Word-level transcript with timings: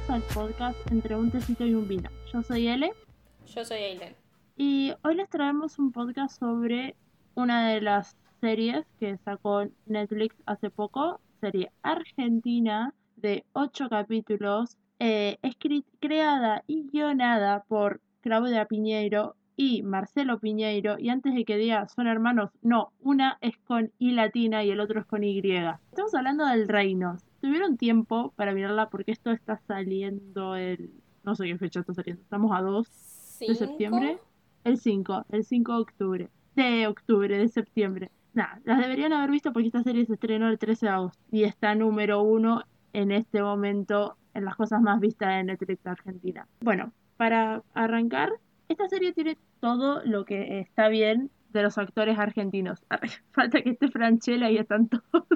bienvenidos 0.00 0.10
al 0.10 0.22
podcast 0.34 0.92
Entre 0.92 1.16
un 1.16 1.30
tecito 1.30 1.64
y 1.66 1.74
un 1.74 1.86
vino. 1.88 2.10
Yo 2.32 2.42
soy 2.42 2.68
Ele. 2.68 2.92
Yo 3.46 3.64
soy 3.64 3.78
Aileen. 3.78 4.14
Y 4.56 4.92
hoy 5.02 5.16
les 5.16 5.28
traemos 5.28 5.78
un 5.78 5.92
podcast 5.92 6.38
sobre 6.38 6.96
una 7.34 7.68
de 7.68 7.80
las 7.80 8.16
series 8.40 8.86
que 8.98 9.16
sacó 9.18 9.64
Netflix 9.86 10.36
hace 10.46 10.70
poco, 10.70 11.20
serie 11.40 11.72
argentina 11.82 12.94
de 13.16 13.44
8 13.52 13.88
capítulos, 13.88 14.76
eh, 14.98 15.38
creada 16.00 16.62
y 16.66 16.86
guionada 16.90 17.64
por 17.68 18.00
Claudia 18.20 18.66
Piñeiro 18.66 19.34
y 19.56 19.82
Marcelo 19.82 20.38
Piñeiro, 20.38 20.98
y 20.98 21.10
antes 21.10 21.34
de 21.34 21.44
que 21.44 21.56
diga 21.56 21.88
son 21.88 22.06
hermanos, 22.06 22.50
no, 22.62 22.92
una 23.00 23.38
es 23.40 23.56
con 23.66 23.92
I 23.98 24.12
latina 24.12 24.64
y 24.64 24.70
el 24.70 24.80
otro 24.80 25.00
es 25.00 25.06
con 25.06 25.24
Y. 25.24 25.40
Estamos 25.40 26.14
hablando 26.14 26.46
del 26.46 26.68
reino. 26.68 27.16
Tuvieron 27.40 27.76
tiempo 27.76 28.32
para 28.36 28.52
mirarla 28.52 28.90
porque 28.90 29.12
esto 29.12 29.30
está 29.30 29.58
saliendo 29.66 30.56
el... 30.56 30.90
No 31.24 31.34
sé 31.34 31.46
qué 31.46 31.58
fecha 31.58 31.80
está 31.80 31.94
saliendo. 31.94 32.22
Estamos 32.22 32.56
a 32.56 32.60
2 32.60 33.38
de 33.40 33.54
septiembre. 33.54 34.18
El 34.64 34.78
5, 34.78 35.26
el 35.30 35.44
5 35.44 35.72
de 35.72 35.78
octubre. 35.78 36.28
De 36.54 36.86
octubre, 36.86 37.38
de 37.38 37.48
septiembre. 37.48 38.10
Nada, 38.32 38.60
las 38.64 38.78
deberían 38.78 39.12
haber 39.12 39.30
visto 39.30 39.52
porque 39.52 39.68
esta 39.68 39.82
serie 39.82 40.06
se 40.06 40.14
estrenó 40.14 40.48
el 40.48 40.58
13 40.58 40.86
de 40.86 40.92
agosto 40.92 41.22
y 41.32 41.44
está 41.44 41.74
número 41.74 42.22
uno 42.22 42.62
en 42.92 43.10
este 43.10 43.42
momento 43.42 44.16
en 44.34 44.44
las 44.44 44.56
cosas 44.56 44.80
más 44.80 45.00
vistas 45.00 45.30
de 45.30 45.44
Netflix 45.44 45.86
Argentina. 45.86 46.46
Bueno, 46.60 46.92
para 47.16 47.62
arrancar, 47.74 48.32
esta 48.68 48.88
serie 48.88 49.12
tiene 49.12 49.36
todo 49.60 50.02
lo 50.04 50.24
que 50.24 50.60
está 50.60 50.88
bien 50.88 51.30
de 51.52 51.62
los 51.62 51.78
actores 51.78 52.18
argentinos. 52.18 52.84
Falta 53.32 53.62
que 53.62 53.70
esté 53.70 53.88
Franchella 53.88 54.50
y 54.50 54.58
están 54.58 54.88
todos. 54.88 55.26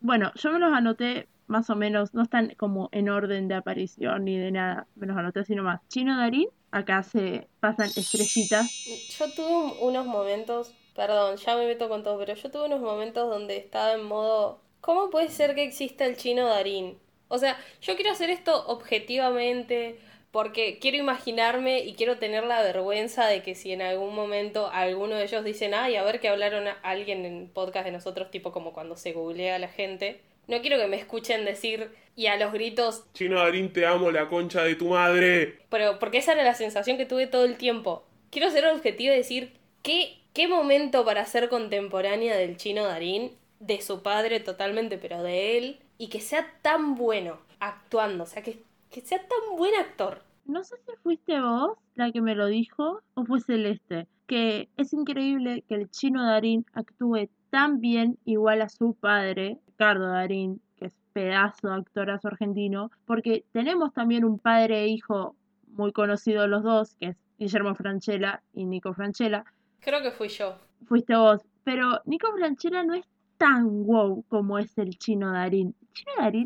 Bueno, 0.00 0.32
yo 0.34 0.50
me 0.50 0.58
los 0.58 0.72
anoté 0.72 1.28
más 1.46 1.68
o 1.68 1.76
menos, 1.76 2.14
no 2.14 2.22
están 2.22 2.54
como 2.56 2.88
en 2.92 3.08
orden 3.08 3.48
de 3.48 3.54
aparición 3.54 4.24
ni 4.24 4.38
de 4.38 4.52
nada, 4.52 4.86
me 4.94 5.06
los 5.06 5.16
anoté 5.16 5.40
así 5.40 5.54
nomás. 5.54 5.80
Chino 5.88 6.16
Darín, 6.16 6.48
acá 6.70 7.02
se 7.02 7.48
pasan 7.58 7.88
estrellitas. 7.96 8.70
Yo 9.18 9.32
tuve 9.34 9.74
unos 9.80 10.06
momentos, 10.06 10.72
perdón, 10.94 11.36
ya 11.36 11.56
me 11.56 11.66
meto 11.66 11.88
con 11.88 12.02
todo, 12.02 12.18
pero 12.18 12.34
yo 12.34 12.50
tuve 12.50 12.66
unos 12.66 12.80
momentos 12.80 13.28
donde 13.28 13.56
estaba 13.56 13.92
en 13.92 14.04
modo, 14.04 14.60
¿cómo 14.80 15.10
puede 15.10 15.28
ser 15.28 15.54
que 15.54 15.64
exista 15.64 16.06
el 16.06 16.16
Chino 16.16 16.46
Darín? 16.46 16.98
O 17.28 17.38
sea, 17.38 17.58
yo 17.82 17.94
quiero 17.96 18.12
hacer 18.12 18.30
esto 18.30 18.66
objetivamente, 18.66 20.00
porque 20.30 20.78
quiero 20.78 20.96
imaginarme 20.96 21.80
y 21.80 21.94
quiero 21.94 22.18
tener 22.18 22.44
la 22.44 22.62
vergüenza 22.62 23.26
de 23.26 23.42
que 23.42 23.54
si 23.54 23.72
en 23.72 23.82
algún 23.82 24.14
momento 24.14 24.70
alguno 24.72 25.16
de 25.16 25.24
ellos 25.24 25.44
dicen, 25.44 25.74
ay, 25.74 25.96
a 25.96 26.04
ver 26.04 26.20
que 26.20 26.28
hablaron 26.28 26.68
a 26.68 26.78
alguien 26.82 27.24
en 27.24 27.48
podcast 27.48 27.84
de 27.84 27.92
nosotros, 27.92 28.30
tipo 28.30 28.52
como 28.52 28.72
cuando 28.72 28.96
se 28.96 29.12
googlea 29.12 29.56
a 29.56 29.58
la 29.58 29.68
gente, 29.68 30.20
no 30.46 30.60
quiero 30.60 30.78
que 30.78 30.86
me 30.86 30.96
escuchen 30.96 31.44
decir 31.44 31.90
y 32.16 32.26
a 32.26 32.36
los 32.36 32.52
gritos, 32.52 33.04
Chino 33.14 33.38
Darín, 33.40 33.72
te 33.72 33.86
amo, 33.86 34.10
la 34.10 34.28
concha 34.28 34.62
de 34.62 34.74
tu 34.74 34.90
madre. 34.90 35.58
Pero 35.68 35.98
porque 35.98 36.18
esa 36.18 36.32
era 36.32 36.44
la 36.44 36.54
sensación 36.54 36.96
que 36.96 37.06
tuve 37.06 37.26
todo 37.26 37.44
el 37.44 37.56
tiempo. 37.56 38.04
Quiero 38.30 38.50
ser 38.50 38.66
objetivo 38.66 39.12
y 39.12 39.16
decir, 39.16 39.52
¿qué, 39.82 40.18
qué 40.32 40.46
momento 40.46 41.04
para 41.04 41.24
ser 41.26 41.48
contemporánea 41.48 42.36
del 42.36 42.56
Chino 42.56 42.84
Darín, 42.84 43.32
de 43.58 43.80
su 43.80 44.02
padre 44.02 44.40
totalmente, 44.40 44.98
pero 44.98 45.22
de 45.22 45.58
él, 45.58 45.78
y 45.98 46.08
que 46.08 46.20
sea 46.20 46.52
tan 46.62 46.94
bueno 46.94 47.38
actuando, 47.58 48.24
o 48.24 48.26
sea, 48.26 48.42
que 48.42 48.58
que 48.90 49.00
sea 49.00 49.18
tan 49.18 49.56
buen 49.56 49.74
actor. 49.76 50.22
No 50.44 50.64
sé 50.64 50.76
si 50.84 50.92
fuiste 51.02 51.40
vos 51.40 51.78
la 51.94 52.10
que 52.10 52.20
me 52.20 52.34
lo 52.34 52.46
dijo 52.46 53.02
o 53.14 53.24
fue 53.24 53.40
Celeste, 53.40 54.08
que 54.26 54.68
es 54.76 54.92
increíble 54.92 55.64
que 55.68 55.76
el 55.76 55.90
chino 55.90 56.24
Darín 56.24 56.66
actúe 56.72 57.28
tan 57.50 57.80
bien 57.80 58.18
igual 58.24 58.62
a 58.62 58.68
su 58.68 58.94
padre, 58.94 59.58
Ricardo 59.66 60.08
Darín, 60.08 60.60
que 60.76 60.86
es 60.86 60.94
pedazo 61.12 61.68
de 61.68 61.74
actorazo 61.74 62.28
argentino, 62.28 62.90
porque 63.06 63.44
tenemos 63.52 63.92
también 63.92 64.24
un 64.24 64.38
padre 64.38 64.82
e 64.82 64.88
hijo 64.88 65.36
muy 65.68 65.92
conocido 65.92 66.46
los 66.48 66.62
dos, 66.62 66.96
que 66.96 67.06
es 67.06 67.16
Guillermo 67.38 67.74
Franchella 67.74 68.42
y 68.52 68.64
Nico 68.64 68.92
Franchella. 68.92 69.44
Creo 69.80 70.02
que 70.02 70.10
fui 70.10 70.28
yo. 70.28 70.56
Fuiste 70.86 71.14
vos, 71.16 71.42
pero 71.64 72.00
Nico 72.06 72.32
Franchella 72.32 72.82
no 72.84 72.94
es 72.94 73.06
tan 73.38 73.84
wow 73.84 74.24
como 74.28 74.58
es 74.58 74.76
el 74.78 74.98
chino 74.98 75.32
Darín. 75.32 75.74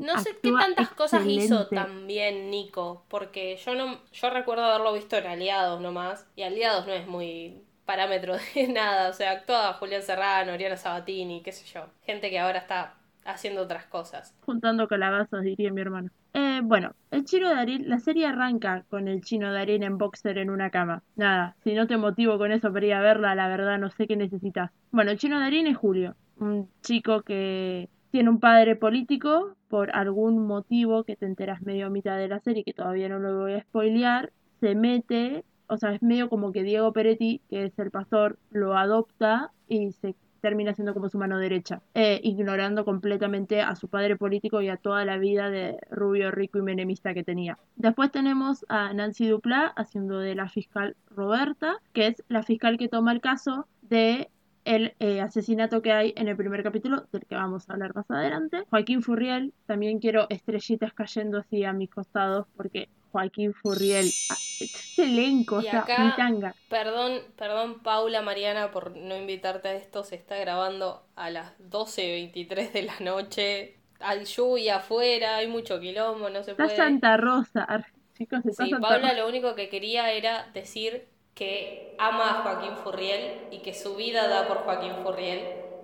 No 0.00 0.18
sé 0.20 0.36
qué 0.42 0.52
tantas 0.52 0.90
cosas 0.90 1.24
hizo 1.26 1.66
también 1.68 2.50
Nico, 2.50 3.04
porque 3.08 3.56
yo 3.56 3.74
no 3.74 3.98
yo 4.12 4.30
recuerdo 4.30 4.64
haberlo 4.64 4.92
visto 4.92 5.16
en 5.16 5.26
Aliados 5.26 5.80
nomás, 5.80 6.26
y 6.36 6.42
Aliados 6.42 6.86
no 6.86 6.92
es 6.92 7.06
muy 7.06 7.62
parámetro 7.84 8.36
de 8.54 8.68
nada, 8.68 9.10
o 9.10 9.12
sea, 9.12 9.32
actúa 9.32 9.74
Julián 9.74 10.02
Serrano, 10.02 10.52
Oriana 10.52 10.76
Sabatini, 10.76 11.42
qué 11.42 11.52
sé 11.52 11.66
yo, 11.66 11.86
gente 12.06 12.30
que 12.30 12.38
ahora 12.38 12.58
está 12.58 12.94
haciendo 13.24 13.62
otras 13.62 13.86
cosas. 13.86 14.34
Juntando 14.44 14.86
calabazas, 14.86 15.42
diría 15.42 15.72
mi 15.72 15.80
hermano. 15.80 16.10
Eh, 16.34 16.60
bueno, 16.62 16.94
el 17.10 17.24
chino 17.24 17.48
Darín, 17.48 17.88
la 17.88 17.98
serie 17.98 18.26
arranca 18.26 18.84
con 18.90 19.08
el 19.08 19.22
chino 19.22 19.52
Darín 19.52 19.82
en 19.82 19.98
boxer 19.98 20.38
en 20.38 20.50
una 20.50 20.70
cama. 20.70 21.02
Nada, 21.16 21.56
si 21.64 21.74
no 21.74 21.86
te 21.86 21.96
motivo 21.96 22.38
con 22.38 22.52
eso 22.52 22.72
para 22.72 22.86
ir 22.86 22.94
a 22.94 23.00
verla, 23.00 23.34
la 23.34 23.48
verdad 23.48 23.78
no 23.78 23.90
sé 23.90 24.06
qué 24.06 24.16
necesitas. 24.16 24.70
Bueno, 24.90 25.10
el 25.10 25.18
chino 25.18 25.38
Darín 25.38 25.66
es 25.66 25.76
Julio, 25.76 26.16
un 26.38 26.68
chico 26.82 27.22
que 27.22 27.88
tiene 28.14 28.30
un 28.30 28.38
padre 28.38 28.76
político 28.76 29.56
por 29.66 29.90
algún 29.90 30.46
motivo 30.46 31.02
que 31.02 31.16
te 31.16 31.26
enteras 31.26 31.62
medio 31.62 31.86
a 31.86 31.90
mitad 31.90 32.16
de 32.16 32.28
la 32.28 32.38
serie 32.38 32.62
que 32.62 32.72
todavía 32.72 33.08
no 33.08 33.18
lo 33.18 33.40
voy 33.40 33.54
a 33.54 33.62
spoilear, 33.62 34.32
se 34.60 34.76
mete, 34.76 35.44
o 35.66 35.76
sea, 35.78 35.92
es 35.92 36.00
medio 36.00 36.28
como 36.28 36.52
que 36.52 36.62
Diego 36.62 36.92
Peretti, 36.92 37.40
que 37.50 37.64
es 37.64 37.76
el 37.80 37.90
pastor, 37.90 38.38
lo 38.52 38.78
adopta 38.78 39.50
y 39.66 39.90
se 39.90 40.14
termina 40.40 40.74
siendo 40.74 40.94
como 40.94 41.08
su 41.08 41.18
mano 41.18 41.38
derecha, 41.38 41.82
eh, 41.94 42.20
ignorando 42.22 42.84
completamente 42.84 43.62
a 43.62 43.74
su 43.74 43.88
padre 43.88 44.16
político 44.16 44.62
y 44.62 44.68
a 44.68 44.76
toda 44.76 45.04
la 45.04 45.18
vida 45.18 45.50
de 45.50 45.80
rubio, 45.90 46.30
rico 46.30 46.60
y 46.60 46.62
menemista 46.62 47.14
que 47.14 47.24
tenía. 47.24 47.58
Después 47.74 48.12
tenemos 48.12 48.64
a 48.68 48.94
Nancy 48.94 49.26
Dupla 49.26 49.72
haciendo 49.74 50.20
de 50.20 50.36
la 50.36 50.48
fiscal 50.48 50.94
Roberta, 51.10 51.78
que 51.92 52.06
es 52.06 52.22
la 52.28 52.44
fiscal 52.44 52.78
que 52.78 52.88
toma 52.88 53.10
el 53.10 53.20
caso 53.20 53.66
de 53.82 54.30
el 54.64 54.94
eh, 54.98 55.20
asesinato 55.20 55.82
que 55.82 55.92
hay 55.92 56.14
en 56.16 56.28
el 56.28 56.36
primer 56.36 56.62
capítulo, 56.62 57.06
del 57.12 57.26
que 57.26 57.34
vamos 57.34 57.68
a 57.68 57.74
hablar 57.74 57.94
más 57.94 58.10
adelante. 58.10 58.64
Joaquín 58.70 59.02
Furriel, 59.02 59.52
también 59.66 59.98
quiero 59.98 60.26
estrellitas 60.30 60.92
cayendo 60.92 61.38
así 61.38 61.64
a 61.64 61.72
mis 61.72 61.90
costados, 61.90 62.46
porque 62.56 62.88
Joaquín 63.12 63.54
Furriel, 63.54 64.10
ah, 64.30 64.36
este 64.60 65.04
elenco, 65.04 65.56
o 65.56 65.62
sea, 65.62 65.84
mi 65.98 66.10
tanga. 66.16 66.54
Perdón, 66.68 67.20
perdón 67.36 67.80
Paula 67.80 68.22
Mariana 68.22 68.70
por 68.70 68.96
no 68.96 69.16
invitarte 69.16 69.68
a 69.68 69.74
esto, 69.74 70.02
se 70.02 70.16
está 70.16 70.36
grabando 70.38 71.04
a 71.14 71.30
las 71.30 71.56
12.23 71.58 72.72
de 72.72 72.82
la 72.82 72.98
noche, 73.00 73.76
hay 74.00 74.24
lluvia 74.24 74.76
afuera, 74.76 75.36
hay 75.36 75.46
mucho 75.46 75.78
quilombo, 75.78 76.30
no 76.30 76.42
se 76.42 76.52
está 76.52 76.64
puede. 76.64 76.76
Santa 76.76 77.16
Rosa, 77.16 77.66
chicos, 78.14 78.44
está 78.44 78.64
sí, 78.64 78.70
Paula 78.80 79.12
lo 79.12 79.28
único 79.28 79.54
que 79.54 79.68
quería 79.68 80.10
era 80.10 80.50
decir 80.52 81.06
que 81.34 81.94
ama 81.98 82.30
a 82.30 82.42
Joaquín 82.42 82.76
Furriel 82.76 83.48
y 83.50 83.58
que 83.58 83.74
su 83.74 83.96
vida 83.96 84.28
da 84.28 84.46
por 84.46 84.58
Joaquín 84.58 84.94
Furriel 85.02 85.40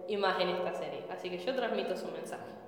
y 0.08 0.16
más 0.16 0.40
en 0.40 0.48
esta 0.48 0.74
serie. 0.74 1.04
Así 1.10 1.30
que 1.30 1.38
yo 1.38 1.54
transmito 1.54 1.96
su 1.96 2.08
mensaje. 2.08 2.60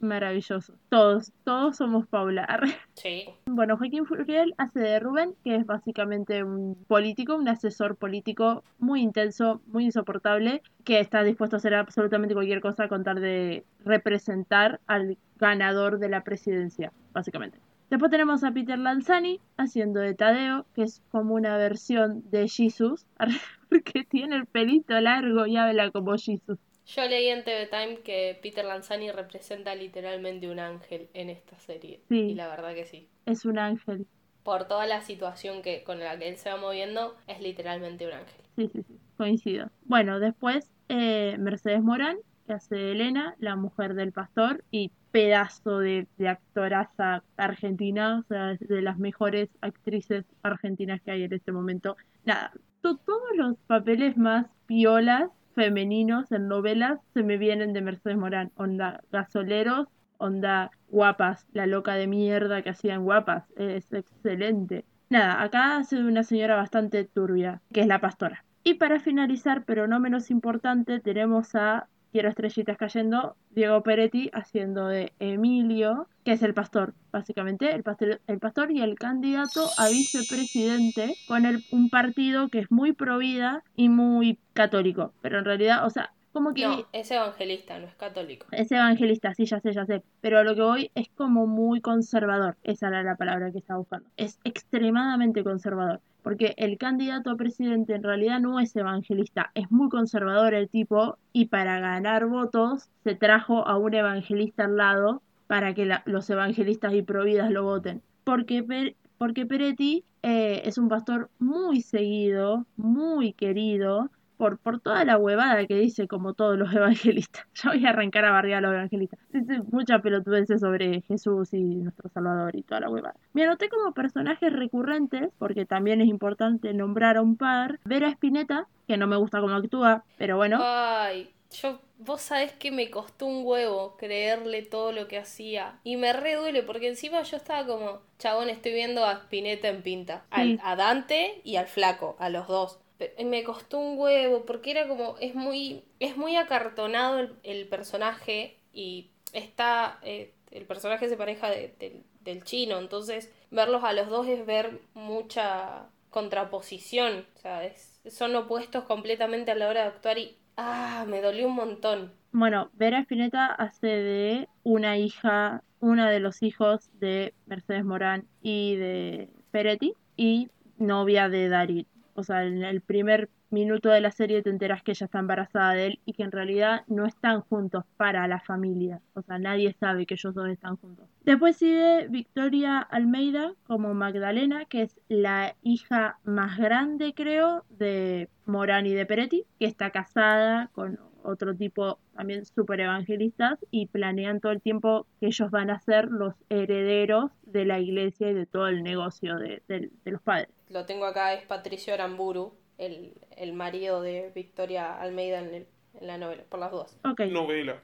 Maravilloso. 0.00 0.74
Todos, 0.88 1.32
todos 1.44 1.76
somos 1.76 2.06
Paula. 2.06 2.46
Sí. 2.94 3.26
Bueno, 3.46 3.76
Joaquín 3.76 4.06
Furriel 4.06 4.54
hace 4.58 4.80
de 4.80 4.98
Rubén, 4.98 5.34
que 5.44 5.56
es 5.56 5.64
básicamente 5.66 6.42
un 6.42 6.74
político, 6.86 7.36
un 7.36 7.48
asesor 7.48 7.96
político 7.96 8.62
muy 8.78 9.02
intenso, 9.02 9.60
muy 9.66 9.84
insoportable, 9.84 10.62
que 10.84 11.00
está 11.00 11.22
dispuesto 11.22 11.56
a 11.56 11.58
hacer 11.58 11.74
absolutamente 11.74 12.34
cualquier 12.34 12.60
cosa 12.60 12.88
con 12.88 13.04
tal 13.04 13.20
de 13.20 13.64
representar 13.84 14.80
al 14.86 15.16
ganador 15.38 15.98
de 15.98 16.08
la 16.08 16.24
presidencia, 16.24 16.92
básicamente. 17.12 17.58
Después 17.90 18.12
tenemos 18.12 18.44
a 18.44 18.52
Peter 18.52 18.78
Lanzani 18.78 19.40
haciendo 19.56 19.98
de 19.98 20.14
Tadeo, 20.14 20.64
que 20.76 20.82
es 20.82 21.02
como 21.10 21.34
una 21.34 21.56
versión 21.56 22.22
de 22.30 22.48
Jesus, 22.48 23.04
porque 23.68 24.04
tiene 24.04 24.36
el 24.36 24.46
pelito 24.46 24.98
largo 25.00 25.44
y 25.46 25.56
habla 25.56 25.90
como 25.90 26.12
Jesus. 26.12 26.58
Yo 26.86 27.04
leí 27.06 27.26
en 27.26 27.42
TV 27.42 27.66
Time 27.66 27.98
que 27.98 28.38
Peter 28.40 28.64
Lanzani 28.64 29.10
representa 29.10 29.74
literalmente 29.74 30.48
un 30.48 30.60
ángel 30.60 31.08
en 31.14 31.30
esta 31.30 31.58
serie. 31.58 32.00
Sí. 32.08 32.20
Y 32.20 32.34
la 32.34 32.46
verdad 32.48 32.74
que 32.74 32.86
sí. 32.86 33.08
Es 33.26 33.44
un 33.44 33.58
ángel. 33.58 34.06
Por 34.44 34.66
toda 34.68 34.86
la 34.86 35.00
situación 35.00 35.60
que 35.60 35.82
con 35.82 35.98
la 35.98 36.16
que 36.16 36.28
él 36.28 36.36
se 36.36 36.48
va 36.48 36.56
moviendo, 36.56 37.16
es 37.26 37.40
literalmente 37.40 38.06
un 38.06 38.12
ángel. 38.12 38.40
Sí, 38.56 38.68
sí, 38.72 38.82
sí. 38.82 38.98
Coincido. 39.16 39.68
Bueno, 39.84 40.20
después 40.20 40.70
eh, 40.88 41.36
Mercedes 41.38 41.82
Morán, 41.82 42.18
que 42.46 42.52
hace 42.52 42.76
de 42.76 42.92
Elena, 42.92 43.34
la 43.38 43.56
mujer 43.56 43.94
del 43.94 44.12
pastor, 44.12 44.64
y 44.70 44.90
pedazo 45.10 45.78
de, 45.78 46.06
actoraza 46.26 47.22
argentina, 47.36 48.20
o 48.20 48.22
sea, 48.28 48.56
de 48.58 48.82
las 48.82 48.98
mejores 48.98 49.48
actrices 49.60 50.24
argentinas 50.42 51.00
que 51.02 51.10
hay 51.10 51.22
en 51.24 51.32
este 51.32 51.52
momento. 51.52 51.96
Nada, 52.24 52.52
todos 52.80 53.20
los 53.36 53.56
papeles 53.66 54.16
más 54.16 54.46
piolas 54.66 55.30
femeninos 55.54 56.30
en 56.32 56.48
novelas 56.48 57.00
se 57.12 57.22
me 57.22 57.36
vienen 57.36 57.72
de 57.72 57.82
Mercedes 57.82 58.16
Morán. 58.16 58.52
Onda 58.56 59.02
gasoleros, 59.10 59.88
onda 60.18 60.70
guapas, 60.88 61.46
la 61.52 61.66
loca 61.66 61.94
de 61.94 62.06
mierda 62.06 62.62
que 62.62 62.70
hacían 62.70 63.04
guapas. 63.04 63.44
Es 63.56 63.92
excelente. 63.92 64.84
Nada, 65.08 65.42
acá 65.42 65.76
hace 65.76 65.98
una 65.98 66.22
señora 66.22 66.54
bastante 66.54 67.04
turbia, 67.04 67.60
que 67.72 67.80
es 67.80 67.86
la 67.86 68.00
pastora. 68.00 68.44
Y 68.62 68.74
para 68.74 69.00
finalizar, 69.00 69.64
pero 69.64 69.88
no 69.88 69.98
menos 69.98 70.30
importante, 70.30 71.00
tenemos 71.00 71.54
a 71.54 71.88
Quiero 72.12 72.28
estrellitas 72.28 72.76
cayendo, 72.76 73.36
Diego 73.50 73.82
Peretti 73.82 74.30
haciendo 74.32 74.88
de 74.88 75.12
Emilio, 75.20 76.08
que 76.24 76.32
es 76.32 76.42
el 76.42 76.54
pastor, 76.54 76.94
básicamente, 77.12 77.72
el 77.72 77.84
pastor, 77.84 78.20
el 78.26 78.38
pastor 78.38 78.72
y 78.72 78.80
el 78.80 78.96
candidato 78.96 79.68
a 79.78 79.88
vicepresidente 79.88 81.14
con 81.28 81.46
el, 81.46 81.64
un 81.70 81.88
partido 81.88 82.48
que 82.48 82.58
es 82.58 82.70
muy 82.70 82.92
pro 82.92 83.18
vida 83.18 83.62
y 83.76 83.88
muy 83.88 84.38
católico, 84.54 85.12
pero 85.22 85.38
en 85.38 85.44
realidad, 85.44 85.86
o 85.86 85.90
sea, 85.90 86.12
como 86.32 86.54
que 86.54 86.66
No, 86.66 86.86
es 86.92 87.10
evangelista, 87.10 87.78
no 87.78 87.86
es 87.86 87.94
católico. 87.96 88.46
es 88.52 88.70
evangelista, 88.72 89.34
sí, 89.34 89.44
ya 89.46 89.60
sé, 89.60 89.72
ya 89.72 89.86
sé. 89.86 90.02
Pero 90.20 90.38
a 90.38 90.44
lo 90.44 90.54
que 90.54 90.62
voy 90.62 90.90
es 90.94 91.08
como 91.16 91.46
muy 91.46 91.80
conservador. 91.80 92.56
Esa 92.62 92.88
era 92.88 93.02
la 93.02 93.16
palabra 93.16 93.50
que 93.52 93.58
estaba 93.58 93.78
buscando. 93.80 94.08
Es 94.16 94.38
extremadamente 94.44 95.42
conservador. 95.44 96.00
Porque 96.22 96.54
el 96.58 96.76
candidato 96.78 97.30
a 97.30 97.36
presidente 97.36 97.94
en 97.94 98.02
realidad 98.02 98.40
no 98.40 98.60
es 98.60 98.74
evangelista. 98.76 99.50
Es 99.54 99.70
muy 99.70 99.88
conservador 99.88 100.54
el 100.54 100.68
tipo. 100.68 101.16
Y 101.32 101.46
para 101.46 101.80
ganar 101.80 102.26
votos 102.26 102.88
se 103.04 103.14
trajo 103.14 103.66
a 103.66 103.76
un 103.78 103.94
evangelista 103.94 104.64
al 104.66 104.76
lado 104.76 105.22
para 105.46 105.74
que 105.74 105.86
la- 105.86 106.02
los 106.06 106.28
evangelistas 106.30 106.92
y 106.94 107.02
providas 107.02 107.50
lo 107.50 107.64
voten. 107.64 108.02
Porque, 108.24 108.62
Per- 108.62 108.96
porque 109.18 109.46
Peretti 109.46 110.04
eh, 110.22 110.62
es 110.66 110.76
un 110.78 110.88
pastor 110.88 111.30
muy 111.38 111.80
seguido, 111.80 112.66
muy 112.76 113.32
querido 113.32 114.10
por, 114.40 114.56
por 114.58 114.80
toda 114.80 115.04
la 115.04 115.18
huevada 115.18 115.66
que 115.66 115.74
dice 115.74 116.08
como 116.08 116.32
todos 116.32 116.56
los 116.58 116.72
evangelistas. 116.74 117.44
Ya 117.62 117.70
voy 117.72 117.84
a 117.84 117.90
arrancar 117.90 118.24
a 118.24 118.30
bardear 118.32 118.64
a 118.64 118.68
los 118.68 118.72
evangelistas. 118.74 119.18
Dice 119.32 119.60
mucha 119.70 119.98
pelotudeces 120.00 120.60
sobre 120.62 121.02
Jesús 121.02 121.52
y 121.52 121.60
nuestro 121.62 122.08
Salvador 122.08 122.56
y 122.56 122.62
toda 122.62 122.80
la 122.80 122.88
huevada. 122.88 123.16
Me 123.34 123.44
anoté 123.44 123.68
como 123.68 123.92
personajes 123.92 124.50
recurrentes, 124.50 125.28
porque 125.38 125.66
también 125.66 126.00
es 126.00 126.08
importante 126.08 126.72
nombrar 126.72 127.18
a 127.18 127.22
un 127.22 127.36
par. 127.36 127.78
Vera 127.84 128.08
Spinetta, 128.08 128.66
que 128.88 128.96
no 128.96 129.06
me 129.06 129.16
gusta 129.16 129.40
cómo 129.42 129.54
actúa, 129.54 130.04
pero 130.16 130.36
bueno. 130.38 130.58
Ay, 130.62 131.30
yo, 131.60 131.78
vos 131.98 132.22
sabés 132.22 132.52
que 132.52 132.70
me 132.70 132.90
costó 132.90 133.26
un 133.26 133.42
huevo 133.44 133.96
creerle 133.98 134.62
todo 134.62 134.92
lo 134.92 135.06
que 135.06 135.18
hacía. 135.18 135.74
Y 135.84 135.96
me 135.98 136.12
re 136.14 136.36
duele, 136.36 136.62
porque 136.62 136.88
encima 136.88 137.20
yo 137.22 137.36
estaba 137.36 137.66
como, 137.66 138.00
chabón, 138.18 138.48
estoy 138.48 138.72
viendo 138.72 139.04
a 139.04 139.12
Spinetta 139.12 139.68
en 139.68 139.82
pinta. 139.82 140.24
Al- 140.30 140.52
Sí. 140.56 140.58
a 140.64 140.76
Dante 140.76 141.40
y 141.44 141.56
al 141.56 141.66
flaco, 141.66 142.16
a 142.18 142.30
los 142.30 142.48
dos. 142.48 142.78
Me 143.24 143.44
costó 143.44 143.78
un 143.78 143.98
huevo, 143.98 144.44
porque 144.46 144.70
era 144.72 144.88
como, 144.88 145.16
es 145.20 145.34
muy, 145.34 145.84
es 146.00 146.16
muy 146.16 146.36
acartonado 146.36 147.18
el, 147.20 147.36
el 147.42 147.66
personaje 147.68 148.58
y 148.72 149.10
está, 149.32 149.98
eh, 150.02 150.34
el 150.50 150.64
personaje 150.66 151.08
se 151.08 151.16
pareja 151.16 151.48
de- 151.50 151.74
del- 151.78 152.04
del 152.20 152.44
chino, 152.44 152.78
entonces 152.78 153.32
verlos 153.50 153.82
a 153.84 153.92
los 153.92 154.08
dos 154.08 154.26
es 154.28 154.44
ver 154.46 154.80
mucha 154.94 155.86
contraposición, 156.10 157.26
o 157.36 157.38
sea, 157.38 157.64
es- 157.64 158.00
son 158.10 158.34
opuestos 158.36 158.84
completamente 158.84 159.50
a 159.50 159.54
la 159.54 159.68
hora 159.68 159.82
de 159.82 159.88
actuar 159.88 160.18
y, 160.18 160.36
ah, 160.56 161.04
me 161.08 161.20
dolió 161.22 161.46
un 161.48 161.54
montón. 161.54 162.12
Bueno, 162.32 162.70
Vera 162.74 163.00
Spinetta 163.00 163.46
hace 163.46 163.86
de 163.88 164.48
una 164.62 164.98
hija, 164.98 165.62
una 165.80 166.10
de 166.10 166.20
los 166.20 166.42
hijos 166.42 166.90
de 167.00 167.34
Mercedes 167.46 167.84
Morán 167.84 168.26
y 168.42 168.76
de 168.76 169.28
Peretti 169.50 169.94
y 170.16 170.48
novia 170.78 171.28
de 171.28 171.48
Darín. 171.48 171.86
O 172.20 172.24
sea, 172.24 172.44
en 172.44 172.62
el 172.62 172.82
primer 172.82 173.30
minuto 173.48 173.88
de 173.88 174.00
la 174.00 174.10
serie 174.10 174.42
te 174.42 174.50
enteras 174.50 174.82
que 174.82 174.92
ella 174.92 175.06
está 175.06 175.18
embarazada 175.18 175.72
de 175.72 175.86
él 175.86 176.00
y 176.04 176.12
que 176.12 176.22
en 176.22 176.32
realidad 176.32 176.82
no 176.86 177.06
están 177.06 177.40
juntos 177.40 177.84
para 177.96 178.28
la 178.28 178.40
familia. 178.40 179.00
O 179.14 179.22
sea, 179.22 179.38
nadie 179.38 179.74
sabe 179.80 180.04
que 180.04 180.14
ellos 180.14 180.34
dos 180.34 180.48
están 180.48 180.76
juntos. 180.76 181.08
Después 181.24 181.56
sigue 181.56 182.06
Victoria 182.08 182.78
Almeida 182.78 183.54
como 183.66 183.94
Magdalena, 183.94 184.66
que 184.66 184.82
es 184.82 185.00
la 185.08 185.56
hija 185.62 186.18
más 186.24 186.58
grande, 186.58 187.14
creo, 187.14 187.64
de 187.70 188.28
Morán 188.44 188.86
y 188.86 188.92
de 188.92 189.06
Peretti, 189.06 189.44
que 189.58 189.66
está 189.66 189.90
casada 189.90 190.68
con 190.72 190.98
otro 191.22 191.54
tipo 191.54 191.98
también 192.14 192.44
súper 192.44 192.80
evangelistas 192.80 193.58
y 193.70 193.86
planean 193.86 194.40
todo 194.40 194.52
el 194.52 194.60
tiempo 194.60 195.06
que 195.20 195.26
ellos 195.26 195.50
van 195.50 195.70
a 195.70 195.80
ser 195.80 196.08
los 196.08 196.34
herederos 196.48 197.30
de 197.44 197.64
la 197.64 197.78
iglesia 197.78 198.30
y 198.30 198.34
de 198.34 198.46
todo 198.46 198.68
el 198.68 198.82
negocio 198.82 199.36
de 199.36 199.90
los 200.04 200.22
padres. 200.22 200.59
Lo 200.70 200.86
tengo 200.86 201.04
acá, 201.04 201.34
es 201.34 201.44
Patricio 201.46 201.92
Aramburu, 201.92 202.54
el, 202.78 203.12
el 203.36 203.52
marido 203.52 204.00
de 204.00 204.30
Victoria 204.34 204.98
Almeida 204.98 205.40
en, 205.40 205.54
el- 205.54 205.66
en 206.00 206.06
la 206.06 206.16
novela, 206.16 206.44
por 206.48 206.60
las 206.60 206.70
dudas. 206.70 206.96
Ok, 207.04 207.20
Novela, 207.30 207.82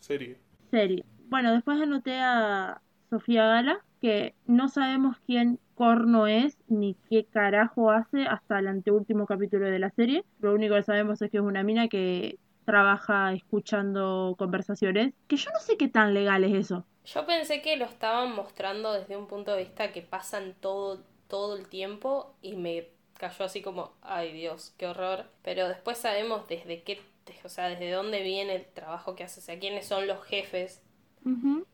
serie. 0.00 0.38
serie. 0.70 1.04
Bueno, 1.28 1.52
después 1.52 1.80
anoté 1.80 2.18
a 2.20 2.80
Sofía 3.10 3.46
Gala, 3.46 3.78
que 4.00 4.34
no 4.46 4.68
sabemos 4.68 5.16
quién 5.26 5.58
corno 5.74 6.26
es 6.26 6.56
ni 6.68 6.96
qué 7.10 7.24
carajo 7.26 7.90
hace 7.90 8.22
hasta 8.24 8.58
el 8.58 8.68
anteúltimo 8.68 9.26
capítulo 9.26 9.66
de 9.66 9.78
la 9.78 9.90
serie. 9.90 10.24
Lo 10.40 10.54
único 10.54 10.74
que 10.74 10.82
sabemos 10.82 11.20
es 11.22 11.30
que 11.30 11.38
es 11.38 11.42
una 11.42 11.62
mina 11.62 11.88
que 11.88 12.38
trabaja 12.64 13.32
escuchando 13.34 14.34
conversaciones, 14.38 15.12
que 15.28 15.36
yo 15.36 15.50
no 15.52 15.58
sé 15.60 15.76
qué 15.76 15.88
tan 15.88 16.14
legal 16.14 16.44
es 16.44 16.54
eso. 16.54 16.86
Yo 17.04 17.26
pensé 17.26 17.60
que 17.60 17.76
lo 17.76 17.84
estaban 17.84 18.34
mostrando 18.34 18.92
desde 18.92 19.16
un 19.16 19.26
punto 19.26 19.52
de 19.52 19.64
vista 19.64 19.92
que 19.92 20.00
pasan 20.02 20.54
todo, 20.60 21.02
todo 21.34 21.56
el 21.56 21.66
tiempo 21.66 22.32
y 22.42 22.54
me 22.54 22.90
cayó 23.18 23.44
así 23.44 23.60
como, 23.60 23.90
ay 24.02 24.32
Dios, 24.32 24.72
qué 24.78 24.86
horror. 24.86 25.24
Pero 25.42 25.66
después 25.66 25.98
sabemos 25.98 26.46
desde 26.46 26.84
qué, 26.84 27.00
o 27.42 27.48
sea, 27.48 27.68
desde 27.68 27.90
dónde 27.90 28.22
viene 28.22 28.54
el 28.54 28.64
trabajo 28.66 29.16
que 29.16 29.24
hace, 29.24 29.40
o 29.40 29.42
sea, 29.42 29.58
quiénes 29.58 29.84
son 29.84 30.06
los 30.06 30.22
jefes 30.22 30.80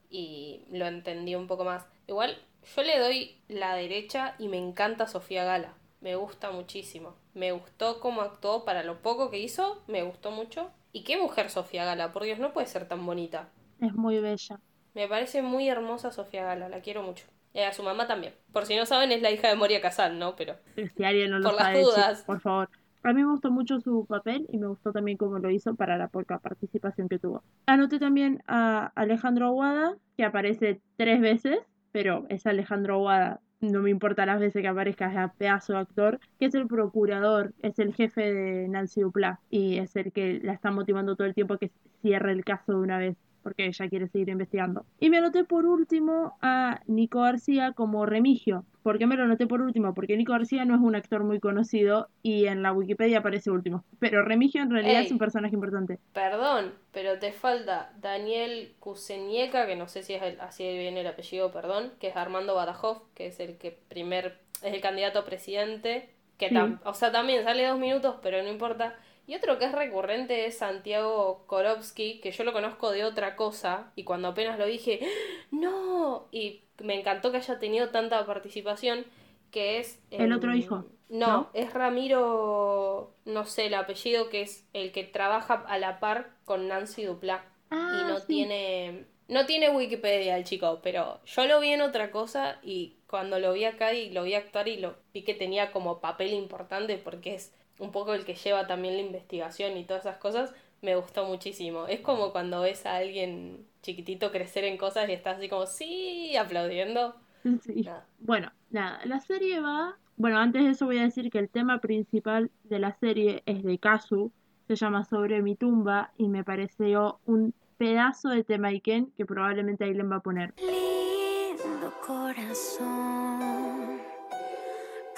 y 0.09 0.63
lo 0.71 0.87
entendí 0.87 1.35
un 1.35 1.47
poco 1.47 1.67
más. 1.67 1.85
Igual, 2.07 2.39
yo 2.75 2.83
le 2.83 2.99
doy 2.99 3.37
la 3.49 3.75
derecha 3.75 4.35
y 4.39 4.49
me 4.49 4.57
encanta 4.57 5.07
Sofía 5.07 5.45
Gala. 5.45 5.75
Me 6.01 6.17
gusta 6.17 6.51
muchísimo. 6.53 7.15
Me 7.35 7.53
gustó 7.53 8.01
cómo 8.01 8.23
actuó 8.23 8.65
para 8.65 8.83
lo 8.83 9.03
poco 9.03 9.31
que 9.31 9.41
hizo, 9.41 9.83
me 9.89 10.03
gustó 10.03 10.31
mucho. 10.31 10.71
Y 10.91 11.05
qué 11.05 11.19
mujer 11.19 11.51
Sofía 11.51 11.85
Gala, 11.85 12.15
por 12.15 12.25
Dios, 12.25 12.39
no 12.39 12.55
puede 12.55 12.67
ser 12.67 12.89
tan 12.89 13.05
bonita. 13.05 13.51
Es 13.79 13.93
muy 13.93 14.21
bella. 14.21 14.59
Me 14.95 15.07
parece 15.07 15.43
muy 15.43 15.69
hermosa 15.69 16.13
Sofía 16.13 16.47
Gala, 16.47 16.71
la 16.71 16.81
quiero 16.81 17.03
mucho. 17.03 17.27
Y 17.53 17.61
a 17.61 17.73
su 17.73 17.83
mamá 17.83 18.07
también. 18.07 18.35
Por 18.53 18.67
si 18.67 18.77
no 18.77 18.87
saben, 18.87 19.13
es 19.13 19.23
la 19.23 19.31
hija 19.31 19.49
de 19.49 19.57
Moria 19.57 19.81
Kazan, 19.81 20.19
¿no? 20.19 20.37
Pero 20.37 20.55
Si 20.97 21.05
alguien 21.05 21.31
no 21.31 21.39
lo 21.39 21.51
Por 21.51 21.59
las 21.61 21.81
dudas. 21.81 22.23
por 22.25 22.41
favor. 22.41 22.69
A 23.03 23.13
mí 23.15 23.23
me 23.25 23.31
gustó 23.31 23.51
mucho 23.51 23.81
su 23.81 24.05
papel 24.07 24.47
y 24.53 24.59
me 24.59 24.67
gustó 24.67 24.93
también 24.93 25.17
cómo 25.17 25.39
lo 25.39 25.51
hizo 25.51 25.75
para 25.75 25.97
la 25.97 26.09
poca 26.09 26.39
participación 26.39 27.09
que 27.09 27.19
tuvo. 27.19 27.43
Anoté 27.67 27.99
también 27.99 28.43
a 28.47 28.93
Alejandro 28.95 29.47
Aguada, 29.47 29.97
que 30.19 30.25
aparece 30.25 30.81
tres 30.97 31.21
veces, 31.21 31.59
pero 31.93 32.27
es 32.29 32.47
Alejandro 32.47 32.97
Aguada. 32.97 33.41
No 33.61 33.81
me 33.81 33.91
importa 33.91 34.27
las 34.27 34.39
veces 34.39 34.61
que 34.63 34.69
aparezca, 34.69 35.11
es 35.11 35.17
a 35.17 35.33
pedazo 35.33 35.73
de 35.73 35.79
actor, 35.81 36.21
que 36.39 36.47
es 36.47 36.55
el 36.55 36.67
procurador, 36.67 37.55
es 37.63 37.79
el 37.79 37.95
jefe 37.95 38.33
de 38.33 38.69
Nancy 38.69 39.01
Duplá 39.01 39.41
y 39.51 39.79
es 39.79 39.97
el 39.97 40.13
que 40.13 40.41
la 40.43 40.53
está 40.53 40.71
motivando 40.71 41.17
todo 41.17 41.27
el 41.27 41.35
tiempo 41.35 41.55
a 41.55 41.59
que 41.59 41.71
cierre 42.03 42.33
el 42.33 42.45
caso 42.45 42.73
de 42.73 42.79
una 42.79 42.99
vez 42.99 43.17
porque 43.43 43.67
ella 43.67 43.89
quiere 43.89 44.09
seguir 44.09 44.29
investigando. 44.29 44.85
Y 44.99 45.11
me 45.11 45.19
anoté 45.19 45.45
por 45.45 45.67
último 45.67 46.37
a 46.43 46.81
Nico 46.87 47.21
García 47.23 47.73
como 47.73 48.07
Remigio. 48.07 48.65
¿Por 48.83 48.99
qué 48.99 49.07
me 49.07 49.17
lo 49.17 49.25
anoté 49.25 49.47
por 49.47 49.61
último? 49.61 49.93
Porque 49.93 50.17
Nico 50.17 50.33
García 50.33 50.65
no 50.65 50.75
es 50.75 50.81
un 50.81 50.95
actor 50.95 51.23
muy 51.23 51.39
conocido 51.39 52.09
y 52.23 52.47
en 52.47 52.63
la 52.63 52.73
Wikipedia 52.73 53.19
aparece 53.19 53.51
último. 53.51 53.85
Pero 53.99 54.25
Remigio 54.25 54.63
en 54.63 54.71
realidad 54.71 55.01
Ey. 55.01 55.07
es 55.07 55.13
un 55.13 55.19
personaje 55.19 55.55
importante. 55.55 55.99
Perdón, 56.15 56.73
pero 56.93 57.19
te 57.19 57.33
falta 57.33 57.93
Daniel 58.01 58.73
Kusenieca, 58.81 59.67
que 59.67 59.77
no 59.77 59.87
sé 59.89 60.03
si 60.03 60.15
es 60.15 60.23
el- 60.23 60.41
así 60.41 60.63
viene 60.65 61.01
el 61.03 61.07
apellido, 61.07 61.53
perdón, 61.53 61.93
que 62.01 62.09
es 62.09 62.17
Armando 62.17 62.55
Badajoz, 62.55 63.03
que 63.15 63.27
es 63.27 63.39
el 63.41 63.59
que 63.59 63.79
primer, 63.89 64.39
es 64.63 64.73
el 64.75 64.81
candidato 64.81 65.19
a 65.19 65.25
presidente, 65.25 66.09
que 66.39 66.49
Sí. 66.49 66.55
tam- 66.55 66.81
o 66.85 66.95
sea, 66.95 67.13
también 67.13 67.45
sale 67.45 67.67
dos 67.67 67.79
minutos, 67.79 68.17
pero 68.23 68.43
no 68.43 68.49
importa. 68.49 68.97
Y 69.31 69.37
otro 69.37 69.61
que 69.61 69.67
es 69.67 69.71
recurrente 69.71 70.47
es 70.47 70.59
Santiago 70.59 71.45
Korowski, 71.47 72.19
que 72.19 72.33
yo 72.33 72.43
lo 72.43 72.53
conozco 72.53 72.91
de 72.91 73.05
otra 73.05 73.37
cosa, 73.37 73.93
y 73.95 74.03
cuando 74.03 74.27
apenas 74.27 74.59
lo 74.59 74.67
dije, 74.67 74.99
¡Ah! 75.01 75.47
¡no! 75.53 76.27
Y 76.33 76.65
me 76.83 76.99
encantó 76.99 77.31
que 77.31 77.37
haya 77.37 77.61
tenido 77.61 77.91
tanta 77.91 78.27
participación, 78.27 79.05
que 79.53 79.79
es... 79.79 80.03
El 80.11 80.33
em, 80.33 80.37
otro 80.37 80.53
hijo, 80.53 80.85
No, 81.09 81.27
¿no? 81.29 81.51
es 81.55 81.73
Ramiro, 81.73 83.15
no 83.25 83.45
sé 83.45 83.67
el 83.67 83.75
apellido, 83.75 84.31
que 84.31 84.43
es 84.43 84.67
el 84.73 84.91
que 84.91 85.05
trabaja 85.05 85.65
a 85.69 85.79
la 85.79 86.01
par 86.01 86.31
con 86.45 86.67
Nancy 86.67 87.05
Duplá. 87.05 87.45
Ah, 87.71 88.01
y 88.03 88.11
no 88.11 88.19
sí. 88.19 88.27
tiene... 88.27 89.05
No 89.29 89.47
tiene 89.47 89.71
Wikipedia 89.71 90.37
el 90.37 90.43
chico, 90.43 90.81
pero 90.83 91.21
yo 91.25 91.47
lo 91.47 91.61
vi 91.61 91.69
en 91.69 91.83
otra 91.83 92.11
cosa 92.11 92.59
y 92.65 92.97
cuando 93.07 93.39
lo 93.39 93.53
vi 93.53 93.65
acá 93.65 93.95
y 93.95 94.11
lo 94.11 94.25
vi 94.25 94.35
actuar 94.35 94.67
y 94.67 94.79
lo 94.79 94.97
vi 95.15 95.23
que 95.23 95.35
tenía 95.35 95.71
como 95.71 96.01
papel 96.01 96.33
importante 96.33 96.99
porque 96.99 97.37
es 97.37 97.55
un 97.81 97.91
poco 97.91 98.15
el 98.15 98.25
que 98.25 98.35
lleva 98.35 98.67
también 98.67 98.95
la 98.95 99.03
investigación 99.03 99.77
y 99.77 99.85
todas 99.85 100.05
esas 100.05 100.19
cosas, 100.19 100.55
me 100.83 100.95
gustó 100.97 101.25
muchísimo. 101.25 101.87
Es 101.87 102.01
como 102.01 102.33
cuando 102.33 102.61
ves 102.61 102.87
a 102.87 102.97
alguien 102.97 103.67
chiquitito 103.83 104.31
crecer 104.31 104.65
en 104.65 104.77
cosas 104.77 105.09
y 105.09 105.13
estás 105.13 105.39
así 105.39 105.49
como, 105.49 105.67
sí, 105.67 106.37
aplaudiendo. 106.37 107.17
Sí. 107.65 107.85
Nada. 107.85 108.07
Bueno, 108.19 108.53
nada, 108.69 109.01
la 109.07 109.19
serie 109.21 109.61
va... 109.61 109.97
Bueno, 110.19 110.39
antes 110.39 110.63
de 110.63 110.73
eso 110.73 110.85
voy 110.85 110.99
a 110.99 111.05
decir 111.05 111.31
que 111.31 111.39
el 111.39 111.49
tema 111.49 111.81
principal 111.81 112.51
de 112.65 112.79
la 112.79 112.93
serie 112.93 113.43
es 113.47 113.63
de 113.63 113.79
Kazu, 113.79 114.31
se 114.69 114.77
llama 114.77 115.07
Sobre 115.07 115.41
mi 115.41 115.57
tumba 115.57 116.13
y 116.19 116.29
me 116.29 116.45
pareció 116.45 117.19
un 117.25 117.55
pedazo 117.79 118.29
de 118.29 118.45
tema 118.45 118.69
Iken 118.69 119.11
que 119.17 119.25
probablemente 119.25 119.85
Aileen 119.85 120.13
va 120.13 120.17
a 120.17 120.21
poner. 120.21 120.53
Lindo 120.59 121.95
corazón, 122.07 124.01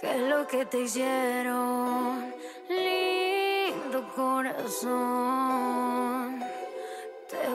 ¿qué 0.00 0.14
es 0.14 0.30
lo 0.30 0.46
que 0.46 0.64
te 0.64 0.82
hicieron? 0.82 2.31
Corazón, 4.14 4.92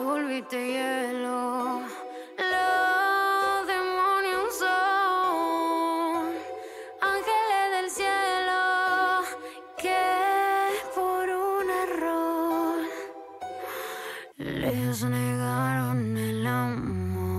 volviste 0.04 0.56
hielo. 0.56 1.80
Los 2.36 3.66
demonios 3.66 4.58
son 4.58 6.34
ángeles 7.00 7.70
del 7.76 7.88
cielo 7.90 9.22
que 9.76 10.02
por 10.96 11.28
un 11.28 11.70
error 11.70 12.78
les 14.36 15.04
negaron 15.04 16.16
el 16.16 16.44
amor. 16.46 17.38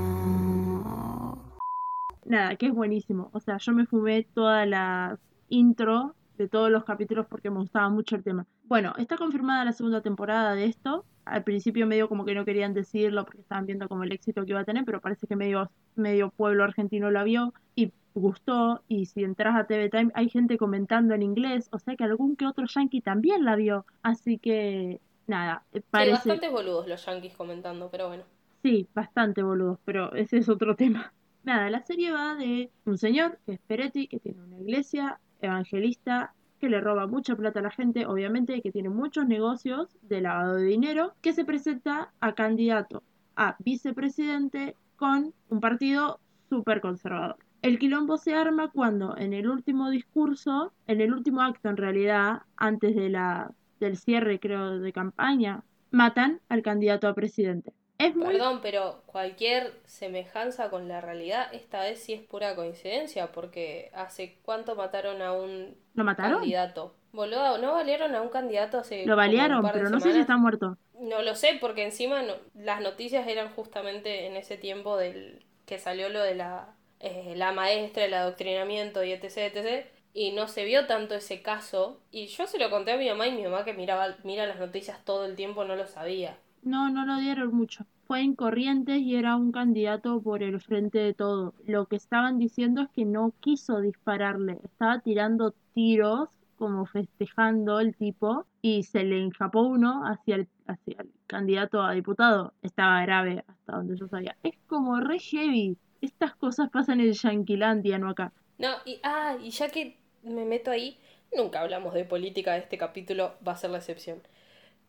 Nada, 2.23 2.55
que 2.55 2.67
es 2.67 2.73
buenísimo. 2.73 3.29
O 3.33 3.41
sea, 3.41 3.57
yo 3.57 3.73
me 3.73 3.85
fumé 3.85 4.23
todas 4.33 4.65
las 4.65 5.19
intro 5.49 6.15
de 6.39 6.47
todos 6.47 6.71
los 6.71 6.85
capítulos 6.85 7.27
porque 7.27 7.51
me 7.51 7.59
gustaba 7.59 7.89
mucho 7.89 8.15
el 8.15 8.23
tema. 8.23 8.47
Bueno, 8.63 8.93
está 8.97 9.17
confirmada 9.17 9.65
la 9.65 9.73
segunda 9.73 10.01
temporada 10.01 10.55
de 10.55 10.65
esto. 10.65 11.05
Al 11.25 11.43
principio 11.43 11.85
medio 11.85 12.07
como 12.07 12.23
que 12.23 12.33
no 12.33 12.45
querían 12.45 12.73
decirlo 12.73 13.25
porque 13.25 13.41
estaban 13.41 13.65
viendo 13.65 13.89
como 13.89 14.03
el 14.03 14.11
éxito 14.13 14.45
que 14.45 14.51
iba 14.51 14.61
a 14.61 14.63
tener, 14.63 14.85
pero 14.85 15.01
parece 15.01 15.27
que 15.27 15.35
medio, 15.35 15.69
medio 15.95 16.31
pueblo 16.31 16.63
argentino 16.63 17.11
la 17.11 17.23
vio 17.23 17.53
y 17.75 17.91
gustó. 18.15 18.83
Y 18.87 19.07
si 19.07 19.25
entras 19.25 19.55
a 19.57 19.67
TV 19.67 19.89
Time 19.89 20.11
hay 20.15 20.29
gente 20.29 20.57
comentando 20.57 21.13
en 21.13 21.23
inglés, 21.23 21.67
o 21.73 21.77
sea 21.77 21.97
que 21.97 22.05
algún 22.05 22.37
que 22.37 22.47
otro 22.47 22.65
yankee 22.65 23.01
también 23.01 23.43
la 23.43 23.57
vio. 23.57 23.85
Así 24.01 24.37
que 24.37 25.01
nada, 25.27 25.65
eh, 25.73 25.81
Sí, 25.81 25.85
parece... 25.91 26.11
bastantes 26.13 26.51
boludos 26.51 26.87
los 26.87 27.05
yankees 27.05 27.35
comentando, 27.35 27.89
pero 27.91 28.07
bueno. 28.07 28.23
Sí, 28.63 28.87
bastante 28.95 29.43
boludo, 29.43 29.77
pero 29.83 30.13
ese 30.13 30.37
es 30.37 30.47
otro 30.47 30.75
tema. 30.77 31.13
Nada, 31.43 31.69
la 31.69 31.81
serie 31.81 32.11
va 32.11 32.35
de 32.35 32.71
un 32.85 32.97
señor 32.97 33.39
que 33.45 33.53
es 33.53 33.59
Peretti, 33.59 34.07
que 34.07 34.19
tiene 34.19 34.41
una 34.41 34.57
iglesia 34.57 35.19
evangelista, 35.41 36.33
que 36.59 36.69
le 36.69 36.81
roba 36.81 37.07
mucha 37.07 37.35
plata 37.35 37.59
a 37.59 37.63
la 37.63 37.71
gente, 37.71 38.05
obviamente, 38.05 38.61
que 38.61 38.71
tiene 38.71 38.89
muchos 38.89 39.25
negocios 39.27 39.97
de 40.01 40.21
lavado 40.21 40.55
de 40.55 40.65
dinero, 40.65 41.13
que 41.21 41.33
se 41.33 41.45
presenta 41.45 42.11
a 42.19 42.33
candidato 42.33 43.03
a 43.35 43.55
vicepresidente 43.59 44.75
con 44.97 45.33
un 45.47 45.59
partido 45.61 46.19
súper 46.49 46.81
conservador. 46.81 47.37
El 47.61 47.79
quilombo 47.79 48.17
se 48.17 48.35
arma 48.35 48.69
cuando 48.69 49.17
en 49.17 49.33
el 49.33 49.49
último 49.49 49.89
discurso, 49.89 50.73
en 50.87 50.99
el 50.99 51.13
último 51.13 51.41
acto 51.41 51.69
en 51.69 51.77
realidad, 51.77 52.41
antes 52.57 52.95
de 52.95 53.09
la, 53.09 53.53
del 53.79 53.97
cierre 53.97 54.39
creo 54.39 54.79
de 54.79 54.91
campaña, 54.91 55.63
matan 55.91 56.41
al 56.49 56.61
candidato 56.61 57.07
a 57.07 57.15
presidente. 57.15 57.73
Es 57.99 58.15
muy 58.15 58.27
Perdón, 58.27 58.61
pero 58.61 59.03
cualquier 59.05 59.73
semejanza 59.85 60.69
con 60.69 60.87
la 60.87 61.01
realidad, 61.01 61.53
esta 61.53 61.81
vez 61.81 62.01
sí 62.01 62.13
es 62.13 62.21
pura 62.21 62.55
coincidencia, 62.55 63.31
porque 63.33 63.91
hace 63.93 64.37
cuánto 64.43 64.75
mataron 64.75 65.21
a 65.21 65.33
un 65.33 65.75
¿Lo 65.93 66.03
mataron? 66.05 66.39
candidato. 66.39 66.95
Boludo, 67.11 67.57
¿no 67.57 67.73
valieron 67.73 68.15
a 68.15 68.21
un 68.21 68.29
candidato 68.29 68.77
hace 68.79 69.05
Lo 69.05 69.15
balearon, 69.15 69.69
pero 69.73 69.89
no 69.89 69.99
sé 69.99 70.13
si 70.13 70.19
está 70.19 70.37
muerto. 70.37 70.77
No 70.99 71.21
lo 71.21 71.35
sé, 71.35 71.57
porque 71.59 71.83
encima 71.83 72.21
no- 72.23 72.35
las 72.55 72.81
noticias 72.81 73.27
eran 73.27 73.49
justamente 73.53 74.25
en 74.27 74.37
ese 74.37 74.57
tiempo 74.57 74.95
del 74.97 75.45
que 75.65 75.77
salió 75.79 76.09
lo 76.09 76.21
de 76.21 76.35
la, 76.35 76.73
eh, 76.99 77.33
la 77.35 77.51
maestra, 77.51 78.05
el 78.05 78.13
adoctrinamiento 78.13 79.03
y 79.03 79.11
etc, 79.11 79.37
etc. 79.37 79.87
Y 80.13 80.31
no 80.31 80.47
se 80.47 80.63
vio 80.65 80.87
tanto 80.87 81.15
ese 81.15 81.41
caso. 81.41 81.99
Y 82.11 82.27
yo 82.27 82.47
se 82.47 82.59
lo 82.59 82.69
conté 82.69 82.91
a 82.93 82.97
mi 82.97 83.07
mamá 83.09 83.27
y 83.27 83.31
mi 83.31 83.43
mamá 83.43 83.65
que 83.65 83.73
miraba, 83.73 84.15
mira 84.23 84.45
las 84.47 84.57
noticias 84.59 85.03
todo 85.03 85.25
el 85.25 85.35
tiempo 85.35 85.65
no 85.65 85.75
lo 85.75 85.85
sabía. 85.85 86.37
No, 86.63 86.89
no 86.89 87.05
lo 87.05 87.17
dieron 87.17 87.53
mucho. 87.53 87.85
Fue 88.05 88.21
en 88.21 88.35
Corrientes 88.35 88.99
y 88.99 89.15
era 89.15 89.35
un 89.35 89.51
candidato 89.51 90.21
por 90.21 90.41
el 90.41 90.59
frente 90.59 90.99
de 90.99 91.13
todo. 91.13 91.53
Lo 91.65 91.85
que 91.85 91.95
estaban 91.95 92.39
diciendo 92.39 92.81
es 92.81 92.89
que 92.89 93.05
no 93.05 93.33
quiso 93.39 93.79
dispararle. 93.81 94.59
Estaba 94.63 94.99
tirando 94.99 95.53
tiros, 95.73 96.29
como 96.57 96.85
festejando 96.85 97.79
el 97.79 97.95
tipo, 97.95 98.45
y 98.61 98.83
se 98.83 99.03
le 99.03 99.21
enjapó 99.21 99.61
uno 99.61 100.03
hacia 100.05 100.37
el, 100.37 100.47
hacia 100.67 101.01
el 101.01 101.09
candidato 101.27 101.81
a 101.81 101.93
diputado. 101.93 102.53
Estaba 102.63 103.01
grave, 103.03 103.43
hasta 103.47 103.75
donde 103.77 103.95
yo 103.95 104.07
sabía. 104.07 104.35
Es 104.43 104.55
como 104.67 104.99
re 104.99 105.19
heavy. 105.19 105.77
Estas 106.01 106.35
cosas 106.35 106.69
pasan 106.69 106.99
en 107.01 107.13
Yanquilandia, 107.13 107.99
no 107.99 108.09
acá. 108.09 108.33
No, 108.57 108.69
y, 108.85 108.99
ah, 109.03 109.37
y 109.41 109.51
ya 109.51 109.69
que 109.69 109.97
me 110.23 110.45
meto 110.45 110.71
ahí, 110.71 110.97
nunca 111.35 111.61
hablamos 111.61 111.93
de 111.93 112.05
política, 112.05 112.57
este 112.57 112.77
capítulo 112.77 113.35
va 113.47 113.53
a 113.53 113.57
ser 113.57 113.69
la 113.69 113.77
excepción. 113.77 114.21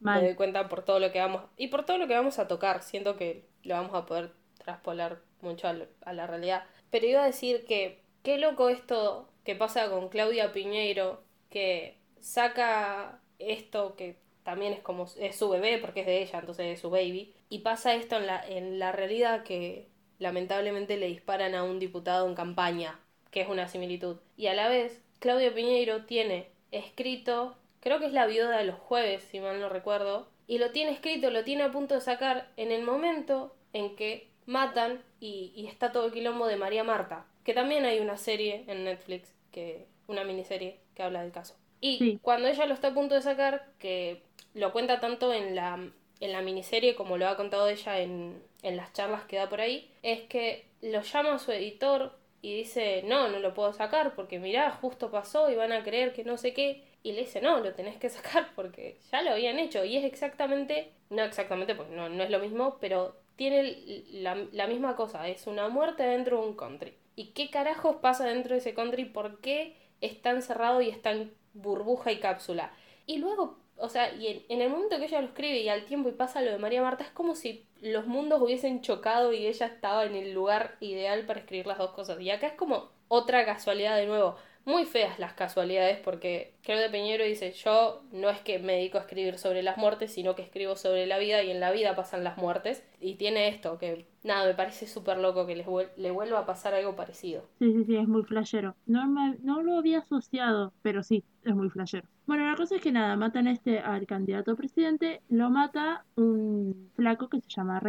Me 0.01 0.23
doy 0.23 0.35
cuenta 0.35 0.69
por 0.69 0.85
todo 0.85 0.99
lo 0.99 1.13
que 1.13 1.19
vamos, 1.21 1.43
y 1.57 1.69
por 1.69 1.85
todo 1.85 1.99
lo 1.99 2.07
que 2.09 2.15
vamos 2.15 2.39
a 2.39 2.49
tocar, 2.49 2.83
siento 2.83 3.17
que 3.17 3.47
lo 3.63 3.75
vamos 3.75 3.95
a 3.95 4.07
poder 4.07 4.33
traspolar 4.59 5.21
mucho 5.43 5.69
a, 5.69 5.73
lo- 5.75 5.87
a 6.03 6.13
la 6.13 6.27
realidad. 6.27 6.65
Pero 6.91 7.07
iba 7.07 7.23
a 7.23 7.27
decir 7.27 7.65
que, 7.67 8.03
qué 8.23 8.39
loco 8.39 8.69
esto 8.71 9.29
que 9.45 9.55
pasa 9.55 9.91
con 9.91 10.09
Claudia 10.09 10.53
Piñeiro, 10.53 11.23
que 11.51 11.99
saca 12.21 13.21
esto 13.39 13.95
que 13.97 14.17
también 14.43 14.73
es 14.73 14.81
como, 14.81 15.07
es 15.19 15.37
su 15.37 15.49
bebé, 15.51 15.79
porque 15.79 16.01
es 16.01 16.07
de 16.07 16.23
ella, 16.23 16.39
entonces 16.41 16.67
es 16.67 16.81
su 16.81 16.91
baby, 16.91 17.35
y 17.49 17.59
pasa 17.61 17.95
esto 17.95 18.17
en 18.17 18.27
la, 18.27 18.47
en 18.47 18.79
la 18.79 18.93
realidad 18.93 19.43
que 19.45 19.89
lamentablemente 20.19 20.97
le 20.97 21.07
disparan 21.07 21.55
a 21.55 21.63
un 21.65 21.79
diputado 21.79 22.27
en 22.29 22.35
campaña, 22.35 23.01
que 23.31 23.41
es 23.43 23.49
una 23.49 23.69
similitud. 23.69 24.17
Y 24.37 24.47
a 24.49 24.55
la 24.55 24.69
vez, 24.69 25.01
Claudia 25.19 25.55
Piñeiro 25.55 26.05
tiene 26.05 26.49
escrito, 26.71 27.57
creo 27.81 27.99
que 27.99 28.07
es 28.07 28.13
la 28.13 28.27
viuda 28.27 28.57
de 28.59 28.65
los 28.65 28.79
jueves, 28.79 29.23
si 29.25 29.41
mal 29.41 29.61
no 29.61 29.69
recuerdo, 29.69 30.29
y 30.47 30.59
lo 30.59 30.71
tiene 30.73 30.93
escrito, 30.93 31.31
lo 31.31 31.45
tiene 31.45 31.65
a 31.65 31.73
punto 31.73 31.95
de 31.95 32.01
sacar 32.01 32.49
en 32.57 32.73
el 32.73 32.83
momento 32.83 33.55
en 33.73 33.97
que 33.97 34.29
matan 34.47 35.03
y, 35.21 35.53
y 35.55 35.67
está 35.67 35.93
todo 35.93 36.07
el 36.07 36.13
quilombo 36.13 36.47
de 36.47 36.57
María 36.57 36.85
Marta, 36.85 37.27
que 37.45 37.55
también 37.55 37.85
hay 37.85 38.01
una 38.01 38.17
serie 38.17 38.65
en 38.67 38.85
Netflix, 38.85 39.33
que 39.53 39.87
una 40.09 40.25
miniserie 40.25 40.81
que 40.95 41.03
habla 41.03 41.23
del 41.23 41.33
caso. 41.33 41.55
Y 41.81 41.99
Sí. 41.99 42.21
cuando 42.23 42.49
ella 42.49 42.67
lo 42.67 42.75
está 42.75 42.89
a 42.89 42.95
punto 42.95 43.15
de 43.15 43.23
sacar, 43.23 43.67
que 43.79 44.23
lo 44.55 44.73
cuenta 44.73 45.01
tanto 45.01 45.33
en 45.33 45.55
la, 45.55 45.75
en 46.21 46.33
la 46.33 46.43
miniserie 46.43 46.95
como 46.95 47.17
lo 47.17 47.29
ha 47.29 47.37
contado 47.37 47.69
ella 47.69 48.01
en, 48.01 48.43
en 48.63 48.77
las 48.77 48.93
charlas 48.93 49.23
que 49.25 49.37
da 49.37 49.49
por 49.49 49.61
ahí, 49.61 49.91
es 50.03 50.23
que 50.23 50.67
lo 50.83 51.03
llama 51.03 51.35
a 51.35 51.39
su 51.39 51.53
editor 51.53 52.13
y 52.43 52.57
dice, 52.57 53.03
no, 53.07 53.29
no 53.29 53.39
lo 53.39 53.55
puedo 53.55 53.73
sacar 53.73 54.15
porque 54.15 54.39
mirá, 54.39 54.71
justo 54.71 55.11
pasó 55.11 55.51
y 55.51 55.55
van 55.57 55.73
a 55.73 55.83
creer 55.83 56.13
que 56.13 56.25
no 56.25 56.37
sé 56.37 56.55
qué. 56.55 56.83
Y 57.03 57.13
le 57.13 57.21
dice, 57.21 57.41
no, 57.41 57.61
lo 57.61 57.75
tenés 57.75 57.97
que 57.97 58.09
sacar 58.11 58.49
porque 58.55 58.99
ya 59.11 59.23
lo 59.23 59.31
habían 59.31 59.59
hecho. 59.59 59.85
Y 59.85 59.97
es 59.97 60.05
exactamente, 60.05 60.93
no 61.09 61.23
exactamente 61.23 61.75
porque 61.75 61.95
no, 61.95 62.09
no 62.09 62.23
es 62.23 62.31
lo 62.31 62.39
mismo, 62.39 62.79
pero 62.81 63.17
tiene 63.37 64.05
la, 64.11 64.35
la 64.53 64.67
misma 64.67 64.97
cosa, 64.97 65.27
es 65.29 65.47
una 65.47 65.69
muerte 65.69 66.03
dentro 66.03 66.41
de 66.41 66.49
un 66.49 66.57
country. 66.57 66.95
¿Y 67.17 67.29
qué 67.29 67.51
carajos 67.51 67.97
pasa 67.97 68.27
dentro 68.27 68.53
de 68.53 68.59
ese 68.59 68.75
country? 68.75 69.07
¿Por 69.07 69.41
qué 69.41 69.77
está 70.01 70.31
encerrado 70.31 70.83
y 70.83 70.91
está 70.91 71.13
en 71.13 71.33
burbuja 71.55 72.13
y 72.13 72.21
cápsula? 72.21 72.73
Y 73.07 73.19
luego, 73.19 73.59
o 73.77 73.89
sea, 73.89 74.13
y 74.15 74.27
en, 74.27 74.43
en 74.51 74.61
el 74.61 74.69
momento 74.71 74.99
que 74.99 75.07
ella 75.07 75.23
lo 75.23 75.29
escribe 75.29 75.59
y 75.61 75.69
al 75.71 75.87
tiempo 75.87 76.11
y 76.11 76.13
pasa 76.13 76.43
lo 76.43 76.51
de 76.51 76.59
María 76.59 76.83
Marta, 76.83 77.05
es 77.05 77.11
como 77.11 77.35
si 77.35 77.67
los 77.81 78.07
mundos 78.07 78.43
hubiesen 78.43 78.83
chocado 78.83 79.33
y 79.33 79.47
ella 79.47 79.67
estaba 79.67 80.05
en 80.05 80.15
el 80.15 80.33
lugar 80.33 80.77
ideal 80.81 81.25
para 81.27 81.41
escribir 81.41 81.67
las 81.67 81.79
dos 81.79 81.93
cosas. 81.93 82.21
Y 82.21 82.31
acá 82.31 82.49
es 82.49 82.55
como 82.55 82.91
otra 83.09 83.45
casualidad 83.45 83.97
de 83.97 84.07
nuevo. 84.07 84.37
Muy 84.67 84.85
feas 84.85 85.19
las 85.19 85.33
casualidades 85.33 85.99
porque 85.99 86.53
Claudia 86.63 86.91
Peñero 86.91 87.25
dice, 87.25 87.51
yo 87.53 88.03
no 88.13 88.29
es 88.31 88.41
que 88.41 88.59
me 88.59 88.75
dedico 88.75 88.99
a 88.99 89.03
escribir 89.03 89.39
sobre 89.39 89.63
las 89.63 89.79
muertes, 89.79 90.13
sino 90.13 90.35
que 90.35 90.43
escribo 90.43 90.77
sobre 90.77 91.07
la 91.07 91.19
vida 91.19 91.43
y 91.43 91.51
en 91.51 91.61
la 91.61 91.73
vida 91.73 91.97
pasan 91.97 92.23
las 92.25 92.37
muertes. 92.37 92.85
Y 93.01 93.15
tiene 93.15 93.49
esto, 93.49 93.79
que 93.79 94.07
nada, 94.23 94.47
me 94.47 94.55
parece 94.55 94.87
súper 94.87 95.17
loco 95.19 95.47
que 95.47 95.57
les 95.57 95.67
vuel- 95.67 95.91
le 95.97 96.11
vuelva 96.11 96.41
a 96.41 96.47
pasar 96.47 96.75
algo 96.75 96.95
parecido. 96.95 97.49
Sí, 97.59 97.73
sí, 97.73 97.85
sí, 97.85 97.97
es 97.97 98.07
muy 98.07 98.23
flashero. 98.23 98.77
No, 98.87 99.07
me- 99.09 99.39
no 99.43 99.63
lo 99.63 99.77
había 99.79 100.01
asociado, 100.01 100.73
pero 100.83 101.03
sí, 101.03 101.25
es 101.45 101.55
muy 101.55 101.71
flashero. 101.71 102.07
Bueno, 102.27 102.47
la 102.47 102.57
cosa 102.57 102.77
es 102.77 102.83
que 102.83 102.93
nada, 102.93 103.17
matan 103.17 103.47
este, 103.47 103.81
al 103.81 104.07
candidato 104.07 104.57
presidente, 104.57 105.23
lo 105.29 105.51
mata 105.51 106.05
un 106.17 106.91
flaco 106.95 107.29
que 107.29 107.41
se 107.41 107.49
llama 107.49 107.81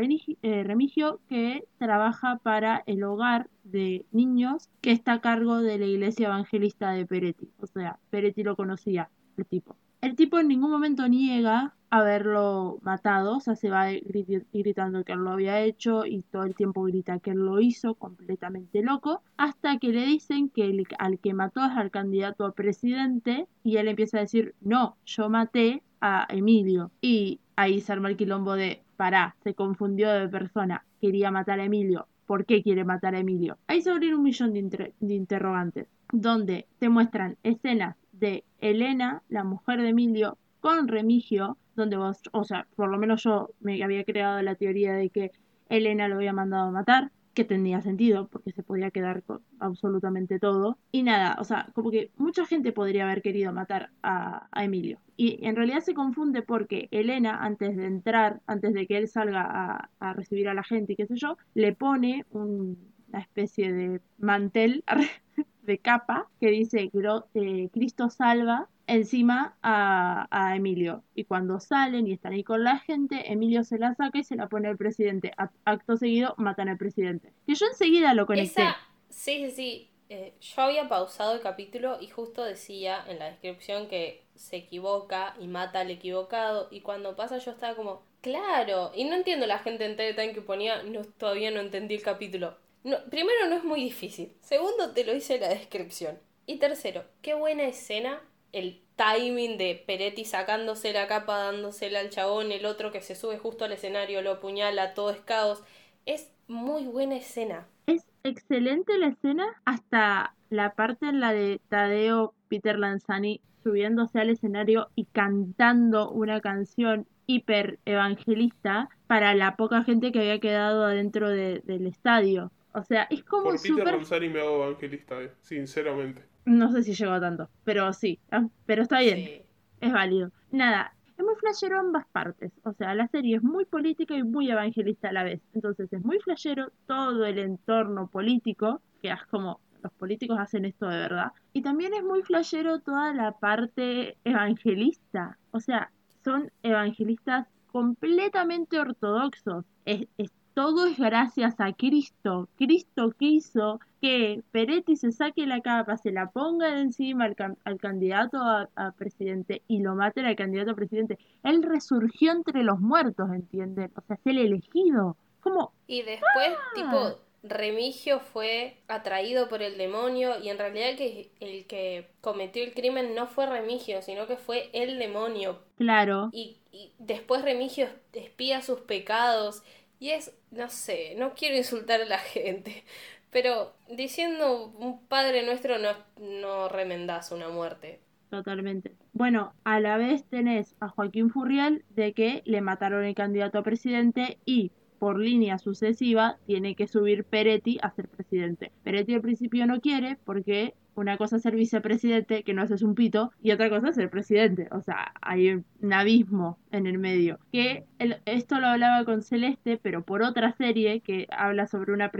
eh, 0.42 0.64
Remigio, 0.64 1.20
que 1.28 1.66
trabaja 1.78 2.40
para 2.44 2.84
el 2.86 3.04
hogar 3.04 3.50
de 3.64 4.06
niños 4.12 4.70
que 4.82 4.92
está 4.92 5.14
a 5.14 5.22
cargo 5.22 5.62
de 5.62 5.78
la 5.78 5.86
iglesia 5.86 6.28
evangelista 6.28 6.92
de 6.92 7.06
Peretti. 7.06 7.50
O 7.60 7.68
sea, 7.68 8.00
Peretti 8.10 8.44
lo 8.44 8.56
conocía, 8.56 9.10
el 9.38 9.46
tipo. 9.46 9.76
El 10.02 10.16
tipo 10.16 10.40
en 10.40 10.48
ningún 10.48 10.72
momento 10.72 11.08
niega 11.08 11.76
haberlo 11.92 12.80
matado, 12.82 13.38
o 13.38 13.40
sea, 13.40 13.56
se 13.56 13.70
va 13.70 13.92
gri- 13.92 14.46
gritando 14.54 15.04
que 15.04 15.12
él 15.14 15.20
lo 15.20 15.32
había 15.32 15.60
hecho 15.62 16.06
y 16.06 16.24
todo 16.24 16.44
el 16.44 16.56
tiempo 16.56 16.84
grita 16.84 17.20
que 17.20 17.32
él 17.32 17.40
lo 17.40 17.60
hizo, 17.60 17.96
completamente 17.96 18.82
loco, 18.82 19.22
hasta 19.38 19.78
que 19.78 19.90
le 19.90 20.06
dicen 20.06 20.50
que 20.50 20.66
el- 20.66 20.88
al 21.00 21.20
que 21.20 21.34
mató 21.34 21.64
es 21.66 21.72
al 21.78 21.92
candidato 21.92 22.46
a 22.46 22.54
presidente 22.54 23.48
y 23.64 23.78
él 23.78 23.88
empieza 23.90 24.18
a 24.18 24.22
decir, 24.22 24.56
no, 24.62 24.98
yo 25.06 25.30
maté 25.30 25.84
a 26.00 26.26
Emilio. 26.30 26.92
Y 27.02 27.40
ahí 27.56 27.80
se 27.82 27.92
arma 27.94 28.10
el 28.10 28.18
quilombo 28.18 28.54
de, 28.54 28.84
pará, 28.98 29.36
se 29.44 29.54
confundió 29.54 30.10
de 30.12 30.28
persona, 30.30 30.86
quería 31.02 31.30
matar 31.32 31.60
a 31.60 31.66
Emilio. 31.66 32.08
¿Por 32.26 32.46
qué 32.46 32.64
quiere 32.64 32.86
matar 32.86 33.14
a 33.16 33.20
Emilio? 33.20 33.58
Ahí 33.68 33.82
se 33.82 33.92
abren 33.92 34.14
un 34.16 34.24
millón 34.24 34.54
de, 34.54 34.94
de 35.00 35.14
interrogantes, 35.14 35.88
donde 36.12 36.68
te 36.80 36.88
muestran 36.90 37.38
escenas 37.44 37.98
de 38.22 38.46
Elena, 38.60 39.22
la 39.28 39.44
mujer 39.44 39.82
de 39.82 39.90
Emilio, 39.90 40.38
con 40.62 40.88
Remigio, 40.88 41.58
donde 41.76 41.98
vos, 41.98 42.22
o 42.32 42.46
sea, 42.46 42.68
por 42.78 42.90
lo 42.90 42.98
menos 42.98 43.24
yo 43.24 43.50
me 43.60 43.84
había 43.84 44.06
creado 44.06 44.42
la 44.42 44.56
teoría 44.56 44.94
de 44.94 45.10
que 45.10 45.32
Elena 45.70 46.08
lo 46.08 46.16
había 46.16 46.34
mandado 46.34 46.68
a 46.70 46.72
matar, 46.72 47.12
que 47.34 47.46
tenía 47.46 47.82
sentido 47.82 48.28
porque 48.28 48.52
se 48.52 48.62
podía 48.62 48.92
quedar 48.92 49.24
con 49.24 49.42
absolutamente 49.60 50.38
todo. 50.38 50.78
Y 50.92 51.04
nada, 51.04 51.38
o 51.40 51.46
sea, 51.46 51.70
como 51.74 51.90
que 51.90 52.12
mucha 52.18 52.46
gente 52.46 52.74
podría 52.74 53.06
haber 53.06 53.22
querido 53.22 53.54
matar 53.54 53.90
a, 54.04 54.48
a 54.52 54.64
Emilio. 54.66 55.00
Y 55.16 55.40
en 55.46 55.56
realidad 55.56 55.80
se 55.80 55.94
confunde 55.94 56.42
porque 56.42 56.90
Elena, 56.92 57.38
antes 57.44 57.78
de 57.78 57.86
entrar, 57.86 58.42
antes 58.48 58.74
de 58.74 58.86
que 58.86 58.98
él 58.98 59.08
salga 59.08 59.90
a, 60.00 60.14
recibir 60.14 60.50
a 60.50 60.54
la 60.54 60.64
gente 60.64 60.94
y 60.94 60.96
qué 60.98 61.06
sé 61.08 61.16
yo, 61.16 61.38
le 61.54 61.74
pone 61.74 62.26
un- 62.32 62.78
una 63.10 63.20
especie 63.22 63.72
de 63.74 64.02
mantel 64.20 64.84
de 65.64 65.78
capa 65.80 66.30
que 66.40 66.48
dice 66.48 66.90
"Gro- 66.94 67.26
eh, 67.34 67.70
Cristo 67.74 68.10
salva 68.10 68.70
encima 68.88 69.58
a, 69.62 70.28
a 70.32 70.56
Emilio. 70.56 71.04
Y 71.16 71.24
cuando 71.26 71.60
salen 71.60 72.08
y 72.08 72.14
están 72.14 72.34
ahí 72.34 72.44
con 72.44 72.64
la 72.64 72.80
gente, 72.80 73.32
Emilio 73.32 73.64
se 73.64 73.78
la 73.80 73.96
saca 73.96 74.20
y 74.20 74.24
se 74.24 74.36
la 74.36 74.48
pone 74.50 74.68
al 74.68 74.78
presidente. 74.78 75.32
Acto 75.66 75.98
seguido 75.98 76.34
matan 76.38 76.68
al 76.70 76.78
presidente. 76.78 77.34
Que 77.46 77.56
yo 77.56 77.66
enseguida 77.68 78.14
lo 78.14 78.26
conecté. 78.26 78.64
Esa, 78.64 78.76
sí, 79.10 79.46
sí, 79.46 79.52
sí. 79.52 79.88
Eh, 80.10 80.34
yo 80.42 80.62
había 80.62 80.90
pausado 80.90 81.34
el 81.36 81.42
capítulo 81.42 81.98
y 82.02 82.08
justo 82.10 82.44
decía 82.44 83.02
en 83.08 83.20
la 83.20 83.26
descripción 83.28 83.88
que 83.88 84.26
se 84.36 84.58
equivoca 84.58 85.36
y 85.40 85.48
mata 85.48 85.80
al 85.82 85.92
equivocado. 85.92 86.68
Y 86.70 86.82
cuando 86.82 87.16
pasa 87.16 87.38
yo 87.38 87.52
estaba 87.52 87.76
como, 87.76 88.04
claro. 88.22 88.92
Y 88.94 89.06
no 89.06 89.16
entiendo 89.16 89.46
la 89.48 89.60
gente 89.60 89.86
en 89.86 89.96
Telegram 89.96 90.34
que 90.34 90.42
ponía, 90.42 90.84
no, 90.84 91.04
todavía 91.18 91.50
no 91.52 91.62
entendí 91.62 91.96
el 91.96 92.02
capítulo. 92.02 92.58
Primero, 92.84 93.48
no 93.50 93.56
es 93.56 93.64
muy 93.64 93.82
difícil. 93.84 94.34
Segundo, 94.42 94.92
te 94.94 95.04
lo 95.06 95.14
hice 95.14 95.36
en 95.36 95.42
la 95.42 95.50
descripción. 95.50 96.18
Y 96.46 96.58
tercero, 96.58 97.04
qué 97.22 97.34
buena 97.34 97.64
escena. 97.64 98.20
El 98.52 98.82
timing 98.96 99.58
de 99.58 99.82
Peretti 99.88 100.26
sacándose 100.26 100.92
la 100.92 101.08
capa, 101.08 101.38
dándosela 101.38 102.00
al 102.00 102.10
chabón, 102.10 102.52
el 102.52 102.66
otro 102.66 102.92
que 102.92 103.02
se 103.02 103.16
sube 103.16 103.38
justo 103.38 103.66
al 103.66 103.72
escenario, 103.72 104.22
lo 104.22 104.32
apuñala, 104.32 104.94
todo 104.94 105.12
es 105.12 105.22
caos. 105.22 105.64
Es 106.06 106.32
muy 106.48 106.86
buena 106.86 107.16
escena. 107.16 107.68
Es 107.86 108.06
excelente 108.24 108.98
la 108.98 109.08
escena 109.08 109.46
hasta 109.66 110.36
la 110.50 110.74
parte 110.74 111.06
en 111.08 111.20
la 111.20 111.32
de 111.34 111.62
Tadeo 111.70 112.34
Peter 112.50 112.78
Lanzani 112.78 113.40
subiéndose 113.64 114.20
al 114.20 114.32
escenario 114.32 114.90
y 114.96 115.06
cantando 115.06 116.10
una 116.10 116.42
canción 116.42 117.08
hiper 117.28 117.80
evangelista 117.86 118.90
para 119.08 119.34
la 119.36 119.56
poca 119.56 119.84
gente 119.84 120.12
que 120.12 120.20
había 120.20 120.40
quedado 120.40 120.84
adentro 120.84 121.30
de- 121.30 121.62
del 121.64 121.88
estadio. 121.88 122.52
O 122.74 122.84
sea, 122.84 123.04
es 123.10 123.24
como 123.24 123.44
Por 123.44 123.62
Peter. 123.62 123.86
Lanzani 123.86 124.30
me 124.30 124.40
hago 124.40 124.64
evangelista, 124.66 125.22
eh, 125.22 125.32
sinceramente. 125.42 126.24
No 126.46 126.72
sé 126.72 126.84
si 126.84 126.94
llegó 126.94 127.12
a 127.14 127.20
tanto, 127.20 127.50
pero 127.64 127.92
sí, 127.94 128.20
ah, 128.32 128.48
pero 128.66 128.82
está 128.84 129.00
bien. 129.02 129.18
Sí. 129.18 129.42
Es 129.82 129.92
válido. 129.94 130.32
Nada, 130.52 130.94
es 131.18 131.24
muy 131.24 131.36
flashero 131.36 131.80
ambas 131.80 132.06
partes. 132.12 132.52
O 132.64 132.74
sea, 132.74 132.96
la 132.96 133.08
serie 133.08 133.36
es 133.38 133.44
muy 133.44 133.66
política 133.66 134.16
y 134.16 134.24
muy 134.24 134.50
evangelista 134.50 135.10
a 135.10 135.12
la 135.12 135.24
vez. 135.24 135.42
Entonces 135.54 135.92
es 135.94 136.04
muy 136.04 136.20
flashero 136.20 136.72
todo 136.88 137.26
el 137.26 137.38
entorno 137.40 138.08
político, 138.08 138.82
que 139.02 139.10
es 139.12 139.24
como 139.30 139.60
los 139.84 139.92
políticos 139.94 140.38
hacen 140.40 140.66
esto 140.66 140.88
de 140.88 140.98
verdad. 140.98 141.32
Y 141.54 141.62
también 141.64 141.94
es 141.96 142.04
muy 142.04 142.22
flashero 142.22 142.80
toda 142.80 143.14
la 143.14 143.32
parte 143.34 144.18
evangelista. 144.24 145.38
O 145.52 145.60
sea, 145.60 145.92
son 146.24 146.52
evangelistas 146.64 147.48
completamente 147.72 148.80
ortodoxos. 148.80 149.66
Es, 149.86 150.08
es- 150.18 150.32
todo 150.54 150.86
es 150.86 150.98
gracias 150.98 151.56
a 151.60 151.74
Cristo. 151.74 152.48
Cristo 152.58 153.12
quiso 153.18 153.80
que 154.02 154.42
Peretti 154.52 154.96
se 154.96 155.12
saque 155.12 155.46
la 155.46 155.62
capa, 155.62 155.98
se 155.98 156.12
la 156.12 156.30
ponga 156.32 156.72
de 156.74 156.82
encima 156.82 157.26
al, 157.26 157.36
can- 157.36 157.58
al 157.66 157.80
candidato 157.80 158.38
a, 158.38 158.70
a 158.76 158.92
presidente 158.92 159.62
y 159.68 159.82
lo 159.82 159.96
maten 159.96 160.26
al 160.26 160.36
candidato 160.36 160.72
a 160.72 160.76
presidente. 160.76 161.18
Él 161.44 161.62
resurgió 161.64 162.32
entre 162.32 162.64
los 162.64 162.80
muertos, 162.80 163.30
¿entienden? 163.32 163.92
O 163.96 164.02
sea, 164.02 164.16
es 164.16 164.22
el 164.26 164.40
elegido. 164.40 165.18
Como, 165.42 165.72
Y 165.88 166.02
después, 166.04 166.50
Ah. 166.50 166.72
tipo, 166.76 167.20
Remigio 167.44 168.20
fue 168.20 168.78
atraído 168.88 169.50
por 169.50 169.64
el 169.64 169.76
demonio 169.78 170.40
y 170.40 170.50
en 170.50 170.60
realidad 170.60 170.90
el 170.90 170.98
que, 170.98 171.32
el 171.40 171.66
que 171.66 172.08
cometió 172.22 172.64
el 172.64 172.74
crimen 172.76 173.16
no 173.16 173.26
fue 173.26 173.48
Remigio, 173.48 174.02
sino 174.04 174.28
que 174.28 174.38
fue 174.38 174.70
el 174.74 175.00
demonio. 175.00 175.58
claro, 175.78 176.30
Y, 176.34 176.58
y 176.72 176.92
después 177.00 177.42
Remigio 177.42 177.88
espía 178.14 178.62
sus 178.62 178.82
pecados 178.82 179.64
y 180.02 180.12
es, 180.12 180.34
no 180.52 180.70
sé, 180.70 181.16
no 181.18 181.34
quiero 181.36 181.56
insultar 181.58 182.02
a 182.02 182.06
la 182.06 182.20
gente, 182.20 182.84
pero 183.32 183.78
diciendo 183.90 184.68
un 184.78 185.08
Padre 185.08 185.46
Nuestro 185.46 185.80
no, 185.80 185.92
no 186.18 186.70
remendás 186.70 187.32
una 187.32 187.50
muerte. 187.50 188.02
totalmente. 188.30 188.96
Bueno, 189.14 189.54
a 189.64 189.80
la 189.80 189.98
vez 189.98 190.26
tenés 190.26 190.76
a 190.80 190.88
Joaquín 190.90 191.30
Furriel 191.30 191.84
de 191.90 192.14
que 192.14 192.42
le 192.46 192.62
mataron 192.62 193.04
el 193.04 193.16
candidato 193.16 193.60
a 193.60 193.64
presidente 193.64 194.40
y 194.46 194.72
por 195.00 195.20
línea 195.20 195.58
sucesiva 195.58 196.40
tiene 196.46 196.76
que 196.76 196.88
subir 196.88 197.26
Peretti 197.26 197.78
a 197.82 197.92
ser 197.92 198.08
presidente. 198.10 198.72
Peretti 198.84 199.14
al 199.16 199.22
principio 199.22 199.66
no 199.66 199.82
quiere 199.82 200.18
porque 200.26 200.76
una 200.96 201.18
cosa 201.18 201.38
es 201.38 201.44
ser 201.44 201.56
vicepresidente, 201.56 202.44
que 202.44 202.54
no 202.54 202.62
haces 202.62 202.82
un 202.82 202.96
pito, 202.96 203.32
y 203.42 203.52
otra 203.52 203.70
cosa 203.70 203.90
es 203.90 203.96
ser 203.96 204.10
presidente. 204.10 204.68
O 204.72 204.82
sea, 204.82 205.14
hay 205.22 205.64
un 205.82 205.94
abismo 205.94 206.58
en 206.72 206.88
el 206.88 206.98
medio. 206.98 207.40
Que 207.52 207.86
esto 208.26 208.60
lo 208.60 208.68
hablaba 208.68 209.06
con 209.06 209.22
Celeste, 209.22 209.80
pero 209.82 210.04
por 210.04 210.22
otra 210.22 210.54
serie 210.54 211.02
que 211.02 211.28
habla 211.32 211.68
sobre 211.68 211.94
una, 211.94 212.12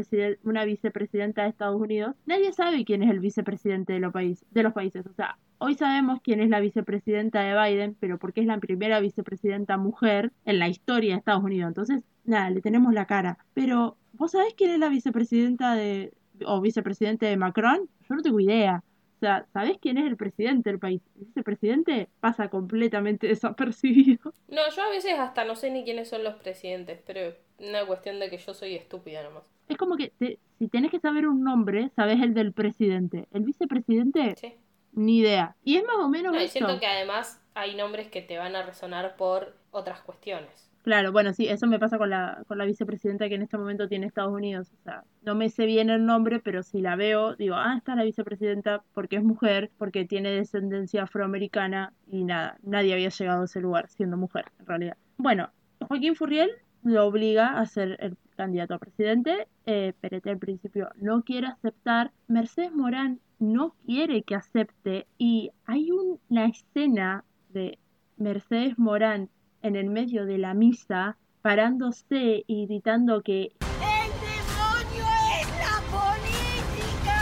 una 0.44 0.66
vicepresidenta 0.66 1.44
de 1.44 1.50
Estados 1.50 1.80
Unidos. 1.80 2.16
Nadie 2.26 2.54
sabe 2.54 2.86
quién 2.86 3.04
es 3.04 3.10
el 3.10 3.20
vicepresidente 3.20 3.94
de 3.94 4.00
los, 4.00 4.14
países 4.14 4.46
de 4.52 4.64
los 4.64 4.74
países. 4.74 5.06
O 5.06 5.14
sea, 5.14 5.38
hoy 5.58 5.76
sabemos 5.76 6.22
quién 6.24 6.42
es 6.42 6.50
la 6.50 6.60
vicepresidenta 6.60 7.42
de 7.42 7.54
Biden, 7.54 7.96
pero 8.00 8.18
porque 8.18 8.42
es 8.42 8.48
la 8.48 8.60
primera 8.60 9.00
vicepresidenta 9.00 9.78
mujer 9.78 10.32
en 10.46 10.60
la 10.60 10.70
historia 10.70 11.14
de 11.14 11.20
Estados 11.20 11.44
Unidos. 11.44 11.68
Entonces, 11.68 12.04
nada, 12.26 12.50
le 12.50 12.62
tenemos 12.62 12.94
la 12.94 13.06
cara. 13.06 13.38
Pero, 13.54 13.98
¿vos 14.14 14.32
sabés 14.32 14.54
quién 14.56 14.72
es 14.72 14.80
la 14.80 14.90
vicepresidenta 14.90 15.76
de, 15.76 16.14
o 16.46 16.62
vicepresidente 16.62 17.26
de 17.26 17.38
Macron? 17.38 17.90
Yo 18.10 18.16
no 18.16 18.22
tengo 18.22 18.40
idea. 18.40 18.84
O 19.18 19.20
sea, 19.22 19.46
¿sabés 19.54 19.78
quién 19.80 20.00
es 20.00 20.08
el 20.08 20.18
presidente 20.18 20.70
del 20.72 20.80
país? 20.80 21.00
El 21.20 21.26
vicepresidente 21.28 22.10
pasa 22.20 22.50
completamente 22.50 23.28
desapercibido. 23.76 24.34
No, 24.48 24.62
yo 24.76 24.82
a 24.84 24.90
veces 24.90 25.14
hasta 25.20 25.46
no 25.46 25.56
sé 25.56 25.70
ni 25.72 25.84
quiénes 25.84 26.10
son 26.10 26.24
los 26.24 26.36
presidentes, 26.36 27.00
pero 27.06 27.36
una 27.60 27.86
cuestión 27.86 28.20
de 28.20 28.30
que 28.30 28.38
yo 28.40 28.54
soy 28.54 28.76
estúpida 28.76 29.22
nomás. 29.24 29.44
Es 29.68 29.78
como 29.78 29.96
que 29.96 30.12
te- 30.18 30.40
si 30.58 30.68
tenés 30.68 30.90
que 30.92 31.00
saber 31.00 31.28
un 31.28 31.44
nombre, 31.44 31.92
sabés 31.96 32.20
el 32.22 32.34
del 32.34 32.52
presidente. 32.52 33.28
El 33.32 33.44
vicepresidente, 33.44 34.36
Sí. 34.38 34.54
ni 34.94 35.20
idea. 35.20 35.56
Y 35.64 35.78
es 35.78 35.86
más 35.86 35.98
o 35.98 36.10
menos 36.10 36.34
No, 36.34 36.42
y 36.42 36.46
esto. 36.46 36.58
siento 36.58 36.80
que 36.80 36.88
además 36.88 37.40
hay 37.54 37.76
nombres 37.76 38.08
que 38.10 38.22
te 38.24 38.38
van 38.38 38.56
a 38.56 38.64
resonar 38.64 39.16
por 39.18 39.56
otras 39.70 40.02
cuestiones. 40.02 40.71
Claro, 40.84 41.12
bueno, 41.12 41.32
sí, 41.34 41.48
eso 41.48 41.68
me 41.68 41.78
pasa 41.78 42.00
con 42.00 42.10
la, 42.10 42.44
con 42.48 42.58
la 42.58 42.66
vicepresidenta 42.66 43.30
que 43.30 43.36
en 43.36 43.44
este 43.44 43.56
momento 43.58 43.88
tiene 43.88 44.08
Estados 44.08 44.34
Unidos. 44.34 44.72
O 44.74 44.84
sea, 44.84 45.04
no 45.22 45.36
me 45.36 45.50
sé 45.50 45.68
bien 45.68 45.92
el 45.92 46.06
nombre, 46.08 46.40
pero 46.40 46.64
si 46.64 46.82
la 46.82 46.96
veo, 46.96 47.36
digo, 47.36 47.54
ah, 47.56 47.76
está 47.78 47.96
la 47.96 48.04
vicepresidenta 48.04 48.84
porque 48.94 49.18
es 49.18 49.24
mujer, 49.24 49.70
porque 49.78 50.06
tiene 50.06 50.32
descendencia 50.32 51.04
afroamericana 51.04 51.94
y 52.08 52.24
nada, 52.24 52.58
nadie 52.64 52.94
había 52.94 53.10
llegado 53.10 53.44
a 53.44 53.46
ese 53.46 53.62
lugar 53.62 53.90
siendo 53.90 54.18
mujer, 54.18 54.46
en 54.60 54.66
realidad. 54.66 54.98
Bueno, 55.18 55.52
Joaquín 55.88 56.16
Furriel 56.16 56.50
lo 56.82 57.06
obliga 57.06 57.60
a 57.60 57.66
ser 57.68 57.98
el 58.00 58.18
candidato 58.36 58.74
a 58.74 58.80
presidente. 58.80 59.48
Eh, 59.68 59.94
Perete 60.02 60.32
al 60.32 60.40
principio 60.40 60.90
no 60.96 61.24
quiere 61.24 61.46
aceptar. 61.48 62.12
Mercedes 62.28 62.72
Morán 62.74 63.20
no 63.38 63.76
quiere 63.86 64.24
que 64.24 64.34
acepte. 64.34 65.06
Y 65.20 65.52
hay 65.66 65.92
un- 65.92 66.20
una 66.30 66.46
escena 66.48 67.24
de 67.50 67.78
Mercedes 68.18 68.80
Morán 68.80 69.30
en 69.62 69.76
el 69.76 69.90
medio 69.90 70.26
de 70.26 70.38
la 70.38 70.54
misa, 70.54 71.18
parándose 71.42 72.44
y 72.48 72.66
gritando 72.68 73.22
que 73.22 73.52
¡El 73.62 74.12
demonio 74.22 75.06
es 75.40 75.48
la 75.60 75.82
política! 75.92 77.18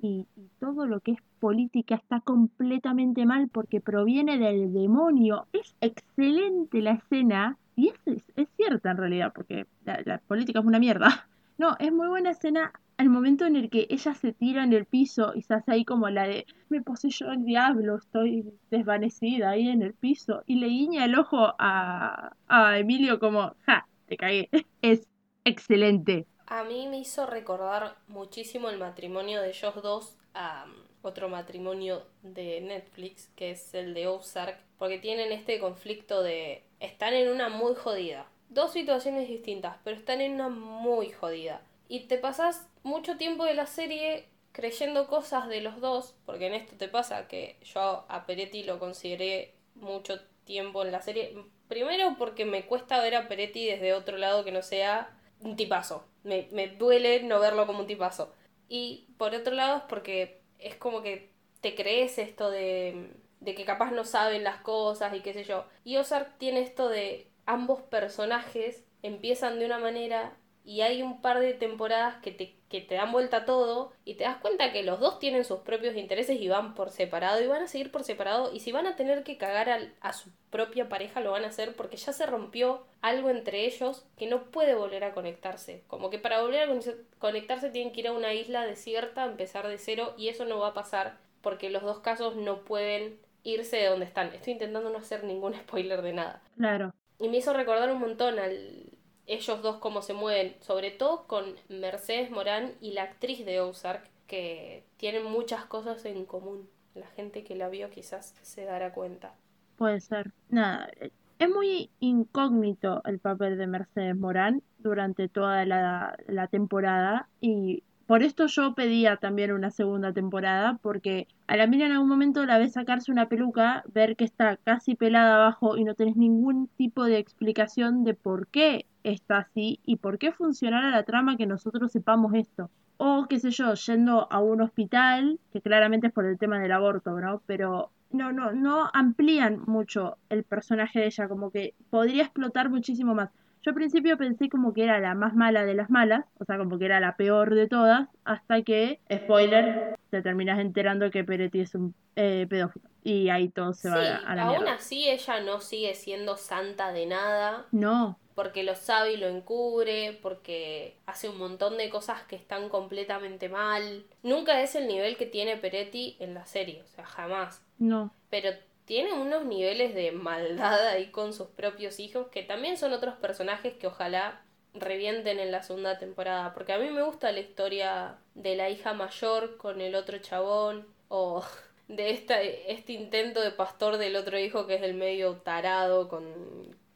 y, 0.00 0.26
y 0.36 0.48
todo 0.60 0.86
lo 0.86 1.00
que 1.00 1.12
es 1.12 1.18
política 1.38 1.94
está 1.94 2.20
completamente 2.20 3.26
mal 3.26 3.48
porque 3.48 3.80
proviene 3.80 4.38
del 4.38 4.72
demonio. 4.72 5.46
Es 5.52 5.74
excelente 5.80 6.82
la 6.82 6.92
escena 6.92 7.56
y 7.76 7.88
es, 7.88 7.94
es, 8.06 8.22
es 8.36 8.48
cierta 8.56 8.90
en 8.90 8.96
realidad 8.96 9.32
porque 9.34 9.66
la, 9.84 10.00
la 10.04 10.18
política 10.18 10.60
es 10.60 10.64
una 10.64 10.78
mierda. 10.78 11.28
No, 11.58 11.74
es 11.80 11.90
muy 11.92 12.06
buena 12.06 12.30
escena 12.30 12.72
al 12.98 13.08
momento 13.08 13.46
en 13.46 13.56
el 13.56 13.70
que 13.70 13.86
ella 13.90 14.12
se 14.14 14.32
tira 14.32 14.64
en 14.64 14.72
el 14.72 14.84
piso 14.84 15.32
y 15.34 15.42
se 15.42 15.54
hace 15.54 15.72
ahí 15.72 15.84
como 15.84 16.10
la 16.10 16.26
de 16.26 16.46
me 16.68 16.82
poseyó 16.82 17.30
el 17.30 17.44
diablo, 17.44 17.96
estoy 17.96 18.52
desvanecida 18.70 19.50
ahí 19.50 19.68
en 19.68 19.82
el 19.82 19.94
piso 19.94 20.42
y 20.46 20.56
le 20.56 20.66
guiña 20.66 21.04
el 21.04 21.16
ojo 21.16 21.54
a, 21.58 22.34
a 22.48 22.78
Emilio 22.78 23.20
como, 23.20 23.54
ja, 23.64 23.88
te 24.06 24.16
cagué. 24.16 24.50
Es 24.82 25.06
excelente. 25.44 26.26
A 26.46 26.64
mí 26.64 26.88
me 26.88 26.98
hizo 26.98 27.26
recordar 27.26 27.96
muchísimo 28.08 28.68
el 28.68 28.78
matrimonio 28.78 29.40
de 29.42 29.50
ellos 29.50 29.74
dos 29.82 30.16
a 30.34 30.64
um, 30.66 30.72
otro 31.02 31.28
matrimonio 31.28 32.02
de 32.22 32.60
Netflix, 32.60 33.28
que 33.36 33.52
es 33.52 33.74
el 33.74 33.94
de 33.94 34.08
Ozark, 34.08 34.58
porque 34.78 34.98
tienen 34.98 35.30
este 35.30 35.60
conflicto 35.60 36.22
de... 36.22 36.64
están 36.80 37.14
en 37.14 37.30
una 37.30 37.48
muy 37.48 37.74
jodida. 37.74 38.26
Dos 38.48 38.72
situaciones 38.72 39.28
distintas, 39.28 39.76
pero 39.84 39.96
están 39.96 40.20
en 40.20 40.32
una 40.32 40.48
muy 40.48 41.10
jodida. 41.10 41.62
Y 41.88 42.00
te 42.00 42.18
pasas 42.18 42.68
mucho 42.88 43.16
tiempo 43.16 43.44
de 43.44 43.54
la 43.54 43.66
serie 43.66 44.28
creyendo 44.52 45.06
cosas 45.06 45.48
de 45.48 45.60
los 45.60 45.80
dos, 45.80 46.16
porque 46.26 46.46
en 46.46 46.54
esto 46.54 46.76
te 46.76 46.88
pasa 46.88 47.28
que 47.28 47.58
yo 47.62 48.04
a 48.08 48.24
Peretti 48.26 48.64
lo 48.64 48.78
consideré 48.78 49.54
mucho 49.74 50.20
tiempo 50.44 50.82
en 50.82 50.92
la 50.92 51.02
serie. 51.02 51.36
Primero 51.68 52.16
porque 52.18 52.44
me 52.44 52.66
cuesta 52.66 53.00
ver 53.00 53.14
a 53.14 53.28
Peretti 53.28 53.66
desde 53.66 53.94
otro 53.94 54.16
lado 54.16 54.44
que 54.44 54.52
no 54.52 54.62
sea 54.62 55.16
un 55.40 55.56
tipazo. 55.56 56.04
Me, 56.24 56.48
me 56.50 56.68
duele 56.68 57.22
no 57.22 57.38
verlo 57.38 57.66
como 57.66 57.80
un 57.80 57.86
tipazo. 57.86 58.34
Y 58.68 59.06
por 59.18 59.34
otro 59.34 59.54
lado 59.54 59.78
es 59.78 59.82
porque 59.84 60.40
es 60.58 60.74
como 60.74 61.02
que 61.02 61.30
te 61.60 61.74
crees 61.74 62.18
esto 62.18 62.50
de, 62.50 63.12
de 63.40 63.54
que 63.54 63.64
capaz 63.64 63.92
no 63.92 64.04
saben 64.04 64.44
las 64.44 64.60
cosas 64.62 65.14
y 65.14 65.20
qué 65.20 65.32
sé 65.32 65.44
yo. 65.44 65.66
Y 65.84 65.96
Ozark 65.98 66.38
tiene 66.38 66.60
esto 66.60 66.88
de 66.88 67.30
ambos 67.46 67.80
personajes 67.82 68.84
empiezan 69.02 69.58
de 69.58 69.66
una 69.66 69.78
manera 69.78 70.36
y 70.68 70.82
hay 70.82 71.02
un 71.02 71.22
par 71.22 71.38
de 71.40 71.54
temporadas 71.54 72.16
que 72.22 72.30
te, 72.30 72.54
que 72.68 72.82
te 72.82 72.96
dan 72.96 73.10
vuelta 73.10 73.46
todo 73.46 73.92
y 74.04 74.14
te 74.14 74.24
das 74.24 74.36
cuenta 74.36 74.70
que 74.72 74.82
los 74.82 75.00
dos 75.00 75.18
tienen 75.18 75.44
sus 75.44 75.60
propios 75.60 75.96
intereses 75.96 76.38
y 76.40 76.48
van 76.48 76.74
por 76.74 76.90
separado 76.90 77.40
y 77.42 77.46
van 77.46 77.62
a 77.62 77.68
seguir 77.68 77.90
por 77.90 78.04
separado 78.04 78.52
y 78.52 78.60
si 78.60 78.70
van 78.72 78.86
a 78.86 78.94
tener 78.96 79.24
que 79.24 79.38
cagar 79.38 79.70
al- 79.70 79.94
a 80.02 80.12
su 80.12 80.30
propia 80.50 80.88
pareja 80.88 81.20
lo 81.20 81.30
van 81.32 81.44
a 81.44 81.48
hacer 81.48 81.74
porque 81.74 81.96
ya 81.96 82.12
se 82.12 82.26
rompió 82.26 82.84
algo 83.00 83.30
entre 83.30 83.64
ellos 83.64 84.04
que 84.18 84.26
no 84.26 84.44
puede 84.50 84.74
volver 84.74 85.04
a 85.04 85.14
conectarse. 85.14 85.84
Como 85.86 86.10
que 86.10 86.18
para 86.18 86.42
volver 86.42 86.64
a 86.64 86.68
con- 86.68 86.80
conectarse 87.18 87.70
tienen 87.70 87.92
que 87.92 88.00
ir 88.00 88.08
a 88.08 88.12
una 88.12 88.34
isla 88.34 88.66
desierta, 88.66 89.24
empezar 89.24 89.66
de 89.68 89.78
cero 89.78 90.14
y 90.18 90.28
eso 90.28 90.44
no 90.44 90.58
va 90.58 90.68
a 90.68 90.74
pasar 90.74 91.16
porque 91.40 91.70
los 91.70 91.82
dos 91.82 92.00
casos 92.00 92.36
no 92.36 92.64
pueden 92.64 93.18
irse 93.42 93.76
de 93.78 93.86
donde 93.86 94.04
están. 94.06 94.34
Estoy 94.34 94.52
intentando 94.54 94.90
no 94.90 94.98
hacer 94.98 95.24
ningún 95.24 95.54
spoiler 95.62 96.02
de 96.02 96.12
nada. 96.12 96.42
Claro. 96.56 96.92
Y 97.18 97.28
me 97.28 97.38
hizo 97.38 97.52
recordar 97.52 97.90
un 97.90 98.00
montón 98.00 98.38
al 98.38 98.87
ellos 99.28 99.62
dos 99.62 99.76
cómo 99.76 100.02
se 100.02 100.14
mueven, 100.14 100.56
sobre 100.60 100.90
todo 100.90 101.26
con 101.26 101.44
Mercedes 101.68 102.30
Morán 102.30 102.72
y 102.80 102.92
la 102.92 103.04
actriz 103.04 103.44
de 103.46 103.60
Ozark, 103.60 104.02
que 104.26 104.84
tienen 104.96 105.24
muchas 105.24 105.64
cosas 105.66 106.04
en 106.04 106.24
común. 106.24 106.68
La 106.94 107.06
gente 107.08 107.44
que 107.44 107.54
la 107.54 107.68
vio 107.68 107.90
quizás 107.90 108.34
se 108.42 108.64
dará 108.64 108.92
cuenta. 108.92 109.34
Puede 109.76 110.00
ser. 110.00 110.32
Nada, 110.48 110.90
es 111.38 111.48
muy 111.48 111.90
incógnito 112.00 113.02
el 113.04 113.20
papel 113.20 113.58
de 113.58 113.66
Mercedes 113.68 114.16
Morán 114.16 114.62
durante 114.78 115.28
toda 115.28 115.64
la, 115.64 116.16
la 116.26 116.48
temporada 116.48 117.28
y 117.40 117.84
por 118.08 118.22
esto 118.22 118.46
yo 118.46 118.74
pedía 118.74 119.18
también 119.18 119.52
una 119.52 119.70
segunda 119.70 120.14
temporada 120.14 120.78
porque 120.80 121.28
a 121.46 121.58
la 121.58 121.66
mina 121.66 121.84
en 121.84 121.92
algún 121.92 122.08
momento 122.08 122.46
la 122.46 122.56
ves 122.56 122.72
sacarse 122.72 123.12
una 123.12 123.28
peluca, 123.28 123.84
ver 123.92 124.16
que 124.16 124.24
está 124.24 124.56
casi 124.56 124.94
pelada 124.94 125.34
abajo 125.34 125.76
y 125.76 125.84
no 125.84 125.94
tenés 125.94 126.16
ningún 126.16 126.68
tipo 126.78 127.04
de 127.04 127.18
explicación 127.18 128.04
de 128.04 128.14
por 128.14 128.46
qué 128.48 128.86
está 129.04 129.36
así 129.36 129.80
y 129.84 129.96
por 129.96 130.18
qué 130.18 130.32
funcionará 130.32 130.88
la 130.88 131.02
trama 131.02 131.36
que 131.36 131.44
nosotros 131.44 131.92
sepamos 131.92 132.32
esto. 132.32 132.70
O 132.96 133.26
qué 133.28 133.38
sé 133.40 133.50
yo, 133.50 133.74
yendo 133.74 134.26
a 134.32 134.40
un 134.40 134.62
hospital, 134.62 135.38
que 135.52 135.60
claramente 135.60 136.06
es 136.06 136.12
por 136.14 136.24
el 136.24 136.38
tema 136.38 136.58
del 136.60 136.72
aborto, 136.72 137.20
¿no? 137.20 137.42
Pero 137.44 137.92
no, 138.10 138.32
no, 138.32 138.52
no 138.52 138.88
amplían 138.94 139.60
mucho 139.66 140.16
el 140.30 140.44
personaje 140.44 141.00
de 141.00 141.06
ella, 141.08 141.28
como 141.28 141.50
que 141.50 141.74
podría 141.90 142.22
explotar 142.22 142.70
muchísimo 142.70 143.14
más. 143.14 143.28
Yo 143.68 143.72
al 143.72 143.74
principio 143.74 144.16
pensé 144.16 144.48
como 144.48 144.72
que 144.72 144.84
era 144.84 144.98
la 144.98 145.14
más 145.14 145.34
mala 145.34 145.66
de 145.66 145.74
las 145.74 145.90
malas, 145.90 146.24
o 146.38 146.44
sea, 146.46 146.56
como 146.56 146.78
que 146.78 146.86
era 146.86 147.00
la 147.00 147.16
peor 147.16 147.54
de 147.54 147.68
todas, 147.68 148.08
hasta 148.24 148.62
que, 148.62 148.98
spoiler, 149.14 149.94
te 150.08 150.22
terminas 150.22 150.58
enterando 150.58 151.10
que 151.10 151.22
Peretti 151.22 151.60
es 151.60 151.74
un 151.74 151.94
eh, 152.16 152.46
pedófilo. 152.48 152.88
Y 153.04 153.28
ahí 153.28 153.50
todo 153.50 153.74
se 153.74 153.90
va 153.90 154.16
a 154.16 154.34
la 154.34 154.44
aún 154.44 154.64
mierda. 154.64 154.72
así 154.72 155.10
ella 155.10 155.40
no 155.40 155.60
sigue 155.60 155.94
siendo 155.94 156.38
santa 156.38 156.92
de 156.92 157.04
nada, 157.04 157.66
No, 157.70 158.18
porque 158.34 158.62
lo 158.62 158.74
sabe 158.74 159.12
y 159.12 159.16
lo 159.18 159.26
encubre, 159.28 160.18
porque 160.22 160.96
hace 161.04 161.28
un 161.28 161.36
montón 161.36 161.76
de 161.76 161.90
cosas 161.90 162.22
que 162.22 162.36
están 162.36 162.70
completamente 162.70 163.50
mal. 163.50 164.06
Nunca 164.22 164.62
es 164.62 164.76
el 164.76 164.88
nivel 164.88 165.18
que 165.18 165.26
tiene 165.26 165.58
Peretti 165.58 166.16
en 166.20 166.32
la 166.32 166.46
serie, 166.46 166.80
o 166.82 166.86
sea, 166.86 167.04
jamás. 167.04 167.62
no. 167.78 168.14
pero 168.30 168.48
tiene 168.88 169.12
unos 169.12 169.44
niveles 169.44 169.94
de 169.94 170.10
maldad 170.12 170.88
ahí 170.88 171.10
con 171.10 171.32
sus 171.34 171.48
propios 171.48 172.00
hijos 172.00 172.28
que 172.28 172.42
también 172.42 172.78
son 172.78 172.94
otros 172.94 173.14
personajes 173.16 173.74
que 173.74 173.86
ojalá 173.86 174.42
revienten 174.74 175.38
en 175.40 175.52
la 175.52 175.62
segunda 175.62 175.98
temporada, 175.98 176.54
porque 176.54 176.72
a 176.72 176.78
mí 176.78 176.90
me 176.90 177.02
gusta 177.02 177.30
la 177.32 177.40
historia 177.40 178.16
de 178.34 178.56
la 178.56 178.70
hija 178.70 178.94
mayor 178.94 179.58
con 179.58 179.80
el 179.82 179.94
otro 179.94 180.18
chabón 180.18 180.86
o 181.08 181.44
de 181.88 182.10
esta, 182.10 182.40
este 182.42 182.94
intento 182.94 183.40
de 183.42 183.50
pastor 183.50 183.98
del 183.98 184.16
otro 184.16 184.38
hijo 184.38 184.66
que 184.66 184.76
es 184.76 184.82
el 184.82 184.94
medio 184.94 185.36
tarado 185.36 186.08
con 186.08 186.24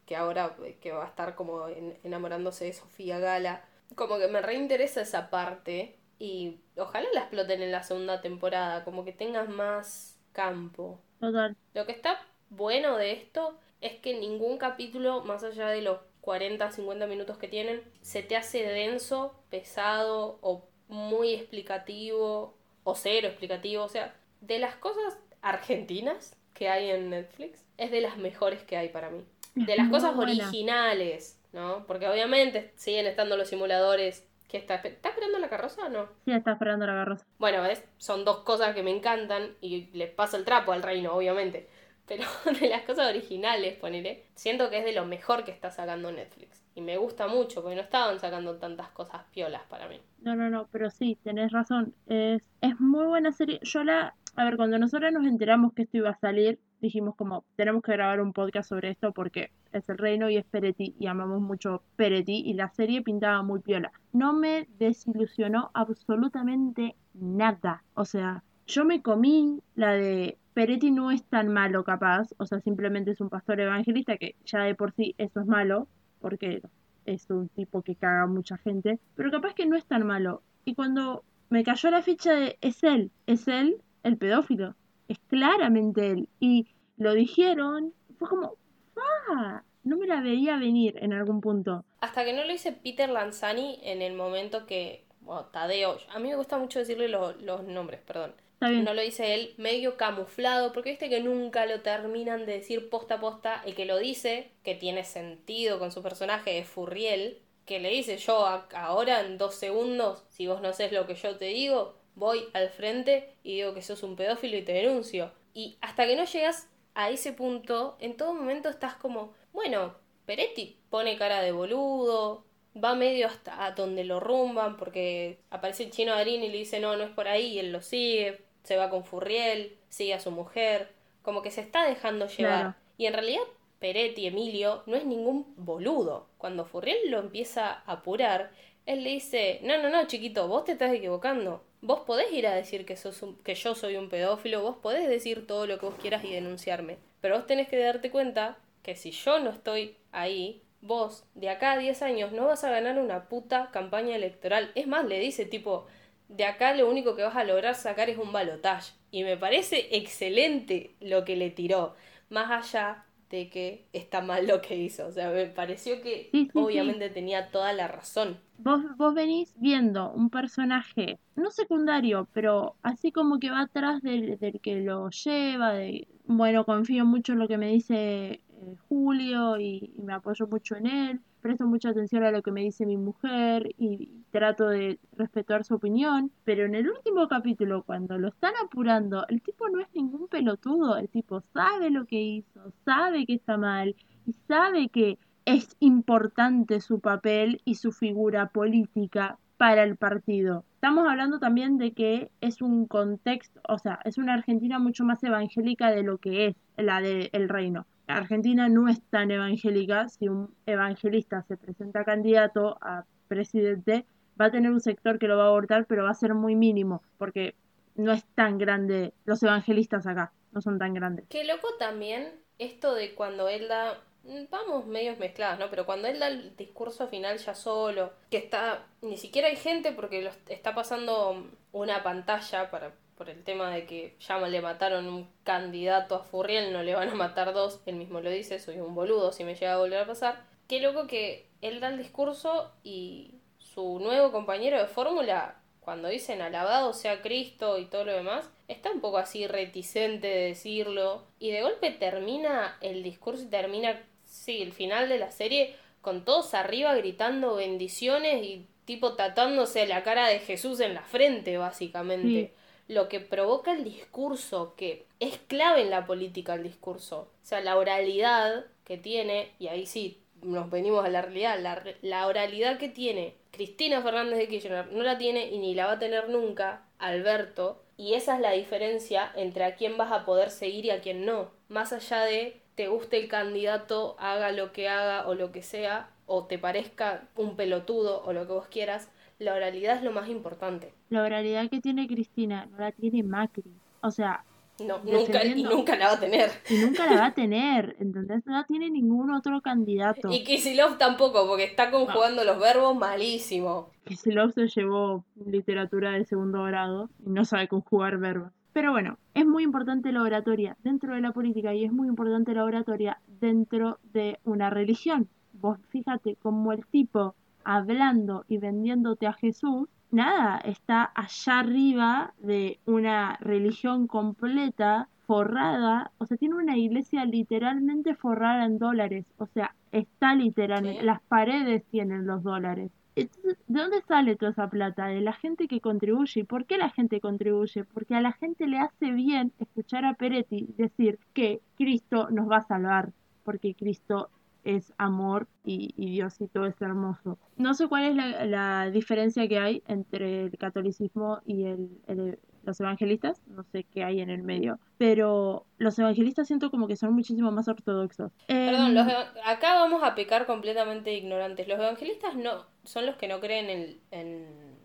que 0.06 0.16
ahora 0.16 0.56
que 0.80 0.92
va 0.92 1.04
a 1.04 1.08
estar 1.08 1.34
como 1.34 1.68
en- 1.68 1.98
enamorándose 2.04 2.64
de 2.66 2.72
Sofía 2.72 3.18
Gala. 3.18 3.64
Como 3.94 4.18
que 4.18 4.28
me 4.28 4.40
reinteresa 4.42 5.02
esa 5.02 5.28
parte 5.30 5.96
y 6.18 6.58
ojalá 6.76 7.06
la 7.14 7.20
exploten 7.20 7.62
en 7.62 7.72
la 7.72 7.82
segunda 7.82 8.20
temporada, 8.22 8.84
como 8.84 9.04
que 9.04 9.12
tengas 9.12 9.48
más 9.48 10.18
campo. 10.32 10.98
Total. 11.22 11.56
Lo 11.72 11.86
que 11.86 11.92
está 11.92 12.20
bueno 12.50 12.96
de 12.96 13.12
esto 13.12 13.56
es 13.80 13.92
que 14.00 14.18
ningún 14.18 14.58
capítulo, 14.58 15.22
más 15.22 15.44
allá 15.44 15.68
de 15.68 15.80
los 15.80 16.00
40, 16.20 16.72
50 16.72 17.06
minutos 17.06 17.38
que 17.38 17.46
tienen, 17.46 17.80
se 18.00 18.24
te 18.24 18.34
hace 18.34 18.64
denso, 18.64 19.32
pesado 19.48 20.40
o 20.40 20.66
muy 20.88 21.32
explicativo 21.32 22.56
o 22.82 22.94
cero 22.96 23.28
explicativo. 23.28 23.84
O 23.84 23.88
sea, 23.88 24.16
de 24.40 24.58
las 24.58 24.74
cosas 24.74 25.16
argentinas 25.42 26.36
que 26.54 26.68
hay 26.68 26.90
en 26.90 27.10
Netflix, 27.10 27.64
es 27.78 27.92
de 27.92 28.00
las 28.00 28.16
mejores 28.16 28.64
que 28.64 28.76
hay 28.76 28.88
para 28.88 29.08
mí. 29.08 29.24
De 29.54 29.76
las 29.76 29.90
cosas 29.90 30.16
originales, 30.16 31.40
¿no? 31.52 31.86
Porque 31.86 32.08
obviamente 32.08 32.72
siguen 32.74 33.06
estando 33.06 33.36
los 33.36 33.48
simuladores. 33.48 34.26
Que 34.52 34.58
está, 34.58 34.74
¿Está 34.74 35.08
esperando 35.08 35.38
la 35.38 35.48
carroza 35.48 35.86
o 35.86 35.88
no? 35.88 36.08
Sí, 36.26 36.30
está 36.30 36.52
esperando 36.52 36.86
la 36.86 36.92
garrosa. 36.92 37.26
Bueno. 37.38 37.62
Son 37.96 38.24
dos 38.24 38.40
cosas 38.40 38.74
que 38.74 38.82
me 38.82 38.94
encantan 38.94 39.56
y 39.62 39.88
les 39.94 40.10
paso 40.10 40.36
el 40.36 40.44
trapo 40.44 40.72
al 40.72 40.82
reino, 40.82 41.14
obviamente. 41.14 41.68
Pero 42.06 42.24
de 42.60 42.68
las 42.68 42.82
cosas 42.82 43.08
originales, 43.08 43.78
ponele, 43.78 44.26
siento 44.34 44.68
que 44.68 44.80
es 44.80 44.84
de 44.84 44.92
lo 44.92 45.06
mejor 45.06 45.44
que 45.44 45.52
está 45.52 45.70
sacando 45.70 46.12
Netflix. 46.12 46.62
Y 46.74 46.82
me 46.82 46.98
gusta 46.98 47.28
mucho, 47.28 47.62
porque 47.62 47.76
no 47.76 47.82
estaban 47.82 48.18
sacando 48.20 48.56
tantas 48.56 48.88
cosas 48.90 49.22
piolas 49.32 49.62
para 49.70 49.88
mí. 49.88 50.00
No, 50.20 50.36
no, 50.36 50.50
no, 50.50 50.68
pero 50.70 50.90
sí, 50.90 51.18
tenés 51.22 51.50
razón. 51.50 51.94
Es, 52.06 52.42
es 52.60 52.78
muy 52.78 53.06
buena 53.06 53.32
serie. 53.32 53.58
Yo 53.62 53.84
la, 53.84 54.14
a 54.36 54.44
ver, 54.44 54.56
cuando 54.56 54.78
nosotros 54.78 55.10
nos 55.12 55.26
enteramos 55.26 55.72
que 55.72 55.82
esto 55.82 55.96
iba 55.96 56.10
a 56.10 56.18
salir, 56.18 56.58
dijimos 56.82 57.14
como, 57.14 57.44
tenemos 57.56 57.82
que 57.82 57.92
grabar 57.92 58.20
un 58.20 58.32
podcast 58.32 58.68
sobre 58.68 58.90
esto 58.90 59.12
porque 59.12 59.52
es 59.72 59.88
el 59.88 59.96
reino 59.96 60.28
y 60.28 60.36
es 60.36 60.44
Peretti 60.44 60.94
y 60.98 61.06
amamos 61.06 61.40
mucho 61.40 61.82
Peretti 61.96 62.42
y 62.44 62.54
la 62.54 62.68
serie 62.70 63.02
pintaba 63.02 63.42
muy 63.42 63.60
piola. 63.60 63.92
No 64.12 64.34
me 64.34 64.68
desilusionó 64.78 65.70
absolutamente 65.72 66.96
nada. 67.14 67.84
O 67.94 68.04
sea, 68.04 68.42
yo 68.66 68.84
me 68.84 69.00
comí 69.00 69.62
la 69.76 69.92
de 69.92 70.38
Peretti 70.54 70.90
no 70.90 71.10
es 71.10 71.24
tan 71.24 71.48
malo 71.48 71.84
capaz, 71.84 72.28
o 72.36 72.44
sea, 72.44 72.60
simplemente 72.60 73.12
es 73.12 73.20
un 73.20 73.30
pastor 73.30 73.60
evangelista 73.60 74.18
que 74.18 74.36
ya 74.44 74.60
de 74.60 74.74
por 74.74 74.92
sí 74.92 75.14
eso 75.16 75.40
es 75.40 75.46
malo, 75.46 75.88
porque 76.20 76.60
es 77.06 77.30
un 77.30 77.48
tipo 77.48 77.82
que 77.82 77.96
caga 77.96 78.22
a 78.22 78.26
mucha 78.26 78.58
gente, 78.58 78.98
pero 79.14 79.30
capaz 79.30 79.54
que 79.54 79.66
no 79.66 79.76
es 79.76 79.86
tan 79.86 80.06
malo. 80.06 80.42
Y 80.64 80.74
cuando 80.74 81.24
me 81.48 81.64
cayó 81.64 81.90
la 81.90 82.02
ficha 82.02 82.34
de 82.34 82.58
es 82.60 82.82
él, 82.82 83.12
es 83.26 83.48
él 83.48 83.82
el 84.02 84.18
pedófilo, 84.18 84.74
es 85.08 85.18
claramente 85.28 86.10
él. 86.10 86.28
Y 86.40 86.66
lo 86.96 87.14
dijeron, 87.14 87.94
fue 88.18 88.28
como, 88.28 88.56
¡ah! 88.96 89.62
No 89.84 89.96
me 89.96 90.06
la 90.06 90.20
veía 90.20 90.56
venir 90.58 90.96
en 91.02 91.12
algún 91.12 91.40
punto. 91.40 91.84
Hasta 92.00 92.24
que 92.24 92.32
no 92.32 92.44
lo 92.44 92.52
hice 92.52 92.72
Peter 92.72 93.08
Lanzani 93.08 93.80
en 93.82 94.02
el 94.02 94.14
momento 94.14 94.66
que. 94.66 95.04
Bueno, 95.20 95.46
Tadeo. 95.46 95.98
A 96.12 96.18
mí 96.18 96.28
me 96.28 96.36
gusta 96.36 96.58
mucho 96.58 96.78
decirle 96.80 97.08
lo- 97.08 97.32
los 97.34 97.62
nombres, 97.64 98.00
perdón. 98.00 98.34
No 98.60 98.94
lo 98.94 99.02
dice 99.02 99.34
él 99.34 99.54
medio 99.58 99.96
camuflado, 99.96 100.72
porque 100.72 100.90
viste 100.90 101.08
que 101.08 101.20
nunca 101.20 101.66
lo 101.66 101.80
terminan 101.80 102.46
de 102.46 102.52
decir 102.52 102.88
posta 102.90 103.16
a 103.16 103.20
posta. 103.20 103.60
El 103.66 103.74
que 103.74 103.86
lo 103.86 103.98
dice, 103.98 104.52
que 104.62 104.76
tiene 104.76 105.02
sentido 105.02 105.80
con 105.80 105.90
su 105.90 106.00
personaje, 106.00 106.58
es 106.60 106.68
Furriel, 106.68 107.38
que 107.66 107.80
le 107.80 107.88
dice 107.90 108.18
yo 108.18 108.46
a- 108.46 108.68
ahora 108.76 109.20
en 109.22 109.36
dos 109.36 109.56
segundos, 109.56 110.24
si 110.28 110.46
vos 110.46 110.60
no 110.62 110.68
haces 110.68 110.92
lo 110.92 111.08
que 111.08 111.16
yo 111.16 111.36
te 111.38 111.46
digo, 111.46 111.96
voy 112.14 112.44
al 112.52 112.70
frente 112.70 113.34
y 113.42 113.56
digo 113.56 113.74
que 113.74 113.82
sos 113.82 114.02
un 114.02 114.16
pedófilo 114.16 114.56
y 114.56 114.62
te 114.62 114.72
denuncio. 114.72 115.32
Y 115.54 115.76
hasta 115.80 116.06
que 116.06 116.16
no 116.16 116.24
llegas 116.24 116.68
a 116.94 117.10
ese 117.10 117.32
punto, 117.32 117.96
en 118.00 118.16
todo 118.16 118.34
momento 118.34 118.68
estás 118.68 118.94
como, 118.94 119.32
bueno, 119.52 119.94
Peretti 120.26 120.78
pone 120.90 121.16
cara 121.16 121.42
de 121.42 121.52
boludo, 121.52 122.44
va 122.82 122.94
medio 122.94 123.26
hasta 123.26 123.64
a 123.64 123.72
donde 123.72 124.04
lo 124.04 124.20
rumban 124.20 124.76
porque 124.76 125.40
aparece 125.50 125.84
el 125.84 125.90
chino 125.90 126.12
Darín 126.12 126.42
y 126.42 126.48
le 126.48 126.58
dice 126.58 126.80
no, 126.80 126.96
no 126.96 127.04
es 127.04 127.10
por 127.10 127.28
ahí 127.28 127.54
y 127.54 127.58
él 127.58 127.72
lo 127.72 127.82
sigue, 127.82 128.42
se 128.62 128.76
va 128.76 128.90
con 128.90 129.04
Furriel, 129.04 129.76
sigue 129.88 130.14
a 130.14 130.20
su 130.20 130.30
mujer, 130.30 130.92
como 131.22 131.42
que 131.42 131.50
se 131.50 131.60
está 131.60 131.86
dejando 131.86 132.26
llevar. 132.28 132.60
Claro. 132.60 132.74
Y 132.98 133.06
en 133.06 133.14
realidad 133.14 133.42
Peretti, 133.78 134.26
Emilio, 134.26 134.84
no 134.86 134.96
es 134.96 135.04
ningún 135.04 135.54
boludo. 135.56 136.28
Cuando 136.38 136.64
Furriel 136.64 137.10
lo 137.10 137.18
empieza 137.18 137.72
a 137.72 137.92
apurar, 137.92 138.52
él 138.86 139.04
le 139.04 139.10
dice, 139.10 139.60
no, 139.62 139.80
no, 139.82 139.90
no, 139.90 140.06
chiquito, 140.06 140.48
vos 140.48 140.64
te 140.64 140.72
estás 140.72 140.92
equivocando. 140.92 141.62
Vos 141.80 142.00
podés 142.00 142.32
ir 142.32 142.46
a 142.46 142.54
decir 142.54 142.84
que, 142.86 142.96
sos 142.96 143.22
un- 143.22 143.36
que 143.42 143.54
yo 143.54 143.74
soy 143.74 143.96
un 143.96 144.08
pedófilo, 144.08 144.62
vos 144.62 144.76
podés 144.76 145.08
decir 145.08 145.46
todo 145.46 145.66
lo 145.66 145.78
que 145.78 145.86
vos 145.86 145.94
quieras 146.00 146.24
y 146.24 146.32
denunciarme. 146.32 146.98
Pero 147.20 147.36
vos 147.36 147.46
tenés 147.46 147.68
que 147.68 147.78
darte 147.78 148.10
cuenta 148.10 148.58
que 148.82 148.94
si 148.96 149.10
yo 149.12 149.38
no 149.40 149.50
estoy 149.50 149.96
ahí, 150.12 150.62
vos 150.80 151.24
de 151.34 151.48
acá 151.50 151.72
a 151.72 151.78
10 151.78 152.02
años 152.02 152.32
no 152.32 152.46
vas 152.46 152.64
a 152.64 152.70
ganar 152.70 152.98
una 152.98 153.28
puta 153.28 153.70
campaña 153.72 154.16
electoral. 154.16 154.70
Es 154.74 154.86
más, 154.86 155.04
le 155.06 155.18
dice 155.20 155.44
tipo, 155.44 155.86
de 156.28 156.44
acá 156.44 156.74
lo 156.74 156.88
único 156.88 157.14
que 157.16 157.22
vas 157.22 157.36
a 157.36 157.44
lograr 157.44 157.74
sacar 157.74 158.10
es 158.10 158.18
un 158.18 158.32
balotaje. 158.32 158.92
Y 159.10 159.24
me 159.24 159.36
parece 159.36 159.88
excelente 159.96 160.94
lo 161.00 161.24
que 161.24 161.36
le 161.36 161.50
tiró. 161.50 161.94
Más 162.30 162.50
allá 162.50 163.04
de 163.38 163.50
que 163.50 163.88
está 163.92 164.20
mal 164.20 164.46
lo 164.46 164.60
que 164.62 164.76
hizo. 164.76 165.06
O 165.06 165.12
sea, 165.12 165.30
me 165.30 165.46
pareció 165.46 166.02
que 166.02 166.32
Sí, 166.32 166.50
sí, 166.52 166.66
sí. 166.72 166.80
obviamente 166.84 167.10
tenía 167.10 167.50
toda 167.50 167.72
la 167.72 167.88
razón. 167.88 168.38
Vos, 168.56 168.80
vos 168.96 169.14
venís 169.14 169.52
viendo 169.58 170.12
un 170.12 170.30
personaje, 170.30 171.18
no 171.34 171.50
secundario, 171.50 172.28
pero 172.32 172.76
así 172.82 173.10
como 173.10 173.38
que 173.40 173.50
va 173.50 173.62
atrás 173.62 174.02
del, 174.02 174.38
del 174.38 174.60
que 174.60 174.76
lo 174.80 175.10
lleva, 175.10 175.72
de, 175.72 176.06
bueno, 176.24 176.64
confío 176.64 177.04
mucho 177.04 177.32
en 177.32 177.40
lo 177.40 177.48
que 177.48 177.58
me 177.58 177.68
dice 177.72 178.40
Julio 178.88 179.58
y, 179.58 179.92
me 180.02 180.14
apoyo 180.14 180.46
mucho 180.46 180.76
en 180.76 180.86
él, 180.86 181.20
presto 181.40 181.66
mucha 181.66 181.90
atención 181.90 182.24
a 182.24 182.30
lo 182.30 182.42
que 182.42 182.52
me 182.52 182.62
dice 182.62 182.86
mi 182.86 182.96
mujer 182.96 183.74
y, 183.78 184.10
trato 184.30 184.68
de 184.68 184.98
respetar 185.16 185.64
su 185.64 185.74
opinión, 185.74 186.30
pero 186.44 186.64
en 186.64 186.74
el 186.74 186.88
último 186.88 187.28
capítulo, 187.28 187.82
cuando 187.82 188.16
lo 188.18 188.28
están 188.28 188.54
apurando, 188.64 189.26
el 189.28 189.42
tipo 189.42 189.68
no 189.68 189.80
es 189.80 189.88
ningún 189.94 190.26
pelotudo, 190.28 190.96
el 190.96 191.08
tipo 191.08 191.42
sabe 191.52 191.90
lo 191.90 192.06
que 192.06 192.22
hizo, 192.22 192.72
sabe 192.84 193.26
que 193.26 193.34
está 193.34 193.58
mal 193.58 193.94
y 194.26 194.32
sabe 194.48 194.88
que 194.88 195.18
es 195.44 195.76
importante 195.80 196.80
su 196.80 197.00
papel 197.00 197.60
y 197.64 197.74
su 197.74 197.92
figura 197.92 198.48
política 198.48 199.38
para 199.56 199.82
el 199.82 199.96
partido. 199.96 200.64
Estamos 200.74 201.06
hablando 201.08 201.38
también 201.38 201.78
de 201.78 201.92
que 201.92 202.30
es 202.40 202.62
un 202.62 202.86
contexto, 202.86 203.60
o 203.68 203.78
sea, 203.78 204.00
es 204.04 204.18
una 204.18 204.34
Argentina 204.34 204.78
mucho 204.78 205.04
más 205.04 205.22
evangélica 205.22 205.90
de 205.90 206.02
lo 206.02 206.18
que 206.18 206.46
es 206.48 206.56
la 206.76 207.00
del 207.00 207.48
reino. 207.48 207.86
Argentina 208.06 208.68
no 208.68 208.88
es 208.88 209.00
tan 209.02 209.30
evangélica, 209.30 210.08
si 210.08 210.28
un 210.28 210.54
evangelista 210.66 211.42
se 211.42 211.56
presenta 211.56 212.04
candidato 212.04 212.78
a 212.80 213.04
presidente, 213.28 214.04
va 214.40 214.46
a 214.46 214.50
tener 214.50 214.70
un 214.70 214.80
sector 214.80 215.18
que 215.18 215.28
lo 215.28 215.36
va 215.36 215.44
a 215.44 215.48
abortar, 215.48 215.86
pero 215.86 216.04
va 216.04 216.10
a 216.10 216.14
ser 216.14 216.34
muy 216.34 216.54
mínimo, 216.54 217.02
porque 217.18 217.54
no 217.94 218.12
es 218.12 218.24
tan 218.34 218.58
grande, 218.58 219.12
los 219.24 219.42
evangelistas 219.42 220.06
acá 220.06 220.32
no 220.52 220.60
son 220.60 220.78
tan 220.78 220.94
grandes. 220.94 221.26
Qué 221.28 221.44
loco 221.44 221.68
también 221.78 222.30
esto 222.58 222.94
de 222.94 223.14
cuando 223.14 223.48
él 223.48 223.68
da, 223.68 223.98
mm, 224.24 224.44
vamos 224.50 224.86
medios 224.86 225.18
mezclados, 225.18 225.58
¿no? 225.58 225.70
Pero 225.70 225.86
cuando 225.86 226.08
él 226.08 226.18
da 226.18 226.28
el 226.28 226.56
discurso 226.56 227.08
final 227.08 227.38
ya 227.38 227.54
solo, 227.54 228.12
que 228.30 228.36
está, 228.36 228.86
ni 229.00 229.16
siquiera 229.16 229.48
hay 229.48 229.56
gente 229.56 229.92
porque 229.92 230.22
lo 230.22 230.30
está 230.48 230.74
pasando 230.74 231.46
una 231.72 232.02
pantalla 232.02 232.70
para 232.70 232.92
por 233.22 233.30
el 233.30 233.44
tema 233.44 233.70
de 233.70 233.86
que 233.86 234.16
ya 234.18 234.36
le 234.40 234.60
mataron 234.60 235.06
un 235.06 235.28
candidato 235.44 236.16
a 236.16 236.24
Furriel, 236.24 236.72
no 236.72 236.82
le 236.82 236.96
van 236.96 237.08
a 237.08 237.14
matar 237.14 237.52
dos, 237.52 237.80
él 237.86 237.94
mismo 237.94 238.20
lo 238.20 238.28
dice, 238.28 238.58
soy 238.58 238.80
un 238.80 238.96
boludo 238.96 239.30
si 239.30 239.44
me 239.44 239.54
llega 239.54 239.74
a 239.74 239.78
volver 239.78 240.00
a 240.00 240.06
pasar. 240.08 240.42
Qué 240.66 240.80
loco 240.80 241.06
que 241.06 241.46
él 241.60 241.78
da 241.78 241.90
el 241.90 241.98
discurso 241.98 242.72
y 242.82 243.36
su 243.58 244.00
nuevo 244.00 244.32
compañero 244.32 244.76
de 244.76 244.88
fórmula, 244.88 245.60
cuando 245.78 246.08
dicen 246.08 246.42
alabado 246.42 246.92
sea 246.94 247.22
Cristo 247.22 247.78
y 247.78 247.84
todo 247.84 248.04
lo 248.04 248.12
demás, 248.12 248.50
está 248.66 248.90
un 248.90 249.00
poco 249.00 249.18
así 249.18 249.46
reticente 249.46 250.26
de 250.26 250.46
decirlo. 250.48 251.22
Y 251.38 251.52
de 251.52 251.62
golpe 251.62 251.92
termina 251.92 252.76
el 252.80 253.04
discurso 253.04 253.44
y 253.44 253.50
termina, 253.50 254.02
sí, 254.24 254.62
el 254.62 254.72
final 254.72 255.08
de 255.08 255.20
la 255.20 255.30
serie 255.30 255.76
con 256.00 256.24
todos 256.24 256.54
arriba 256.54 256.92
gritando 256.96 257.54
bendiciones 257.54 258.42
y 258.44 258.66
tipo 258.84 259.12
tatándose 259.12 259.86
la 259.86 260.02
cara 260.02 260.26
de 260.26 260.40
Jesús 260.40 260.80
en 260.80 260.94
la 260.94 261.04
frente, 261.04 261.56
básicamente. 261.56 262.52
Lo 262.92 263.08
que 263.08 263.20
provoca 263.20 263.72
el 263.72 263.84
discurso, 263.84 264.74
que 264.76 265.06
es 265.18 265.38
clave 265.38 265.82
en 265.82 265.90
la 265.90 266.04
política 266.04 266.54
el 266.54 266.62
discurso. 266.62 267.28
O 267.42 267.46
sea, 267.46 267.60
la 267.60 267.78
oralidad 267.78 268.66
que 268.84 268.98
tiene, 268.98 269.52
y 269.58 269.68
ahí 269.68 269.86
sí 269.86 270.20
nos 270.42 270.70
venimos 270.70 271.04
a 271.04 271.08
la 271.08 271.22
realidad, 271.22 271.58
la, 271.60 271.82
la 272.02 272.26
oralidad 272.26 272.78
que 272.78 272.88
tiene 272.88 273.34
Cristina 273.52 274.02
Fernández 274.02 274.38
de 274.38 274.48
Kirchner 274.48 274.92
no 274.92 275.02
la 275.02 275.18
tiene 275.18 275.48
y 275.48 275.58
ni 275.58 275.74
la 275.74 275.86
va 275.86 275.92
a 275.92 275.98
tener 275.98 276.28
nunca 276.28 276.84
Alberto. 276.98 277.82
Y 277.96 278.14
esa 278.14 278.36
es 278.36 278.40
la 278.40 278.52
diferencia 278.52 279.30
entre 279.36 279.64
a 279.64 279.76
quién 279.76 279.96
vas 279.96 280.10
a 280.10 280.24
poder 280.24 280.50
seguir 280.50 280.86
y 280.86 280.90
a 280.90 281.00
quién 281.00 281.24
no. 281.24 281.50
Más 281.68 281.92
allá 281.92 282.22
de 282.22 282.60
te 282.74 282.88
guste 282.88 283.18
el 283.18 283.28
candidato, 283.28 284.16
haga 284.18 284.50
lo 284.52 284.72
que 284.72 284.88
haga 284.88 285.28
o 285.28 285.34
lo 285.34 285.52
que 285.52 285.62
sea, 285.62 286.10
o 286.26 286.46
te 286.46 286.58
parezca 286.58 287.28
un 287.36 287.56
pelotudo 287.56 288.22
o 288.24 288.32
lo 288.32 288.46
que 288.46 288.52
vos 288.52 288.66
quieras, 288.68 289.10
la 289.42 289.54
oralidad 289.54 289.96
es 289.96 290.02
lo 290.02 290.12
más 290.12 290.28
importante. 290.28 290.92
La 291.10 291.22
oralidad 291.22 291.68
que 291.68 291.80
tiene 291.80 292.06
Cristina 292.06 292.66
no 292.66 292.78
la 292.78 292.92
tiene 292.92 293.22
Macri. 293.22 293.72
O 294.00 294.10
sea, 294.10 294.44
no, 294.80 294.98
nunca, 295.04 295.44
y 295.44 295.62
nunca 295.62 295.96
la 295.96 296.06
va 296.06 296.12
a 296.14 296.20
tener. 296.20 296.50
Y 296.68 296.78
nunca 296.78 297.06
la 297.06 297.20
va 297.20 297.26
a 297.26 297.34
tener, 297.34 297.96
¿entendés? 298.00 298.44
No 298.46 298.54
la 298.54 298.64
tiene 298.64 298.90
ningún 298.90 299.32
otro 299.32 299.60
candidato. 299.60 300.30
Y 300.32 300.44
Kisilov 300.44 300.98
tampoco, 300.98 301.46
porque 301.46 301.64
está 301.64 301.90
conjugando 301.90 302.44
los 302.44 302.58
verbos 302.58 302.96
malísimo. 302.96 303.90
Kisilov 304.04 304.52
se 304.52 304.66
llevó 304.68 305.24
literatura 305.46 306.12
de 306.12 306.24
segundo 306.24 306.64
grado 306.64 307.10
y 307.24 307.30
no 307.30 307.44
sabe 307.44 307.68
conjugar 307.68 308.18
verbos. 308.18 308.50
Pero 308.72 308.90
bueno, 308.90 309.18
es 309.34 309.44
muy 309.44 309.64
importante 309.64 310.12
la 310.12 310.22
oratoria 310.22 310.76
dentro 310.82 311.14
de 311.14 311.20
la 311.20 311.32
política 311.32 311.74
y 311.74 311.84
es 311.84 311.92
muy 311.92 312.08
importante 312.08 312.54
la 312.54 312.64
oratoria 312.64 313.20
dentro 313.40 313.98
de 314.14 314.38
una 314.44 314.70
religión. 314.70 315.28
Vos 315.52 315.78
fíjate 315.90 316.36
como 316.36 316.72
el 316.72 316.86
tipo 316.86 317.34
hablando 317.64 318.44
y 318.48 318.58
vendiéndote 318.58 319.26
a 319.26 319.32
Jesús, 319.32 319.88
nada, 320.10 320.58
está 320.58 321.10
allá 321.14 321.60
arriba 321.60 322.34
de 322.38 322.78
una 322.86 323.36
religión 323.40 324.06
completa, 324.06 325.08
forrada, 325.26 326.10
o 326.18 326.26
sea, 326.26 326.36
tiene 326.36 326.56
una 326.56 326.76
iglesia 326.76 327.24
literalmente 327.24 328.14
forrada 328.14 328.64
en 328.66 328.78
dólares, 328.78 329.24
o 329.38 329.46
sea, 329.46 329.74
está 329.92 330.34
literalmente, 330.34 331.00
Sí. 331.00 331.06
las 331.06 331.22
paredes 331.22 331.84
tienen 331.86 332.26
los 332.26 332.42
dólares. 332.42 332.90
Entonces, 333.14 333.58
¿de 333.68 333.80
dónde 333.80 334.00
sale 334.08 334.36
toda 334.36 334.52
esa 334.52 334.68
plata? 334.70 335.06
De 335.06 335.20
la 335.20 335.34
gente 335.34 335.68
que 335.68 335.80
contribuye. 335.80 336.40
¿Y 336.40 336.44
por 336.44 336.64
qué 336.64 336.78
la 336.78 336.88
gente 336.90 337.20
contribuye? 337.20 337.84
Porque 337.84 338.14
a 338.14 338.22
la 338.22 338.32
gente 338.32 338.66
le 338.66 338.78
hace 338.78 339.12
bien 339.12 339.52
escuchar 339.58 340.04
a 340.06 340.14
Peretti 340.14 340.66
decir 340.78 341.18
que 341.34 341.60
Cristo 341.76 342.28
nos 342.30 342.50
va 342.50 342.58
a 342.58 342.62
salvar, 342.62 343.12
porque 343.44 343.74
Cristo 343.74 344.30
es 344.64 344.92
amor 344.98 345.48
y, 345.64 345.92
y 345.96 346.10
Diosito 346.12 346.64
es 346.66 346.80
hermoso. 346.80 347.38
No 347.56 347.74
sé 347.74 347.88
cuál 347.88 348.04
es 348.04 348.14
la, 348.16 348.44
la 348.46 348.90
diferencia 348.90 349.48
que 349.48 349.58
hay 349.58 349.82
entre 349.88 350.44
el 350.44 350.58
catolicismo 350.58 351.40
y 351.44 351.64
el, 351.64 351.88
el- 352.06 352.38
los 352.64 352.78
evangelistas, 352.80 353.42
no 353.48 353.64
sé 353.72 353.82
qué 353.82 354.04
hay 354.04 354.20
en 354.20 354.30
el 354.30 354.44
medio, 354.44 354.78
pero 354.96 355.66
los 355.78 355.98
evangelistas 355.98 356.46
siento 356.46 356.70
como 356.70 356.86
que 356.86 356.94
son 356.94 357.12
muchísimo 357.12 357.50
más 357.50 357.66
ortodoxos. 357.66 358.30
Perdón, 358.46 358.90
Em, 358.90 358.94
los 358.94 359.06
acá 359.44 359.74
vamos 359.74 360.04
a 360.04 360.14
pecar 360.14 360.46
completamente 360.46 361.12
ignorantes. 361.12 361.66
Los 361.66 361.80
evangelistas 361.80 362.36
no 362.36 362.66
son 362.84 363.06
los 363.06 363.16
que 363.16 363.26
no 363.26 363.40
creen 363.40 363.68
en, 363.68 364.00
en 364.12 364.76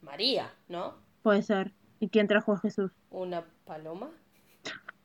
María, 0.00 0.52
¿no? 0.68 0.94
Puede 1.22 1.42
ser. 1.42 1.70
¿Y 2.00 2.08
quién 2.08 2.26
trajo 2.26 2.54
a 2.54 2.58
Jesús? 2.58 2.90
¿Una 3.10 3.44
paloma? 3.64 4.10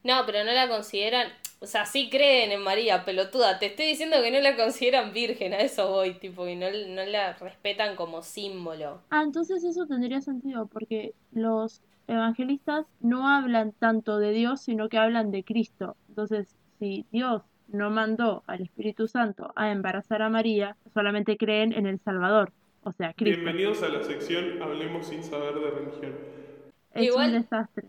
No, 0.03 0.23
pero 0.25 0.43
no 0.43 0.51
la 0.53 0.67
consideran. 0.67 1.27
O 1.59 1.65
sea, 1.65 1.85
sí 1.85 2.09
creen 2.11 2.51
en 2.51 2.61
María, 2.61 3.03
pelotuda. 3.03 3.57
Te 3.57 3.67
estoy 3.67 3.87
diciendo 3.87 4.17
que 4.21 4.31
no 4.31 4.39
la 4.39 4.55
consideran 4.55 5.11
virgen, 5.11 5.53
a 5.53 5.57
eso 5.57 5.89
voy, 5.89 6.13
tipo, 6.13 6.47
y 6.47 6.55
no, 6.55 6.67
no 6.89 7.03
la 7.05 7.33
respetan 7.33 7.95
como 7.95 8.21
símbolo. 8.21 9.01
Ah, 9.09 9.23
entonces 9.23 9.63
eso 9.63 9.87
tendría 9.87 10.21
sentido, 10.21 10.67
porque 10.67 11.13
los 11.31 11.81
evangelistas 12.07 12.85
no 13.01 13.27
hablan 13.27 13.71
tanto 13.71 14.19
de 14.19 14.31
Dios, 14.31 14.61
sino 14.61 14.87
que 14.87 14.97
hablan 14.99 15.31
de 15.31 15.43
Cristo. 15.43 15.95
Entonces, 16.09 16.55
si 16.79 17.05
Dios 17.11 17.41
no 17.69 17.89
mandó 17.89 18.43
al 18.45 18.61
Espíritu 18.61 19.07
Santo 19.07 19.51
a 19.55 19.71
embarazar 19.71 20.21
a 20.21 20.29
María, 20.29 20.77
solamente 20.93 21.37
creen 21.37 21.73
en 21.73 21.87
el 21.87 21.99
Salvador, 21.99 22.51
o 22.83 22.91
sea, 22.91 23.13
Cristo. 23.13 23.41
Bienvenidos 23.41 23.81
a 23.81 23.89
la 23.89 24.03
sección 24.03 24.61
Hablemos 24.61 25.07
sin 25.07 25.23
saber 25.23 25.55
de 25.55 25.71
religión. 25.71 26.15
Es 26.93 27.07
Igual- 27.07 27.33
un 27.33 27.41
desastre. 27.41 27.87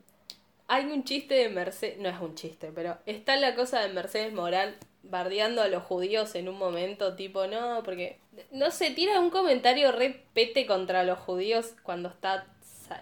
Hay 0.71 0.85
un 0.85 1.03
chiste 1.03 1.35
de 1.35 1.49
Mercedes, 1.49 1.99
no 1.99 2.11
es 2.11 2.21
un 2.21 2.35
chiste, 2.35 2.71
pero 2.75 2.99
está 3.07 3.37
la 3.37 3.55
cosa 3.55 3.81
de 3.81 3.89
Mercedes 3.89 4.35
Morán 4.35 4.77
bardeando 5.03 5.63
a 5.63 5.69
los 5.69 5.83
judíos 5.83 6.35
en 6.35 6.47
un 6.47 6.59
momento, 6.59 7.17
tipo, 7.17 7.47
no, 7.47 7.83
porque, 7.83 8.19
no 8.51 8.71
sé, 8.71 8.91
tira 8.91 9.19
un 9.19 9.31
comentario 9.31 9.93
re 9.93 10.25
pete 10.35 10.67
contra 10.67 11.05
los 11.05 11.19
judíos 11.19 11.75
cuando 11.83 12.11
está, 12.11 12.47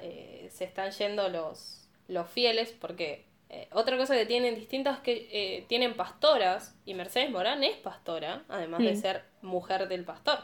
eh, 0.01 0.49
se 0.53 0.63
están 0.63 0.93
yendo 0.93 1.29
los, 1.29 1.89
los 2.07 2.31
fieles, 2.31 2.71
porque 2.71 3.25
eh, 3.49 3.69
otra 3.73 3.97
cosa 3.97 4.15
que 4.15 4.27
tienen 4.27 4.55
distinta 4.55 4.93
es 4.93 4.99
que 5.01 5.29
eh, 5.33 5.65
tienen 5.67 5.95
pastoras, 5.95 6.77
y 6.85 6.95
Mercedes 6.95 7.31
Morán 7.31 7.65
es 7.65 7.77
pastora, 7.79 8.45
además 8.49 8.83
de 8.83 8.95
ser 8.95 9.25
mujer 9.43 9.89
del 9.89 10.05
pastor. 10.05 10.39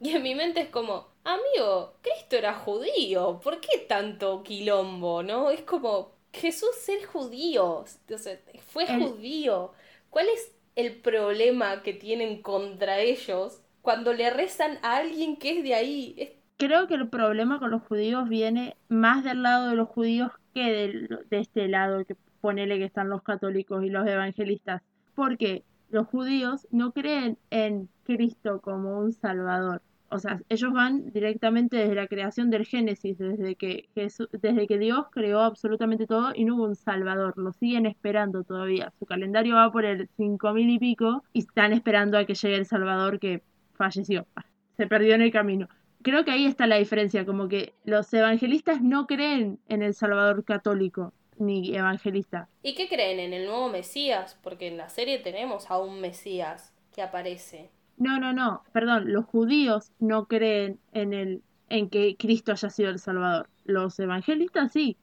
Y 0.00 0.16
en 0.16 0.22
mi 0.22 0.34
mente 0.34 0.60
es 0.60 0.68
como, 0.68 1.08
amigo, 1.24 1.94
Cristo 2.00 2.36
era 2.36 2.54
judío, 2.54 3.38
¿por 3.44 3.60
qué 3.60 3.78
tanto 3.86 4.42
quilombo, 4.42 5.22
no? 5.22 5.50
Es 5.50 5.60
como, 5.60 6.14
Jesús 6.34 6.88
es 6.88 7.06
judío, 7.06 7.84
o 7.84 8.18
sea, 8.18 8.38
fue 8.66 8.84
El- 8.84 9.02
judío. 9.02 9.72
¿Cuál 10.10 10.26
es 10.28 10.52
el 10.76 10.96
problema 11.00 11.82
que 11.82 11.92
tienen 11.92 12.42
contra 12.42 12.98
ellos 13.00 13.60
cuando 13.82 14.12
le 14.12 14.30
rezan 14.30 14.78
a 14.82 14.96
alguien 14.96 15.36
que 15.36 15.58
es 15.58 15.64
de 15.64 15.74
ahí? 15.74 16.14
Es- 16.16 16.30
Creo 16.56 16.86
que 16.86 16.94
el 16.94 17.08
problema 17.08 17.58
con 17.58 17.70
los 17.70 17.82
judíos 17.82 18.28
viene 18.28 18.76
más 18.88 19.24
del 19.24 19.42
lado 19.42 19.70
de 19.70 19.76
los 19.76 19.88
judíos 19.88 20.30
que 20.54 20.70
del- 20.72 21.26
de 21.28 21.38
este 21.40 21.66
lado, 21.68 22.04
que 22.04 22.16
ponele 22.40 22.78
que 22.78 22.84
están 22.84 23.08
los 23.08 23.22
católicos 23.22 23.82
y 23.84 23.90
los 23.90 24.06
evangelistas. 24.06 24.82
Porque 25.14 25.64
los 25.90 26.06
judíos 26.06 26.66
no 26.70 26.92
creen 26.92 27.38
en 27.50 27.88
Cristo 28.04 28.60
como 28.60 28.98
un 28.98 29.12
salvador. 29.12 29.82
O 30.14 30.18
sea, 30.20 30.40
ellos 30.48 30.72
van 30.72 31.10
directamente 31.10 31.76
desde 31.76 31.96
la 31.96 32.06
creación 32.06 32.48
del 32.48 32.64
Génesis, 32.64 33.18
desde 33.18 33.56
que 33.56 33.88
Jesús, 33.96 34.28
desde 34.30 34.68
que 34.68 34.78
Dios 34.78 35.06
creó 35.10 35.40
absolutamente 35.40 36.06
todo 36.06 36.30
y 36.32 36.44
no 36.44 36.54
hubo 36.54 36.66
un 36.66 36.76
Salvador, 36.76 37.34
lo 37.36 37.52
siguen 37.52 37.84
esperando 37.84 38.44
todavía. 38.44 38.92
Su 39.00 39.06
calendario 39.06 39.56
va 39.56 39.72
por 39.72 39.84
el 39.84 40.08
cinco 40.16 40.52
mil 40.52 40.70
y 40.70 40.78
pico 40.78 41.24
y 41.32 41.40
están 41.40 41.72
esperando 41.72 42.16
a 42.16 42.26
que 42.26 42.34
llegue 42.34 42.54
el 42.54 42.64
Salvador 42.64 43.18
que 43.18 43.42
falleció, 43.74 44.28
se 44.76 44.86
perdió 44.86 45.16
en 45.16 45.22
el 45.22 45.32
camino. 45.32 45.68
Creo 46.02 46.24
que 46.24 46.30
ahí 46.30 46.46
está 46.46 46.68
la 46.68 46.76
diferencia, 46.76 47.26
como 47.26 47.48
que 47.48 47.74
los 47.84 48.14
evangelistas 48.14 48.82
no 48.82 49.08
creen 49.08 49.58
en 49.68 49.82
el 49.82 49.94
Salvador 49.94 50.44
católico 50.44 51.12
ni 51.38 51.74
evangelista. 51.74 52.48
¿Y 52.62 52.76
qué 52.76 52.88
creen 52.88 53.18
en 53.18 53.32
el 53.32 53.46
nuevo 53.46 53.68
Mesías? 53.68 54.38
Porque 54.44 54.68
en 54.68 54.76
la 54.76 54.90
serie 54.90 55.18
tenemos 55.18 55.72
a 55.72 55.78
un 55.78 56.00
Mesías 56.00 56.72
que 56.94 57.02
aparece. 57.02 57.70
No, 57.96 58.18
no, 58.18 58.32
no, 58.32 58.62
perdón, 58.72 59.12
los 59.12 59.24
judíos 59.24 59.92
no 59.98 60.26
creen 60.26 60.78
en 60.92 61.12
el 61.12 61.42
en 61.68 61.88
que 61.88 62.16
Cristo 62.16 62.52
haya 62.52 62.70
sido 62.70 62.90
el 62.90 62.98
Salvador. 62.98 63.48
Los 63.64 63.98
evangelistas 63.98 64.72
sí 64.72 64.96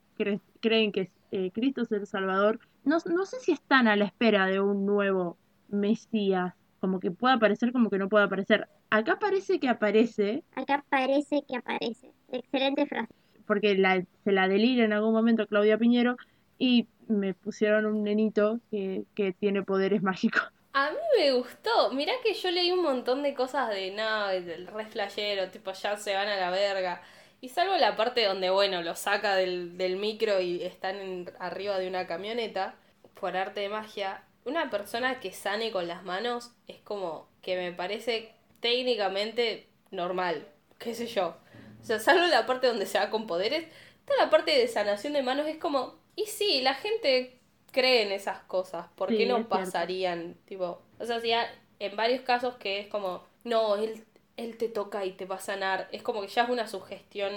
creen 0.62 0.92
que 0.92 1.12
eh, 1.32 1.52
Cristo 1.52 1.82
es 1.82 1.92
el 1.92 2.06
Salvador. 2.08 2.60
No, 2.84 2.98
no 3.06 3.26
sé 3.26 3.40
si 3.40 3.52
están 3.52 3.88
a 3.88 3.96
la 3.96 4.06
espera 4.06 4.46
de 4.46 4.60
un 4.60 4.86
nuevo 4.86 5.38
Mesías, 5.70 6.54
como 6.80 7.00
que 7.00 7.12
pueda 7.12 7.36
aparecer, 7.36 7.72
como 7.72 7.90
que 7.90 7.98
no 7.98 8.10
pueda 8.10 8.26
aparecer. 8.26 8.68
Acá 8.90 9.18
parece 9.20 9.60
que 9.60 9.70
aparece. 9.70 10.44
Acá 10.56 10.84
parece 10.90 11.44
que 11.48 11.58
aparece. 11.58 12.12
Excelente 12.30 12.86
frase. 12.86 13.14
Porque 13.46 13.76
la, 13.76 14.04
se 14.24 14.32
la 14.32 14.48
delira 14.48 14.86
en 14.86 14.94
algún 14.94 15.14
momento 15.14 15.48
Claudia 15.48 15.78
Piñero 15.78 16.18
y 16.58 16.88
me 17.08 17.34
pusieron 17.34 17.86
un 17.86 18.04
nenito 18.04 18.60
que, 18.70 19.06
que 19.16 19.34
tiene 19.34 19.64
poderes 19.64 20.04
mágicos. 20.04 20.44
A 20.74 20.92
mí 20.92 20.98
me 21.18 21.32
gustó. 21.34 21.92
Mirá 21.92 22.14
que 22.24 22.34
yo 22.34 22.50
leí 22.52 22.72
un 22.72 22.82
montón 22.84 23.24
de 23.24 23.34
cosas 23.34 23.70
de 23.70 23.92
nada, 23.92 24.32
del 24.32 24.68
re 24.68 24.86
flashero, 24.86 25.50
tipo 25.50 25.72
ya 25.74 25.98
se 25.98 26.14
van 26.14 26.28
a 26.28 26.38
la 26.38 26.50
verga. 26.50 27.02
Y 27.42 27.50
salvo 27.50 27.76
la 27.76 27.96
parte 27.96 28.24
donde, 28.26 28.50
bueno, 28.50 28.82
lo 28.82 28.96
saca 28.96 29.36
del, 29.36 29.78
del 29.78 29.98
micro 29.98 30.40
y 30.40 30.64
están 30.64 31.30
arriba 31.40 31.80
de 31.80 31.88
una 31.88 32.08
camioneta, 32.08 32.76
por 33.16 33.36
arte 33.36 33.62
de 33.62 33.70
magia, 33.70 34.24
una 34.46 34.70
persona 34.70 35.20
que 35.20 35.32
sane 35.32 35.72
con 35.72 35.88
las 35.88 36.04
manos 36.04 36.52
es 36.68 36.80
como 36.82 37.28
que 37.42 37.56
me 37.56 37.72
parece 37.72 38.34
técnicamente 38.60 39.68
normal, 39.92 40.48
qué 40.80 40.96
sé 40.96 41.08
yo. 41.08 41.38
O 41.82 41.84
sea, 41.86 42.00
salvo 42.00 42.26
la 42.28 42.46
parte 42.46 42.68
donde 42.68 42.86
se 42.86 43.00
va 43.00 43.10
con 43.10 43.28
poderes, 43.28 43.68
toda 44.06 44.26
la 44.26 44.30
parte 44.30 44.52
de 44.58 44.68
sanación 44.68 45.14
de 45.14 45.24
manos 45.24 45.48
es 45.48 45.58
como, 45.58 46.00
y 46.16 46.26
sí, 46.26 46.62
la 46.62 46.76
gente 46.76 47.41
creen 47.72 48.12
esas 48.12 48.40
cosas, 48.44 48.88
¿por 48.96 49.10
qué 49.10 49.26
no 49.26 49.48
pasarían? 49.48 50.36
Tipo, 50.46 50.82
o 51.00 51.06
sea, 51.06 51.20
si 51.20 51.32
en 51.80 51.96
varios 51.96 52.22
casos 52.22 52.56
que 52.56 52.80
es 52.80 52.88
como, 52.88 53.24
no, 53.44 53.76
él, 53.76 54.04
él 54.38 54.58
te 54.58 54.70
toca 54.70 55.06
y 55.06 55.12
te 55.12 55.26
va 55.26 55.36
a 55.36 55.40
sanar, 55.40 55.88
es 55.92 56.04
como 56.04 56.22
que 56.22 56.28
ya 56.28 56.44
es 56.44 56.50
una 56.50 56.68
sugestión 56.68 57.32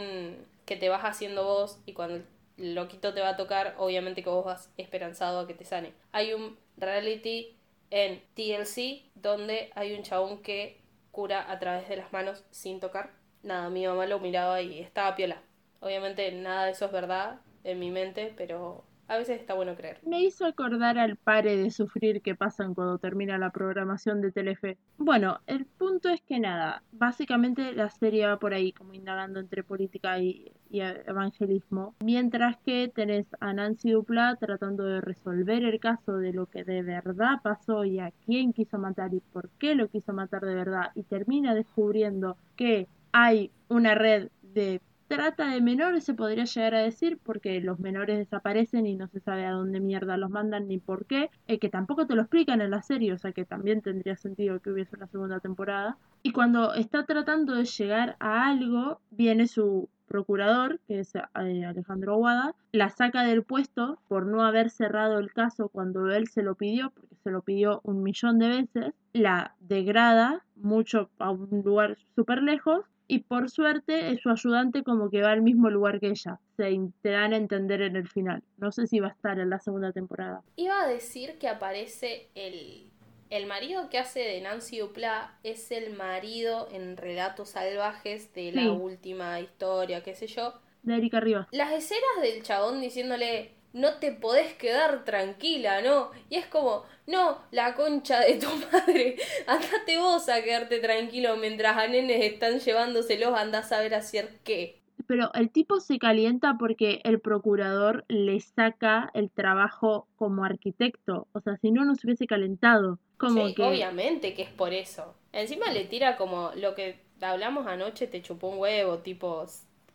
que 0.66 0.76
te 0.76 0.88
vas 0.88 1.02
haciendo 1.02 1.44
vos 1.44 1.78
y 1.86 1.92
cuando 1.92 2.22
el 2.58 2.74
loquito 2.74 3.14
te 3.14 3.20
va 3.20 3.30
a 3.30 3.36
tocar, 3.36 3.74
obviamente 3.78 4.22
que 4.22 4.30
vos 4.30 4.44
vas 4.44 4.70
esperanzado 4.76 5.40
a 5.40 5.46
que 5.46 5.54
te 5.54 5.64
sane. 5.64 5.92
Hay 6.12 6.32
un 6.32 6.56
reality 6.76 7.56
en 7.90 8.22
TLC 8.34 9.02
donde 9.14 9.70
hay 9.74 9.94
un 9.94 10.02
chabón 10.02 10.42
que 10.42 10.80
cura 11.10 11.50
a 11.50 11.58
través 11.58 11.88
de 11.88 11.96
las 11.96 12.12
manos 12.12 12.44
sin 12.50 12.80
tocar. 12.80 13.10
Nada, 13.42 13.70
mi 13.70 13.86
mamá 13.86 14.06
lo 14.06 14.18
miraba 14.18 14.60
y 14.62 14.80
estaba 14.80 15.14
piola. 15.14 15.40
Obviamente 15.80 16.30
nada 16.32 16.64
de 16.64 16.72
eso 16.72 16.86
es 16.86 16.92
verdad 16.92 17.40
en 17.62 17.78
mi 17.78 17.90
mente, 17.90 18.32
pero 18.36 18.84
a 19.08 19.16
veces 19.16 19.40
está 19.40 19.54
bueno 19.54 19.74
creer. 19.74 19.98
Me 20.06 20.22
hizo 20.22 20.46
acordar 20.46 20.98
al 20.98 21.16
pare 21.16 21.56
de 21.56 21.70
sufrir 21.70 22.22
que 22.22 22.34
pasan 22.34 22.74
cuando 22.74 22.98
termina 22.98 23.38
la 23.38 23.50
programación 23.50 24.20
de 24.20 24.32
Telefe. 24.32 24.78
Bueno, 24.96 25.40
el 25.46 25.66
punto 25.66 26.08
es 26.08 26.20
que 26.22 26.38
nada, 26.38 26.82
básicamente 26.92 27.72
la 27.72 27.90
serie 27.90 28.26
va 28.26 28.38
por 28.38 28.54
ahí 28.54 28.72
como 28.72 28.94
indagando 28.94 29.40
entre 29.40 29.62
política 29.62 30.18
y, 30.18 30.52
evangelismo, 30.70 31.94
mientras 32.00 32.56
que 32.58 32.90
tenés 32.92 33.26
a 33.38 33.52
Nancy 33.52 33.92
Dupla 33.92 34.36
tratando 34.40 34.84
de 34.84 35.00
resolver 35.00 35.62
el 35.62 35.78
caso 35.78 36.16
de 36.16 36.32
lo 36.32 36.46
que 36.46 36.64
de 36.64 36.82
verdad 36.82 37.40
pasó 37.42 37.84
y 37.84 38.00
a 38.00 38.12
quién 38.26 38.52
quiso 38.52 38.78
matar 38.78 39.14
y 39.14 39.20
por 39.20 39.50
qué 39.60 39.76
lo 39.76 39.88
quiso 39.88 40.12
matar 40.12 40.42
de 40.42 40.54
verdad 40.54 40.90
y 40.96 41.04
termina 41.04 41.54
descubriendo 41.54 42.36
que 42.56 42.88
hay 43.12 43.52
una 43.68 43.94
red 43.94 44.30
de 44.42 44.80
trata 45.08 45.50
de 45.50 45.60
menores, 45.60 46.04
se 46.04 46.14
podría 46.14 46.44
llegar 46.44 46.74
a 46.74 46.82
decir, 46.82 47.18
porque 47.22 47.60
los 47.60 47.78
menores 47.78 48.18
desaparecen 48.18 48.86
y 48.86 48.96
no 48.96 49.08
se 49.08 49.20
sabe 49.20 49.46
a 49.46 49.52
dónde 49.52 49.80
mierda 49.80 50.16
los 50.16 50.30
mandan 50.30 50.68
ni 50.68 50.78
por 50.78 51.06
qué, 51.06 51.30
eh, 51.46 51.58
que 51.58 51.68
tampoco 51.68 52.06
te 52.06 52.14
lo 52.14 52.22
explican 52.22 52.60
en 52.60 52.70
la 52.70 52.82
serie, 52.82 53.12
o 53.12 53.18
sea 53.18 53.32
que 53.32 53.44
también 53.44 53.82
tendría 53.82 54.16
sentido 54.16 54.60
que 54.60 54.70
hubiese 54.70 54.96
una 54.96 55.06
segunda 55.08 55.40
temporada. 55.40 55.96
Y 56.22 56.32
cuando 56.32 56.74
está 56.74 57.04
tratando 57.04 57.54
de 57.54 57.64
llegar 57.64 58.16
a 58.20 58.48
algo, 58.48 59.00
viene 59.10 59.46
su 59.46 59.88
procurador, 60.06 60.80
que 60.86 61.00
es 61.00 61.14
eh, 61.14 61.22
Alejandro 61.34 62.14
Aguada, 62.14 62.54
la 62.72 62.90
saca 62.90 63.22
del 63.22 63.42
puesto 63.42 63.98
por 64.08 64.26
no 64.26 64.42
haber 64.42 64.70
cerrado 64.70 65.18
el 65.18 65.32
caso 65.32 65.68
cuando 65.68 66.10
él 66.10 66.28
se 66.28 66.42
lo 66.42 66.54
pidió, 66.54 66.90
porque 66.90 67.16
se 67.22 67.30
lo 67.30 67.42
pidió 67.42 67.80
un 67.84 68.02
millón 68.02 68.38
de 68.38 68.48
veces, 68.48 68.94
la 69.12 69.54
degrada 69.60 70.44
mucho 70.56 71.10
a 71.18 71.30
un 71.30 71.62
lugar 71.64 71.96
súper 72.14 72.42
lejos 72.42 72.84
y 73.06 73.20
por 73.20 73.50
suerte 73.50 74.12
es 74.12 74.20
su 74.20 74.30
ayudante 74.30 74.82
como 74.82 75.10
que 75.10 75.22
va 75.22 75.32
al 75.32 75.42
mismo 75.42 75.70
lugar 75.70 76.00
que 76.00 76.08
ella. 76.08 76.40
Se 76.56 76.78
te 77.02 77.10
dan 77.10 77.32
a 77.32 77.36
entender 77.36 77.82
en 77.82 77.96
el 77.96 78.08
final. 78.08 78.42
No 78.56 78.72
sé 78.72 78.86
si 78.86 79.00
va 79.00 79.08
a 79.08 79.12
estar 79.12 79.38
en 79.38 79.50
la 79.50 79.58
segunda 79.58 79.92
temporada. 79.92 80.42
Iba 80.56 80.82
a 80.82 80.88
decir 80.88 81.38
que 81.38 81.48
aparece 81.48 82.28
el, 82.34 82.90
el 83.30 83.46
marido 83.46 83.90
que 83.90 83.98
hace 83.98 84.20
de 84.20 84.40
Nancy 84.40 84.78
Dupla 84.78 85.38
es 85.42 85.70
el 85.70 85.94
marido 85.94 86.68
en 86.72 86.96
Relatos 86.96 87.50
Salvajes 87.50 88.32
de 88.34 88.52
la 88.52 88.72
última 88.72 89.40
historia, 89.40 90.02
qué 90.02 90.14
sé 90.14 90.26
yo. 90.26 90.54
De 90.82 90.96
Erika 90.96 91.20
Rivas. 91.20 91.48
Las 91.50 91.72
escenas 91.72 92.22
del 92.22 92.42
chabón 92.42 92.80
diciéndole 92.80 93.53
no 93.74 93.94
te 93.94 94.12
podés 94.12 94.54
quedar 94.54 95.04
tranquila, 95.04 95.82
¿no? 95.82 96.10
Y 96.30 96.36
es 96.36 96.46
como, 96.46 96.84
no, 97.06 97.38
la 97.50 97.74
concha 97.74 98.20
de 98.20 98.36
tu 98.36 98.46
madre, 98.72 99.16
andate 99.46 99.98
vos 99.98 100.28
a 100.28 100.42
quedarte 100.42 100.78
tranquilo 100.78 101.36
mientras 101.36 101.76
a 101.76 101.86
nenes 101.88 102.24
están 102.24 102.60
llevándoselos, 102.60 103.34
andás 103.36 103.72
a 103.72 103.80
ver 103.80 103.94
hacer 103.94 104.38
qué. 104.44 104.80
Pero 105.06 105.30
el 105.34 105.50
tipo 105.50 105.80
se 105.80 105.98
calienta 105.98 106.56
porque 106.58 107.00
el 107.04 107.20
procurador 107.20 108.04
le 108.08 108.40
saca 108.40 109.10
el 109.12 109.30
trabajo 109.30 110.06
como 110.16 110.44
arquitecto. 110.44 111.26
O 111.32 111.40
sea, 111.40 111.58
si 111.58 111.72
no, 111.72 111.84
no 111.84 111.94
se 111.94 112.06
hubiese 112.06 112.26
calentado. 112.26 113.00
Como 113.18 113.48
sí, 113.48 113.54
obviamente 113.60 114.32
que 114.34 114.42
es 114.42 114.50
por 114.50 114.72
eso. 114.72 115.14
Encima 115.32 115.70
le 115.72 115.84
tira 115.84 116.16
como 116.16 116.52
lo 116.56 116.74
que 116.74 117.00
hablamos 117.20 117.66
anoche, 117.66 118.06
te 118.06 118.22
chupó 118.22 118.48
un 118.48 118.58
huevo, 118.58 118.98
tipo, 118.98 119.44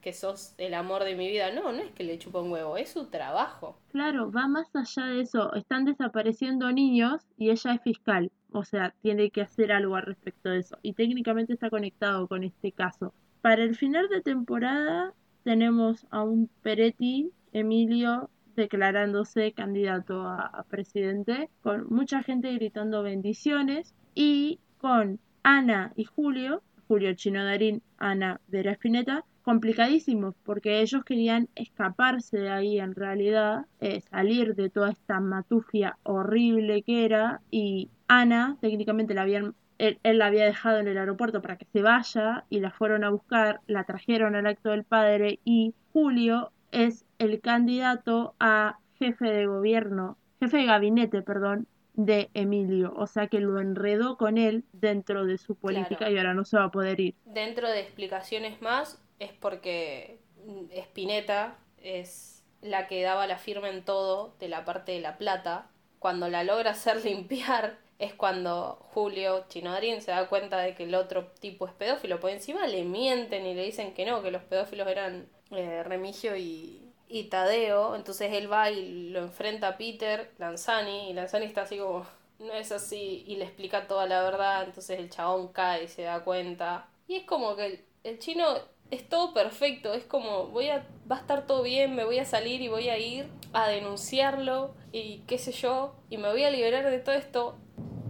que 0.09 0.13
sos 0.13 0.55
el 0.57 0.73
amor 0.73 1.03
de 1.03 1.15
mi 1.15 1.29
vida. 1.29 1.51
No, 1.51 1.71
no 1.71 1.83
es 1.83 1.91
que 1.91 2.03
le 2.03 2.17
chupa 2.17 2.41
un 2.41 2.51
huevo, 2.51 2.77
es 2.77 2.89
su 2.89 3.05
trabajo. 3.11 3.77
Claro, 3.91 4.31
va 4.31 4.47
más 4.47 4.67
allá 4.75 5.05
de 5.05 5.21
eso. 5.21 5.53
Están 5.53 5.85
desapareciendo 5.85 6.71
niños 6.71 7.21
y 7.37 7.51
ella 7.51 7.75
es 7.75 7.81
fiscal. 7.83 8.31
O 8.51 8.63
sea, 8.63 8.95
tiene 9.03 9.29
que 9.29 9.41
hacer 9.41 9.71
algo 9.71 9.95
al 9.97 10.07
respecto 10.07 10.49
de 10.49 10.61
eso. 10.61 10.79
Y 10.81 10.93
técnicamente 10.93 11.53
está 11.53 11.69
conectado 11.69 12.27
con 12.27 12.43
este 12.43 12.71
caso. 12.71 13.13
Para 13.41 13.61
el 13.61 13.75
final 13.75 14.09
de 14.09 14.21
temporada 14.21 15.13
tenemos 15.43 16.07
a 16.09 16.23
un 16.23 16.49
Peretti, 16.63 17.31
Emilio, 17.53 18.31
declarándose 18.55 19.51
candidato 19.51 20.23
a, 20.23 20.65
presidente, 20.71 21.51
con 21.61 21.85
mucha 21.93 22.23
gente 22.23 22.51
gritando 22.55 23.03
bendiciones 23.03 23.93
y 24.15 24.59
con 24.79 25.19
Ana 25.43 25.93
y 25.95 26.05
Julio, 26.05 26.63
Julio 26.87 27.13
Chino 27.13 27.45
Darín, 27.45 27.83
Ana 27.99 28.41
Vera 28.47 28.71
Espineta, 28.71 29.23
complicadísimos 29.49 30.35
porque 30.43 30.79
ellos 30.81 31.03
querían 31.03 31.49
escaparse 31.55 32.37
de 32.37 32.51
ahí 32.51 32.79
en 32.79 32.93
realidad, 32.93 33.65
eh, 33.79 33.99
salir 34.01 34.53
de 34.53 34.69
toda 34.69 34.91
esta 34.91 35.19
matufia 35.19 35.97
horrible 36.03 36.83
que 36.83 37.03
era 37.03 37.41
y 37.49 37.89
Ana 38.07 38.57
técnicamente 38.61 39.15
la 39.15 39.23
habían 39.23 39.55
él, 39.79 39.97
la 40.03 40.27
había 40.27 40.45
dejado 40.45 40.77
en 40.77 40.87
el 40.87 40.99
aeropuerto 40.99 41.41
para 41.41 41.55
que 41.55 41.65
se 41.73 41.81
vaya 41.81 42.45
y 42.51 42.59
la 42.59 42.69
fueron 42.69 43.03
a 43.03 43.09
buscar, 43.09 43.61
la 43.65 43.85
trajeron 43.85 44.35
al 44.35 44.45
acto 44.45 44.69
del 44.69 44.83
padre 44.83 45.39
y 45.43 45.73
Julio 45.93 46.51
es 46.71 47.07
el 47.17 47.41
candidato 47.41 48.35
a 48.39 48.77
jefe 48.99 49.31
de 49.31 49.47
gobierno, 49.47 50.19
jefe 50.39 50.57
de 50.57 50.65
gabinete, 50.65 51.23
perdón, 51.23 51.65
de 51.95 52.29
Emilio, 52.35 52.93
o 52.95 53.07
sea 53.07 53.25
que 53.25 53.39
lo 53.39 53.59
enredó 53.59 54.15
con 54.15 54.37
él 54.37 54.63
dentro 54.73 55.25
de 55.25 55.39
su 55.39 55.55
política 55.55 56.11
y 56.11 56.17
ahora 56.17 56.35
no 56.35 56.45
se 56.45 56.57
va 56.57 56.65
a 56.65 56.71
poder 56.71 56.99
ir. 56.99 57.15
Dentro 57.25 57.67
de 57.67 57.79
explicaciones 57.79 58.61
más, 58.61 59.01
es 59.19 59.31
porque 59.33 60.19
Spinetta 60.71 61.57
es 61.81 62.43
la 62.61 62.87
que 62.87 63.01
daba 63.01 63.27
la 63.27 63.37
firma 63.37 63.69
en 63.69 63.83
todo 63.83 64.33
de 64.39 64.49
la 64.49 64.65
parte 64.65 64.93
de 64.93 65.01
la 65.01 65.17
plata. 65.17 65.69
Cuando 65.99 66.29
la 66.29 66.43
logra 66.43 66.71
hacer 66.71 67.03
limpiar 67.05 67.77
es 67.99 68.13
cuando 68.13 68.79
Julio 68.93 69.45
Chinodrín 69.49 70.01
se 70.01 70.11
da 70.11 70.29
cuenta 70.29 70.57
de 70.59 70.73
que 70.73 70.83
el 70.83 70.95
otro 70.95 71.27
tipo 71.39 71.67
es 71.67 71.73
pedófilo. 71.73 72.19
Por 72.19 72.31
encima 72.31 72.65
le 72.67 72.83
mienten 72.83 73.45
y 73.45 73.53
le 73.53 73.65
dicen 73.65 73.93
que 73.93 74.05
no, 74.05 74.23
que 74.23 74.31
los 74.31 74.43
pedófilos 74.43 74.87
eran 74.87 75.27
eh, 75.51 75.83
Remigio 75.83 76.35
y, 76.37 76.93
y 77.09 77.25
Tadeo. 77.25 77.95
Entonces 77.95 78.31
él 78.33 78.51
va 78.51 78.71
y 78.71 79.09
lo 79.09 79.19
enfrenta 79.19 79.69
a 79.69 79.77
Peter 79.77 80.31
Lanzani 80.37 81.09
y 81.09 81.13
Lanzani 81.13 81.45
está 81.45 81.63
así 81.63 81.77
como, 81.77 82.05
no 82.39 82.53
es 82.53 82.71
así 82.71 83.25
y 83.27 83.35
le 83.35 83.43
explica 83.45 83.87
toda 83.87 84.07
la 84.07 84.23
verdad. 84.23 84.63
Entonces 84.63 84.97
el 84.97 85.09
chabón 85.09 85.49
cae 85.49 85.83
y 85.83 85.87
se 85.89 86.03
da 86.03 86.23
cuenta 86.23 86.87
Y 87.05 87.15
es 87.17 87.23
como 87.25 87.57
que 87.57 87.65
el, 87.65 87.85
el 88.05 88.19
chino 88.19 88.45
es 88.91 89.07
todo 89.07 89.33
perfecto, 89.33 89.93
es 89.93 90.03
como 90.03 90.47
voy 90.47 90.69
a 90.69 90.85
va 91.09 91.17
a 91.17 91.19
estar 91.19 91.45
todo 91.45 91.63
bien, 91.63 91.95
me 91.95 92.05
voy 92.05 92.19
a 92.19 92.25
salir 92.25 92.61
y 92.61 92.67
voy 92.67 92.89
a 92.89 92.97
ir 92.97 93.25
a 93.53 93.67
denunciarlo 93.67 94.73
y 94.91 95.19
qué 95.27 95.37
sé 95.37 95.51
yo, 95.51 95.95
y 96.09 96.17
me 96.17 96.29
voy 96.29 96.43
a 96.43 96.51
liberar 96.51 96.89
de 96.89 96.99
todo 96.99 97.15
esto. 97.15 97.57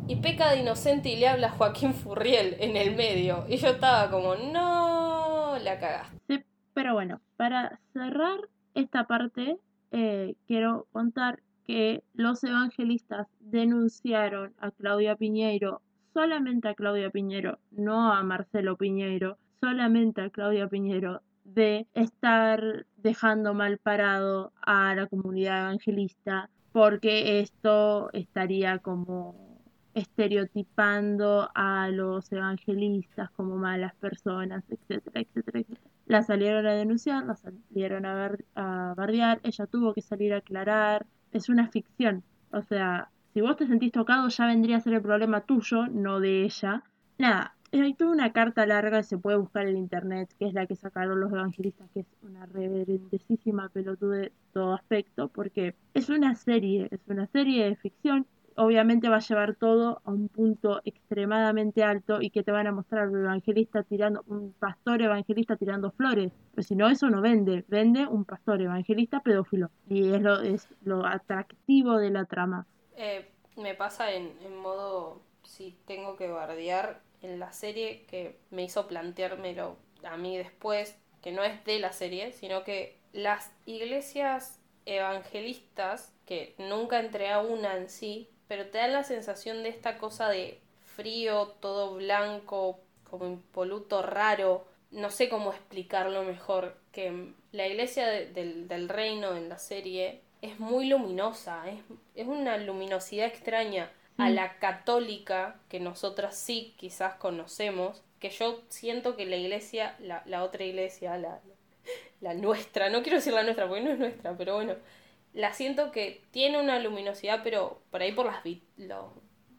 Y 0.08 0.16
peca 0.18 0.52
de 0.52 0.62
inocente 0.62 1.10
y 1.10 1.18
le 1.18 1.28
habla 1.28 1.48
a 1.48 1.52
Joaquín 1.52 1.94
Furriel 1.94 2.56
en 2.60 2.76
el 2.76 2.96
medio. 2.96 3.46
Y 3.48 3.58
yo 3.58 3.68
estaba 3.68 4.10
como, 4.10 4.36
no, 4.36 5.56
la 5.60 5.80
cagaste. 5.80 6.46
Pero 6.74 6.96
bueno, 6.96 7.22
para 7.38 7.80
cerrar 7.94 8.40
esta 8.74 9.06
parte, 9.06 9.58
eh, 9.92 10.34
quiero 10.48 10.88
contar 10.92 11.42
que 11.68 12.04
los 12.16 12.44
evangelistas 12.44 13.28
denunciaron 13.40 14.56
a 14.58 14.72
Claudia 14.72 15.16
Piñeiro, 15.16 15.84
solamente 16.12 16.70
a 16.70 16.74
Claudia 16.74 17.12
Piñeiro, 17.12 17.60
no 17.70 18.12
a 18.12 18.24
Marcelo 18.24 18.78
Piñeiro, 18.78 19.38
solamente 19.60 20.22
a 20.22 20.30
Claudia 20.30 20.68
Piñeiro, 20.68 21.22
de 21.44 21.88
estar 21.94 22.86
dejando 22.98 23.54
mal 23.54 23.78
parado 23.78 24.54
a 24.62 24.94
la 24.96 25.08
comunidad 25.08 25.62
evangelista, 25.62 26.50
porque 26.72 27.40
esto 27.40 28.10
estaría 28.14 28.80
como 28.80 29.60
estereotipando 29.96 31.50
a 31.56 31.90
los 31.90 32.32
evangelistas 32.32 33.32
como 33.32 33.58
malas 33.58 33.96
personas, 33.96 34.64
etcétera, 34.70 35.22
etcétera, 35.22 35.60
etcétera. 35.60 35.92
La 36.06 36.24
salieron 36.24 36.66
a 36.68 36.74
denunciar, 36.74 37.26
la 37.26 37.36
salieron 37.36 38.06
a, 38.06 38.14
bar 38.14 38.46
a 38.56 38.94
bardear, 38.96 39.40
ella 39.44 39.66
tuvo 39.66 39.94
que 39.94 40.02
salir 40.02 40.34
a 40.34 40.38
aclarar, 40.38 41.06
es 41.32 41.50
una 41.50 41.68
ficción, 41.68 42.24
o 42.52 42.62
sea, 42.62 43.10
si 43.34 43.42
vos 43.42 43.58
te 43.58 43.68
sentís 43.68 43.92
tocado 43.92 44.28
ya 44.30 44.48
vendría 44.48 44.78
a 44.78 44.82
ser 44.82 44.94
el 44.94 45.02
problema 45.02 45.42
tuyo, 45.42 45.88
no 45.88 46.20
de 46.20 46.44
ella. 46.44 46.84
Nada, 47.18 47.56
hay 47.72 47.94
toda 47.94 48.12
una 48.12 48.32
carta 48.32 48.66
larga 48.66 48.98
que 48.98 49.04
se 49.04 49.18
puede 49.18 49.38
buscar 49.38 49.68
en 49.68 49.78
internet, 49.78 50.30
que 50.38 50.48
es 50.48 50.54
la 50.54 50.66
que 50.66 50.76
sacaron 50.76 51.20
los 51.20 51.32
evangelistas, 51.32 51.90
que 51.94 52.02
es 52.02 52.08
una 52.22 52.46
reverendísima 52.46 53.70
pelotude 53.70 54.20
de 54.20 54.32
todo 54.54 54.74
aspecto, 54.74 55.28
porque 55.28 55.76
es 55.94 56.10
una 56.10 56.36
serie, 56.36 56.88
es 56.92 57.02
una 57.08 57.28
serie 57.28 57.66
de 57.66 57.76
ficción 57.76 58.26
obviamente 58.60 59.08
va 59.08 59.18
a 59.18 59.20
llevar 59.20 59.56
todo 59.56 60.02
a 60.04 60.12
un 60.12 60.28
punto 60.28 60.82
extremadamente 60.84 61.84
alto 61.84 62.22
y 62.22 62.30
que 62.30 62.44
te 62.44 62.52
van 62.52 62.68
a 62.68 62.72
mostrar 62.72 63.08
un 63.08 63.22
evangelista 63.22 63.84
tirando, 63.84 64.24
un 64.28 64.54
pastor 64.54 65.02
evangelista 65.02 65.56
tirando 65.56 65.92
flores. 65.92 66.34
Pero 66.54 66.68
si 66.68 66.76
no, 66.76 66.90
eso 66.90 67.10
no 67.10 67.22
vende. 67.22 67.64
Vende 67.70 68.06
un 68.06 68.26
pastor 68.26 68.62
evangelista 68.62 69.22
pedófilo. 69.22 69.70
Y 69.88 70.14
es 70.14 70.22
lo, 70.22 70.42
es 70.42 70.68
lo 70.84 71.06
atractivo 71.06 71.98
de 71.98 72.10
la 72.10 72.26
trama. 72.26 72.66
Eh, 72.98 73.30
me 73.56 73.76
pasa 73.76 74.12
en, 74.12 74.34
en 74.44 74.58
modo, 74.58 75.22
si 75.44 75.78
tengo 75.86 76.18
que 76.18 76.28
bardear 76.28 77.02
en 77.22 77.40
la 77.40 77.52
serie, 77.52 78.06
que 78.10 78.38
me 78.50 78.64
hizo 78.64 78.88
planteármelo 78.88 79.78
a 80.04 80.18
mí 80.18 80.38
después, 80.38 80.96
que 81.22 81.32
no 81.32 81.44
es 81.44 81.64
de 81.66 81.80
la 81.80 81.92
serie, 81.92 82.32
sino 82.32 82.64
que 82.64 82.98
las 83.14 83.52
iglesias 83.66 84.60
evangelistas, 84.86 86.14
que 86.26 86.56
nunca 86.58 87.00
entré 87.00 87.32
a 87.32 87.42
una 87.42 87.78
en 87.78 87.90
sí, 87.90 88.30
pero 88.48 88.68
te 88.68 88.80
da 88.80 88.88
la 88.88 89.04
sensación 89.04 89.64
de 89.64 89.70
esta 89.70 89.98
cosa 89.98 90.30
de 90.30 90.60
frío, 90.96 91.56
todo 91.60 91.96
blanco, 91.96 92.80
como 93.10 93.26
impoluto, 93.26 94.02
raro. 94.02 94.66
No 94.92 95.12
sé 95.12 95.30
cómo 95.30 95.52
explicarlo 95.52 96.24
mejor, 96.24 96.76
que 96.92 97.34
la 97.52 97.68
iglesia 97.68 98.08
del, 98.08 98.68
del, 98.68 98.90
reino 98.90 99.36
en 99.36 99.50
la 99.50 99.60
serie 99.60 100.22
es 100.42 100.60
muy 100.60 100.88
luminosa, 100.88 101.70
es, 101.70 101.82
es 102.16 102.28
una 102.28 102.58
luminosidad 102.58 103.28
extraña 103.28 103.92
a 104.20 104.30
la 104.30 104.58
católica 104.60 105.60
que 105.70 105.80
nosotras 105.80 106.38
sí 106.38 106.74
quizás 106.78 107.16
conocemos, 107.16 108.04
que 108.20 108.30
yo 108.30 108.62
siento 108.70 109.16
que 109.16 109.26
la 109.26 109.38
iglesia, 109.38 109.96
la, 110.00 110.24
la 110.26 110.44
otra 110.44 110.66
iglesia, 110.66 111.18
la, 111.18 111.40
la 112.22 112.34
nuestra, 112.34 112.90
no 112.90 113.02
quiero 113.02 113.18
decir 113.18 113.34
la 113.34 113.44
nuestra 113.44 113.68
porque 113.68 113.84
no 113.84 113.92
es 113.92 114.00
nuestra, 114.00 114.38
pero 114.38 114.56
bueno, 114.56 114.76
la 115.34 115.54
siento 115.54 115.92
que 115.92 116.22
tiene 116.32 116.60
una 116.60 116.80
luminosidad, 116.80 117.42
pero 117.44 117.82
por 117.92 118.02
ahí 118.02 118.12
por 118.12 118.26
las 118.26 118.44
los 118.78 119.06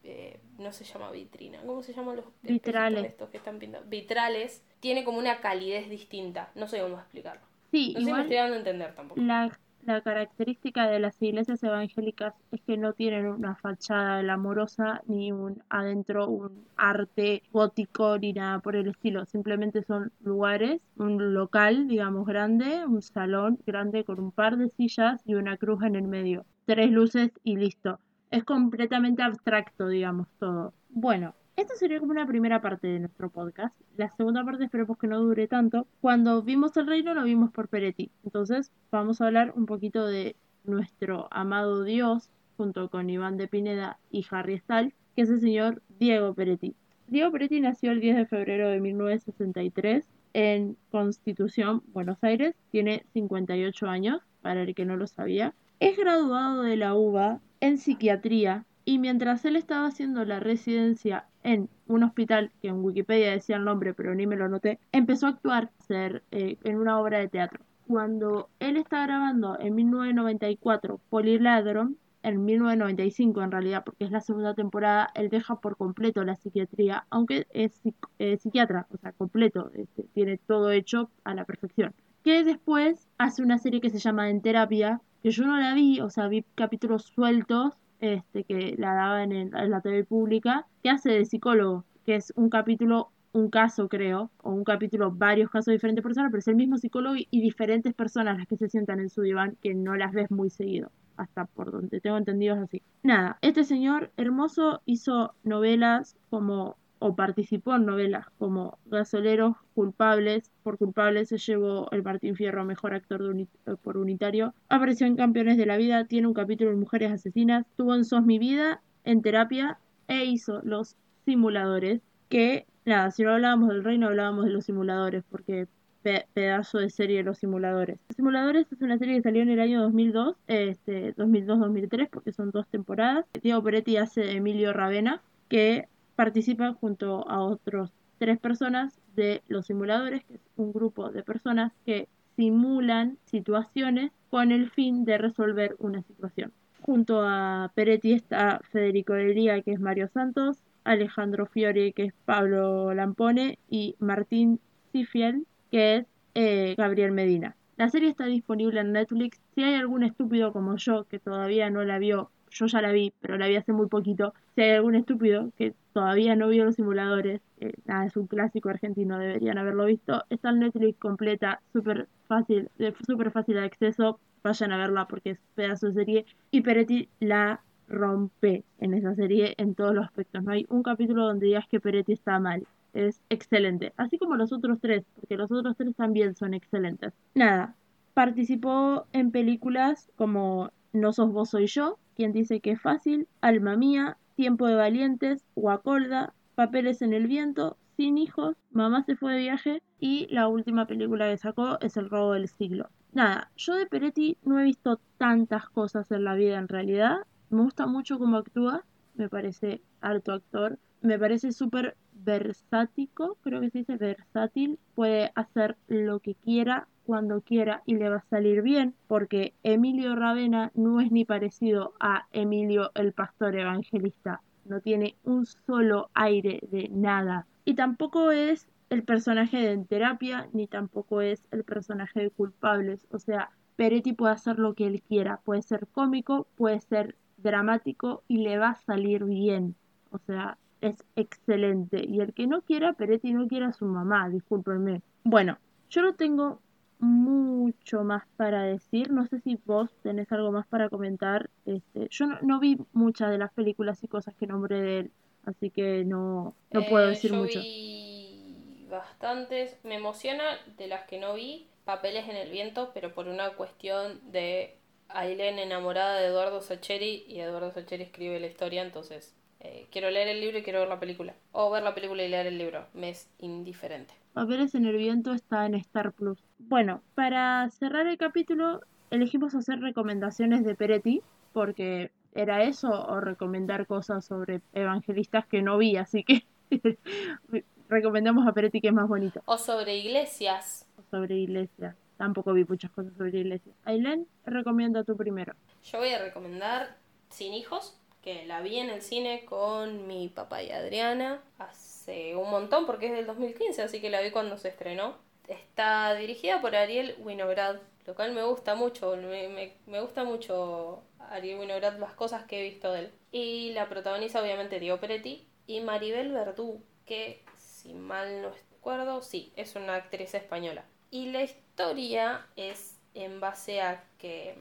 eh, 0.02 0.40
no 0.58 0.72
se 0.72 0.84
llama 0.84 1.10
vitrina, 1.10 1.60
¿cómo 1.64 1.82
se 1.82 1.92
llaman 1.92 2.16
los 2.16 2.24
vitrales 2.42 3.04
estos 3.04 3.30
que 3.30 3.36
están 3.36 3.58
pintando? 3.58 3.88
Vitrales, 3.88 4.62
tiene 4.80 5.04
como 5.04 5.18
una 5.18 5.40
calidez 5.40 5.88
distinta, 5.88 6.50
no 6.54 6.68
sé 6.68 6.80
cómo 6.80 6.98
explicarlo. 6.98 7.42
Sí, 7.70 7.92
no 7.94 8.00
sé 8.00 8.06
si 8.06 8.12
me 8.12 8.20
estoy 8.22 8.36
dando 8.36 8.54
a 8.54 8.58
entender 8.58 8.94
tampoco. 8.94 9.20
La, 9.20 9.58
la 9.84 10.00
característica 10.00 10.88
de 10.88 11.00
las 11.00 11.20
iglesias 11.22 11.62
evangélicas 11.62 12.34
es 12.52 12.60
que 12.62 12.76
no 12.76 12.92
tienen 12.92 13.26
una 13.26 13.56
fachada 13.56 14.22
glamorosa 14.22 15.02
ni 15.06 15.32
un 15.32 15.62
adentro 15.68 16.28
un 16.28 16.64
arte 16.76 17.42
gótico 17.52 18.18
ni 18.18 18.32
nada 18.32 18.60
por 18.60 18.76
el 18.76 18.88
estilo. 18.88 19.24
Simplemente 19.26 19.82
son 19.82 20.12
lugares, 20.20 20.80
un 20.96 21.34
local, 21.34 21.88
digamos, 21.88 22.26
grande, 22.26 22.84
un 22.86 23.02
salón 23.02 23.58
grande 23.66 24.04
con 24.04 24.20
un 24.20 24.32
par 24.32 24.56
de 24.56 24.68
sillas 24.68 25.22
y 25.24 25.34
una 25.34 25.56
cruz 25.56 25.82
en 25.82 25.96
el 25.96 26.08
medio. 26.08 26.44
Tres 26.66 26.90
luces 26.90 27.30
y 27.44 27.56
listo. 27.56 27.98
Es 28.30 28.44
completamente 28.44 29.22
abstracto, 29.22 29.88
digamos, 29.88 30.28
todo. 30.38 30.72
Bueno, 30.88 31.34
esta 31.60 31.74
sería 31.74 32.00
como 32.00 32.12
una 32.12 32.26
primera 32.26 32.62
parte 32.62 32.88
de 32.88 33.00
nuestro 33.00 33.28
podcast. 33.28 33.78
La 33.96 34.08
segunda 34.16 34.44
parte 34.44 34.64
esperemos 34.64 34.96
que 34.96 35.06
no 35.06 35.20
dure 35.20 35.46
tanto. 35.46 35.86
Cuando 36.00 36.42
vimos 36.42 36.74
el 36.78 36.86
reino 36.86 37.12
lo 37.12 37.22
vimos 37.22 37.50
por 37.50 37.68
Peretti. 37.68 38.10
Entonces 38.24 38.72
vamos 38.90 39.20
a 39.20 39.26
hablar 39.26 39.52
un 39.54 39.66
poquito 39.66 40.06
de 40.06 40.36
nuestro 40.64 41.28
amado 41.30 41.84
Dios 41.84 42.30
junto 42.56 42.88
con 42.88 43.10
Iván 43.10 43.36
de 43.36 43.46
Pineda 43.46 43.98
y 44.10 44.26
Harry 44.30 44.58
Stahl, 44.58 44.94
que 45.14 45.22
es 45.22 45.30
el 45.30 45.40
señor 45.40 45.82
Diego 45.98 46.32
Peretti. 46.32 46.74
Diego 47.08 47.30
Peretti 47.30 47.60
nació 47.60 47.92
el 47.92 48.00
10 48.00 48.16
de 48.16 48.26
febrero 48.26 48.70
de 48.70 48.80
1963 48.80 50.08
en 50.32 50.78
Constitución, 50.90 51.82
Buenos 51.88 52.22
Aires. 52.22 52.54
Tiene 52.70 53.04
58 53.12 53.86
años, 53.86 54.22
para 54.40 54.62
el 54.62 54.74
que 54.74 54.86
no 54.86 54.96
lo 54.96 55.06
sabía. 55.06 55.54
Es 55.78 55.98
graduado 55.98 56.62
de 56.62 56.76
la 56.76 56.94
UBA 56.94 57.40
en 57.60 57.76
psiquiatría 57.76 58.64
y 58.90 58.98
mientras 58.98 59.44
él 59.44 59.54
estaba 59.54 59.86
haciendo 59.86 60.24
la 60.24 60.40
residencia 60.40 61.24
en 61.44 61.68
un 61.86 62.02
hospital, 62.02 62.50
que 62.60 62.66
en 62.66 62.84
Wikipedia 62.84 63.30
decía 63.30 63.54
el 63.54 63.64
nombre, 63.64 63.94
pero 63.94 64.16
ni 64.16 64.26
me 64.26 64.34
lo 64.34 64.48
noté, 64.48 64.80
empezó 64.90 65.26
a 65.26 65.30
actuar 65.30 65.70
ser, 65.86 66.24
eh, 66.32 66.58
en 66.64 66.76
una 66.76 66.98
obra 66.98 67.20
de 67.20 67.28
teatro. 67.28 67.60
Cuando 67.86 68.48
él 68.58 68.76
está 68.76 69.06
grabando 69.06 69.56
en 69.60 69.76
1994 69.76 70.98
Poliladron, 71.08 71.98
en 72.24 72.44
1995 72.44 73.40
en 73.42 73.52
realidad, 73.52 73.84
porque 73.84 74.06
es 74.06 74.10
la 74.10 74.20
segunda 74.20 74.54
temporada, 74.54 75.08
él 75.14 75.28
deja 75.28 75.60
por 75.60 75.76
completo 75.76 76.24
la 76.24 76.34
psiquiatría, 76.34 77.06
aunque 77.10 77.46
es 77.50 77.80
eh, 78.18 78.38
psiquiatra, 78.38 78.88
o 78.92 78.96
sea, 78.96 79.12
completo, 79.12 79.70
este, 79.74 80.02
tiene 80.14 80.36
todo 80.36 80.72
hecho 80.72 81.10
a 81.22 81.32
la 81.36 81.44
perfección. 81.44 81.94
Que 82.24 82.42
después 82.42 83.06
hace 83.18 83.40
una 83.44 83.58
serie 83.58 83.80
que 83.80 83.90
se 83.90 84.00
llama 84.00 84.30
En 84.30 84.42
Terapia, 84.42 85.00
que 85.22 85.30
yo 85.30 85.46
no 85.46 85.56
la 85.58 85.74
vi, 85.74 86.00
o 86.00 86.10
sea, 86.10 86.26
vi 86.26 86.44
capítulos 86.56 87.04
sueltos, 87.04 87.76
este, 88.00 88.44
que 88.44 88.74
la 88.78 88.94
daba 88.94 89.22
en, 89.22 89.50
la 89.50 89.80
TV 89.80 90.04
pública, 90.04 90.66
que 90.82 90.90
hace 90.90 91.10
de 91.10 91.24
psicólogo, 91.24 91.84
que 92.04 92.16
es 92.16 92.32
un 92.36 92.50
capítulo, 92.50 93.10
un 93.32 93.50
caso 93.50 93.88
creo, 93.88 94.30
o 94.42 94.50
un 94.50 94.64
capítulo, 94.64 95.12
varios 95.12 95.50
casos 95.50 95.66
de 95.66 95.72
diferentes 95.74 96.02
personas, 96.02 96.30
pero 96.30 96.40
es 96.40 96.48
el 96.48 96.56
mismo 96.56 96.78
psicólogo 96.78 97.16
y, 97.16 97.40
diferentes 97.40 97.94
personas 97.94 98.38
las 98.38 98.46
que 98.46 98.56
se 98.56 98.68
sientan 98.68 99.00
en 99.00 99.10
su 99.10 99.22
diván 99.22 99.56
que 99.62 99.74
no 99.74 99.96
las 99.96 100.12
ves 100.12 100.30
muy 100.30 100.50
seguido 100.50 100.90
hasta 101.16 101.44
por 101.44 101.70
donde 101.70 102.00
tengo 102.00 102.16
entendido 102.16 102.56
es 102.56 102.62
así. 102.62 102.82
Nada, 103.02 103.38
este 103.42 103.64
señor 103.64 104.10
hermoso 104.16 104.80
hizo 104.86 105.34
novelas 105.44 106.16
como 106.30 106.78
o 107.00 107.16
participó 107.16 107.74
en 107.74 107.86
novelas 107.86 108.26
como 108.38 108.78
Gasoleros 108.86 109.56
Culpables, 109.74 110.52
por 110.62 110.78
Culpables 110.78 111.30
se 111.30 111.38
llevó 111.38 111.90
el 111.90 112.02
Martín 112.02 112.36
Fierro 112.36 112.64
Mejor 112.64 112.94
Actor 112.94 113.22
de 113.22 113.46
por 113.82 113.96
Unitario, 113.96 114.54
apareció 114.68 115.06
en 115.06 115.16
Campeones 115.16 115.56
de 115.56 115.66
la 115.66 115.76
Vida, 115.76 116.04
tiene 116.04 116.28
un 116.28 116.34
capítulo 116.34 116.70
en 116.70 116.78
Mujeres 116.78 117.10
Asesinas, 117.10 117.66
tuvo 117.76 117.94
en 117.94 118.04
Sos 118.04 118.24
Mi 118.24 118.38
Vida, 118.38 118.82
en 119.04 119.22
Terapia 119.22 119.78
e 120.06 120.24
hizo 120.26 120.60
Los 120.62 120.96
Simuladores, 121.24 122.00
que 122.28 122.66
nada, 122.84 123.10
si 123.10 123.22
no 123.22 123.32
hablábamos 123.32 123.70
del 123.70 123.82
reino 123.82 124.06
hablábamos 124.06 124.44
de 124.44 124.52
los 124.52 124.64
simuladores, 124.64 125.24
porque 125.30 125.66
pedazo 126.02 126.78
de 126.78 126.90
serie 126.90 127.22
Los 127.22 127.38
Simuladores. 127.38 127.98
Los 128.08 128.16
Simuladores 128.16 128.66
es 128.72 128.80
una 128.80 128.98
serie 128.98 129.16
que 129.16 129.22
salió 129.22 129.42
en 129.42 129.50
el 129.50 129.60
año 129.60 129.82
2002, 129.82 130.36
este 130.46 131.14
2002-2003, 131.16 132.08
porque 132.10 132.32
son 132.32 132.50
dos 132.50 132.66
temporadas. 132.68 133.26
Diego 133.42 133.62
Peretti 133.62 133.96
hace 133.96 134.32
Emilio 134.32 134.72
Ravena, 134.72 135.22
que 135.48 135.88
participan 136.20 136.74
junto 136.74 137.26
a 137.30 137.40
otros 137.40 137.94
tres 138.18 138.38
personas 138.38 139.00
de 139.16 139.40
los 139.48 139.64
simuladores, 139.64 140.22
que 140.26 140.34
es 140.34 140.40
un 140.56 140.70
grupo 140.70 141.10
de 141.10 141.22
personas 141.22 141.72
que 141.86 142.08
simulan 142.36 143.16
situaciones 143.24 144.12
con 144.28 144.52
el 144.52 144.68
fin 144.70 145.06
de 145.06 145.16
resolver 145.16 145.76
una 145.78 146.02
situación. 146.02 146.52
Junto 146.82 147.22
a 147.22 147.72
Peretti 147.74 148.12
está 148.12 148.60
Federico 148.70 149.14
Delia, 149.14 149.62
que 149.62 149.72
es 149.72 149.80
Mario 149.80 150.10
Santos, 150.12 150.58
Alejandro 150.84 151.46
Fiori, 151.46 151.94
que 151.94 152.04
es 152.04 152.12
Pablo 152.26 152.92
Lampone, 152.92 153.58
y 153.70 153.96
Martín 153.98 154.60
Cifiel, 154.92 155.46
que 155.70 155.96
es 155.96 156.06
eh, 156.34 156.74
Gabriel 156.76 157.12
Medina. 157.12 157.56
La 157.78 157.88
serie 157.88 158.10
está 158.10 158.26
disponible 158.26 158.82
en 158.82 158.92
Netflix. 158.92 159.40
Si 159.54 159.62
hay 159.62 159.72
algún 159.76 160.02
estúpido 160.02 160.52
como 160.52 160.76
yo 160.76 161.04
que 161.04 161.18
todavía 161.18 161.70
no 161.70 161.82
la 161.82 161.98
vio, 161.98 162.30
yo 162.50 162.66
ya 162.66 162.82
la 162.82 162.92
vi, 162.92 163.14
pero 163.20 163.38
la 163.38 163.46
vi 163.46 163.56
hace 163.56 163.72
muy 163.72 163.88
poquito. 163.88 164.34
Si 164.60 164.64
hay 164.64 164.72
algún 164.72 164.94
estúpido 164.94 165.52
que 165.56 165.72
todavía 165.94 166.36
no 166.36 166.48
vio 166.48 166.66
los 166.66 166.74
simuladores, 166.74 167.40
eh, 167.60 167.72
nada, 167.86 168.04
es 168.04 168.14
un 168.18 168.26
clásico 168.26 168.68
argentino, 168.68 169.18
deberían 169.18 169.56
haberlo 169.56 169.86
visto. 169.86 170.22
Está 170.28 170.50
en 170.50 170.58
Netflix 170.58 170.98
completa, 170.98 171.62
súper 171.72 172.08
fácil, 172.28 172.68
de 172.76 172.94
súper 173.06 173.30
fácil 173.30 173.54
de 173.54 173.64
acceso. 173.64 174.20
Vayan 174.44 174.72
a 174.72 174.76
verla 174.76 175.08
porque 175.08 175.30
es 175.30 175.38
pedazo 175.54 175.86
de 175.86 175.94
serie. 175.94 176.26
Y 176.50 176.60
Peretti 176.60 177.08
la 177.20 177.62
rompe 177.88 178.62
en 178.80 178.92
esa 178.92 179.14
serie 179.14 179.54
en 179.56 179.74
todos 179.74 179.94
los 179.94 180.04
aspectos. 180.04 180.42
No 180.42 180.52
hay 180.52 180.66
un 180.68 180.82
capítulo 180.82 181.24
donde 181.24 181.46
digas 181.46 181.66
que 181.66 181.80
Peretti 181.80 182.12
está 182.12 182.38
mal. 182.38 182.66
Es 182.92 183.22
excelente. 183.30 183.94
Así 183.96 184.18
como 184.18 184.36
los 184.36 184.52
otros 184.52 184.78
tres, 184.78 185.04
porque 185.14 185.38
los 185.38 185.50
otros 185.50 185.74
tres 185.78 185.96
también 185.96 186.36
son 186.36 186.52
excelentes. 186.52 187.14
Nada, 187.34 187.76
participó 188.12 189.06
en 189.14 189.30
películas 189.30 190.10
como 190.16 190.70
No 190.92 191.14
sos 191.14 191.32
vos, 191.32 191.48
soy 191.48 191.66
yo, 191.66 191.96
quien 192.14 192.34
dice 192.34 192.60
que 192.60 192.72
es 192.72 192.82
fácil, 192.82 193.26
Alma 193.40 193.78
mía, 193.78 194.18
Tiempo 194.40 194.66
de 194.66 194.74
valientes, 194.74 195.44
Guacolda, 195.54 196.32
Papeles 196.54 197.02
en 197.02 197.12
el 197.12 197.26
viento, 197.26 197.76
Sin 197.98 198.16
hijos, 198.16 198.56
Mamá 198.70 199.04
se 199.04 199.14
fue 199.14 199.34
de 199.34 199.40
viaje 199.40 199.82
y 199.98 200.28
la 200.30 200.48
última 200.48 200.86
película 200.86 201.28
que 201.28 201.36
sacó 201.36 201.78
es 201.82 201.98
El 201.98 202.08
robo 202.08 202.32
del 202.32 202.48
siglo. 202.48 202.88
Nada, 203.12 203.50
yo 203.54 203.74
de 203.74 203.84
Peretti 203.84 204.38
no 204.42 204.58
he 204.58 204.64
visto 204.64 204.98
tantas 205.18 205.68
cosas 205.68 206.10
en 206.10 206.24
la 206.24 206.36
vida 206.36 206.56
en 206.56 206.68
realidad, 206.68 207.18
me 207.50 207.60
gusta 207.60 207.84
mucho 207.86 208.18
cómo 208.18 208.38
actúa, 208.38 208.86
me 209.14 209.28
parece 209.28 209.82
alto 210.00 210.32
actor, 210.32 210.78
me 211.02 211.18
parece 211.18 211.52
súper 211.52 211.98
versático, 212.24 213.36
creo 213.42 213.60
que 213.60 213.70
se 213.70 213.78
dice 213.78 213.96
versátil, 213.96 214.78
puede 214.94 215.32
hacer 215.34 215.76
lo 215.88 216.20
que 216.20 216.34
quiera, 216.34 216.88
cuando 217.10 217.40
quiera 217.40 217.82
y 217.86 217.96
le 217.96 218.08
va 218.08 218.18
a 218.18 218.30
salir 218.30 218.62
bien, 218.62 218.94
porque 219.08 219.52
Emilio 219.64 220.14
Ravena 220.14 220.70
no 220.74 221.00
es 221.00 221.10
ni 221.10 221.24
parecido 221.24 221.94
a 221.98 222.26
Emilio 222.30 222.92
el 222.94 223.12
pastor 223.12 223.56
evangelista, 223.56 224.42
no 224.64 224.80
tiene 224.80 225.16
un 225.24 225.44
solo 225.44 226.10
aire 226.14 226.60
de 226.70 226.88
nada. 226.88 227.46
Y 227.64 227.74
tampoco 227.74 228.30
es 228.30 228.68
el 228.90 229.02
personaje 229.02 229.56
de 229.56 229.72
en 229.72 229.86
terapia, 229.86 230.48
ni 230.52 230.68
tampoco 230.68 231.20
es 231.20 231.42
el 231.50 231.64
personaje 231.64 232.20
de 232.20 232.30
culpables, 232.30 233.06
o 233.10 233.18
sea, 233.18 233.50
Peretti 233.74 234.12
puede 234.12 234.34
hacer 234.34 234.58
lo 234.58 234.74
que 234.74 234.86
él 234.86 235.02
quiera, 235.02 235.40
puede 235.44 235.62
ser 235.62 235.88
cómico, 235.88 236.46
puede 236.54 236.80
ser 236.80 237.16
dramático 237.38 238.22
y 238.28 238.38
le 238.38 238.58
va 238.58 238.70
a 238.70 238.74
salir 238.74 239.24
bien. 239.24 239.74
O 240.10 240.18
sea, 240.18 240.58
es 240.80 241.04
excelente. 241.16 242.04
Y 242.06 242.20
el 242.20 242.32
que 242.34 242.46
no 242.46 242.62
quiera, 242.62 242.92
Peretti 242.94 243.32
no 243.32 243.48
quiera 243.48 243.68
a 243.68 243.72
su 243.72 243.86
mamá, 243.86 244.28
discúlpenme. 244.28 245.02
Bueno, 245.24 245.58
yo 245.90 246.02
no 246.02 246.14
tengo 246.14 246.60
mucho 246.98 248.04
más 248.04 248.24
para 248.36 248.62
decir. 248.62 249.10
No 249.10 249.26
sé 249.26 249.40
si 249.40 249.58
vos 249.64 249.90
tenés 250.02 250.30
algo 250.32 250.52
más 250.52 250.66
para 250.66 250.88
comentar. 250.88 251.50
Este, 251.66 252.08
yo 252.10 252.26
no, 252.42 252.60
vi 252.60 252.78
muchas 252.92 253.30
de 253.30 253.38
las 253.38 253.52
películas 253.52 254.02
y 254.04 254.08
cosas 254.08 254.34
que 254.34 254.46
nombré 254.46 254.80
de 254.80 254.98
él, 255.00 255.12
así 255.44 255.70
que 255.70 256.04
no, 256.04 256.54
no 256.70 256.82
puedo 256.86 257.06
Eh, 257.06 257.10
decir 257.10 257.32
yo 257.32 257.38
mucho. 257.38 257.60
Vi 257.60 258.86
bastantes. 258.90 259.78
Me 259.84 259.96
emociona 259.96 260.44
de 260.76 260.86
las 260.88 261.04
que 261.06 261.18
no 261.18 261.34
vi. 261.34 261.66
Papeles 261.84 262.28
en 262.28 262.36
el 262.36 262.50
viento, 262.50 262.90
pero 262.94 263.14
por 263.14 263.26
una 263.26 263.50
cuestión 263.56 264.20
de 264.30 264.78
Ailén 265.08 265.58
enamorada 265.58 266.20
de 266.20 266.26
Eduardo 266.26 266.60
Sacheri 266.60 267.24
y 267.26 267.40
Eduardo 267.40 267.72
Sacheri 267.72 268.04
escribe 268.04 268.38
la 268.38 268.46
historia, 268.46 268.82
entonces 268.82 269.34
eh, 269.60 269.86
quiero 269.90 270.10
leer 270.10 270.28
el 270.28 270.40
libro 270.40 270.58
y 270.58 270.62
quiero 270.62 270.80
ver 270.80 270.88
la 270.88 270.98
película. 270.98 271.34
O 271.52 271.70
ver 271.70 271.82
la 271.82 271.94
película 271.94 272.22
y 272.22 272.28
leer 272.28 272.46
el 272.46 272.58
libro. 272.58 272.86
Me 272.94 273.10
es 273.10 273.28
indiferente. 273.38 274.14
Papeles 274.32 274.74
en 274.74 274.86
el 274.86 274.96
viento 274.96 275.32
está 275.32 275.66
en 275.66 275.74
Star 275.74 276.12
Plus. 276.12 276.42
Bueno, 276.58 277.02
para 277.14 277.68
cerrar 277.70 278.06
el 278.06 278.16
capítulo, 278.16 278.80
elegimos 279.10 279.54
hacer 279.54 279.80
recomendaciones 279.80 280.64
de 280.64 280.74
Peretti, 280.74 281.22
porque 281.52 282.10
era 282.34 282.62
eso 282.62 282.88
o 282.88 283.20
recomendar 283.20 283.86
cosas 283.86 284.24
sobre 284.24 284.62
evangelistas 284.72 285.46
que 285.46 285.62
no 285.62 285.76
vi, 285.76 285.96
así 285.96 286.24
que 286.24 286.44
recomendamos 287.88 288.46
a 288.46 288.52
Peretti 288.52 288.80
que 288.80 288.88
es 288.88 288.94
más 288.94 289.08
bonito. 289.08 289.42
O 289.44 289.58
sobre 289.58 289.96
iglesias. 289.96 290.86
Sobre 291.10 291.36
iglesia. 291.36 291.96
Tampoco 292.16 292.52
vi 292.52 292.64
muchas 292.64 292.90
cosas 292.92 293.12
sobre 293.16 293.40
iglesia. 293.40 293.72
Ailén, 293.84 294.26
recomienda 294.46 295.04
tú 295.04 295.16
primero. 295.16 295.54
Yo 295.84 295.98
voy 295.98 296.10
a 296.10 296.22
recomendar 296.22 296.96
Sin 297.30 297.52
Hijos, 297.52 297.99
que 298.22 298.44
la 298.46 298.60
vi 298.60 298.78
en 298.78 298.90
el 298.90 299.02
cine 299.02 299.44
con 299.44 300.06
mi 300.06 300.28
papá 300.28 300.62
y 300.62 300.70
Adriana 300.70 301.42
hace 301.58 302.36
un 302.36 302.50
montón, 302.50 302.86
porque 302.86 303.06
es 303.06 303.12
del 303.12 303.26
2015, 303.26 303.82
así 303.82 304.00
que 304.00 304.10
la 304.10 304.20
vi 304.20 304.30
cuando 304.30 304.58
se 304.58 304.68
estrenó. 304.68 305.16
Está 305.48 306.14
dirigida 306.14 306.60
por 306.60 306.76
Ariel 306.76 307.16
Winograd, 307.18 307.76
lo 308.06 308.14
cual 308.14 308.32
me 308.32 308.44
gusta 308.44 308.74
mucho, 308.74 309.16
me, 309.16 309.74
me, 309.86 310.00
gusta 310.00 310.24
mucho 310.24 311.02
Ariel 311.18 311.58
Winograd, 311.58 311.98
las 311.98 312.14
cosas 312.14 312.44
que 312.44 312.60
he 312.60 312.70
visto 312.70 312.92
de 312.92 313.00
él. 313.00 313.12
Y 313.32 313.72
la 313.72 313.88
protagoniza 313.88 314.42
obviamente 314.42 314.80
Diego 314.80 314.98
Peretti 315.00 315.48
y 315.66 315.80
Maribel 315.80 316.32
Verdú, 316.32 316.82
que 317.06 317.42
si 317.56 317.94
mal 317.94 318.42
no 318.42 318.50
recuerdo, 318.50 319.22
sí, 319.22 319.52
es 319.56 319.74
una 319.76 319.96
actriz 319.96 320.34
española. 320.34 320.84
Y 321.10 321.30
la 321.30 321.42
historia 321.42 322.46
es 322.56 323.00
en 323.14 323.40
base 323.40 323.80
a 323.80 324.04
que, 324.18 324.54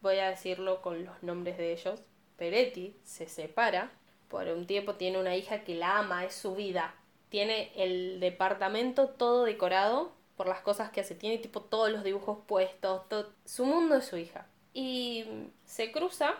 voy 0.00 0.18
a 0.18 0.28
decirlo 0.28 0.82
con 0.82 1.04
los 1.04 1.22
nombres 1.22 1.56
de 1.56 1.72
ellos, 1.72 2.02
Peretti 2.42 2.96
se 3.04 3.28
separa, 3.28 3.92
por 4.26 4.48
un 4.48 4.66
tiempo 4.66 4.96
tiene 4.96 5.20
una 5.20 5.36
hija 5.36 5.62
que 5.62 5.76
la 5.76 5.98
ama, 5.98 6.24
es 6.24 6.34
su 6.34 6.56
vida. 6.56 6.92
Tiene 7.28 7.70
el 7.76 8.18
departamento 8.18 9.10
todo 9.10 9.44
decorado 9.44 10.10
por 10.36 10.48
las 10.48 10.60
cosas 10.60 10.90
que 10.90 11.02
hace, 11.02 11.14
tiene 11.14 11.38
tipo 11.38 11.60
todos 11.60 11.92
los 11.92 12.02
dibujos 12.02 12.38
puestos, 12.44 13.08
todo... 13.08 13.32
su 13.44 13.64
mundo 13.64 13.94
es 13.94 14.06
su 14.06 14.16
hija. 14.16 14.48
Y 14.74 15.24
se 15.66 15.92
cruza, 15.92 16.34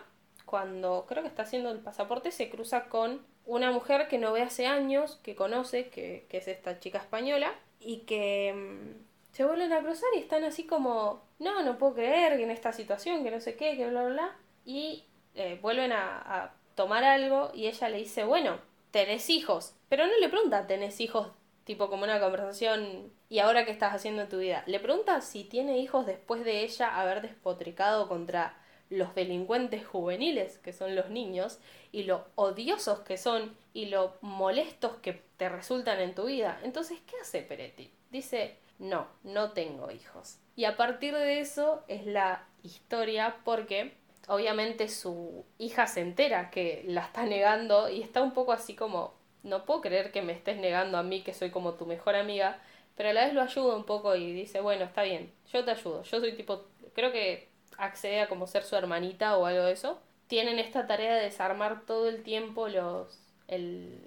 cuando 0.45 1.05
creo 1.07 1.23
que 1.23 1.29
está 1.29 1.43
haciendo 1.43 1.71
el 1.71 1.79
pasaporte, 1.79 2.31
se 2.31 2.49
cruza 2.49 2.89
con 2.89 3.25
una 3.45 3.71
mujer 3.71 4.09
que 4.09 4.17
no 4.17 4.33
ve 4.33 4.41
hace 4.41 4.67
años, 4.67 5.21
que 5.23 5.35
conoce, 5.37 5.87
que, 5.87 6.25
que 6.27 6.39
es 6.39 6.49
esta 6.49 6.81
chica 6.81 6.97
española, 6.97 7.53
y 7.79 7.99
que 7.99 8.53
mm, 8.53 9.33
se 9.33 9.45
vuelven 9.45 9.71
a 9.71 9.79
cruzar 9.79 10.09
y 10.15 10.19
están 10.19 10.43
así 10.43 10.65
como, 10.65 11.23
no, 11.39 11.63
no 11.63 11.77
puedo 11.77 11.93
creer 11.93 12.35
que 12.35 12.43
en 12.43 12.51
esta 12.51 12.73
situación, 12.73 13.23
que 13.23 13.31
no 13.31 13.39
sé 13.39 13.55
qué, 13.55 13.77
que 13.77 13.87
bla, 13.87 14.03
bla, 14.03 14.11
bla. 14.11 14.37
Y 14.65 15.05
eh, 15.35 15.59
vuelven 15.61 15.91
a, 15.91 16.17
a 16.19 16.53
tomar 16.75 17.03
algo 17.03 17.51
y 17.53 17.67
ella 17.67 17.89
le 17.89 17.97
dice, 17.97 18.23
bueno, 18.23 18.59
tenés 18.91 19.29
hijos. 19.29 19.75
Pero 19.89 20.05
no 20.05 20.13
le 20.19 20.29
pregunta, 20.29 20.67
tenés 20.67 20.99
hijos, 21.01 21.29
tipo 21.63 21.89
como 21.89 22.03
una 22.03 22.19
conversación, 22.19 23.11
¿y 23.29 23.39
ahora 23.39 23.65
qué 23.65 23.71
estás 23.71 23.93
haciendo 23.93 24.21
en 24.23 24.29
tu 24.29 24.39
vida? 24.39 24.63
Le 24.67 24.79
pregunta 24.79 25.21
si 25.21 25.43
tiene 25.43 25.79
hijos 25.79 26.05
después 26.05 26.43
de 26.43 26.63
ella 26.63 26.99
haber 26.99 27.21
despotricado 27.21 28.07
contra 28.07 28.57
los 28.89 29.15
delincuentes 29.15 29.85
juveniles, 29.85 30.57
que 30.59 30.73
son 30.73 30.95
los 30.95 31.09
niños, 31.09 31.59
y 31.91 32.03
lo 32.03 32.25
odiosos 32.35 32.99
que 32.99 33.17
son 33.17 33.55
y 33.73 33.85
lo 33.85 34.13
molestos 34.21 34.93
que 34.97 35.23
te 35.37 35.49
resultan 35.49 35.99
en 35.99 36.13
tu 36.13 36.25
vida. 36.25 36.59
Entonces, 36.63 36.99
¿qué 37.07 37.15
hace 37.21 37.41
Peretti? 37.41 37.91
Dice, 38.11 38.57
no, 38.79 39.07
no 39.23 39.51
tengo 39.51 39.89
hijos. 39.91 40.37
Y 40.55 40.65
a 40.65 40.77
partir 40.77 41.15
de 41.15 41.39
eso 41.39 41.83
es 41.87 42.05
la 42.05 42.45
historia 42.61 43.37
porque 43.43 43.95
obviamente 44.27 44.89
su 44.89 45.45
hija 45.57 45.87
se 45.87 46.01
entera 46.01 46.49
que 46.49 46.83
la 46.87 47.01
está 47.01 47.25
negando 47.25 47.89
y 47.89 48.01
está 48.01 48.21
un 48.21 48.33
poco 48.33 48.51
así 48.53 48.75
como, 48.75 49.13
no 49.43 49.65
puedo 49.65 49.81
creer 49.81 50.11
que 50.11 50.21
me 50.21 50.33
estés 50.33 50.57
negando 50.57 50.97
a 50.97 51.03
mí 51.03 51.21
que 51.21 51.33
soy 51.33 51.51
como 51.51 51.73
tu 51.73 51.85
mejor 51.85 52.15
amiga, 52.15 52.59
pero 52.95 53.09
a 53.09 53.13
la 53.13 53.25
vez 53.25 53.33
lo 53.33 53.41
ayuda 53.41 53.75
un 53.75 53.85
poco 53.85 54.15
y 54.15 54.33
dice, 54.33 54.61
bueno, 54.61 54.85
está 54.85 55.03
bien, 55.03 55.31
yo 55.51 55.65
te 55.65 55.71
ayudo, 55.71 56.03
yo 56.03 56.19
soy 56.19 56.35
tipo, 56.35 56.63
creo 56.93 57.11
que 57.11 57.49
accede 57.77 58.21
a 58.21 58.27
como 58.29 58.47
ser 58.47 58.63
su 58.63 58.75
hermanita 58.75 59.37
o 59.37 59.45
algo 59.45 59.63
de 59.63 59.73
eso. 59.73 59.99
Tienen 60.27 60.59
esta 60.59 60.87
tarea 60.87 61.15
de 61.15 61.23
desarmar 61.23 61.85
todo 61.85 62.07
el 62.09 62.23
tiempo 62.23 62.67
los 62.67 63.19
el, 63.47 63.99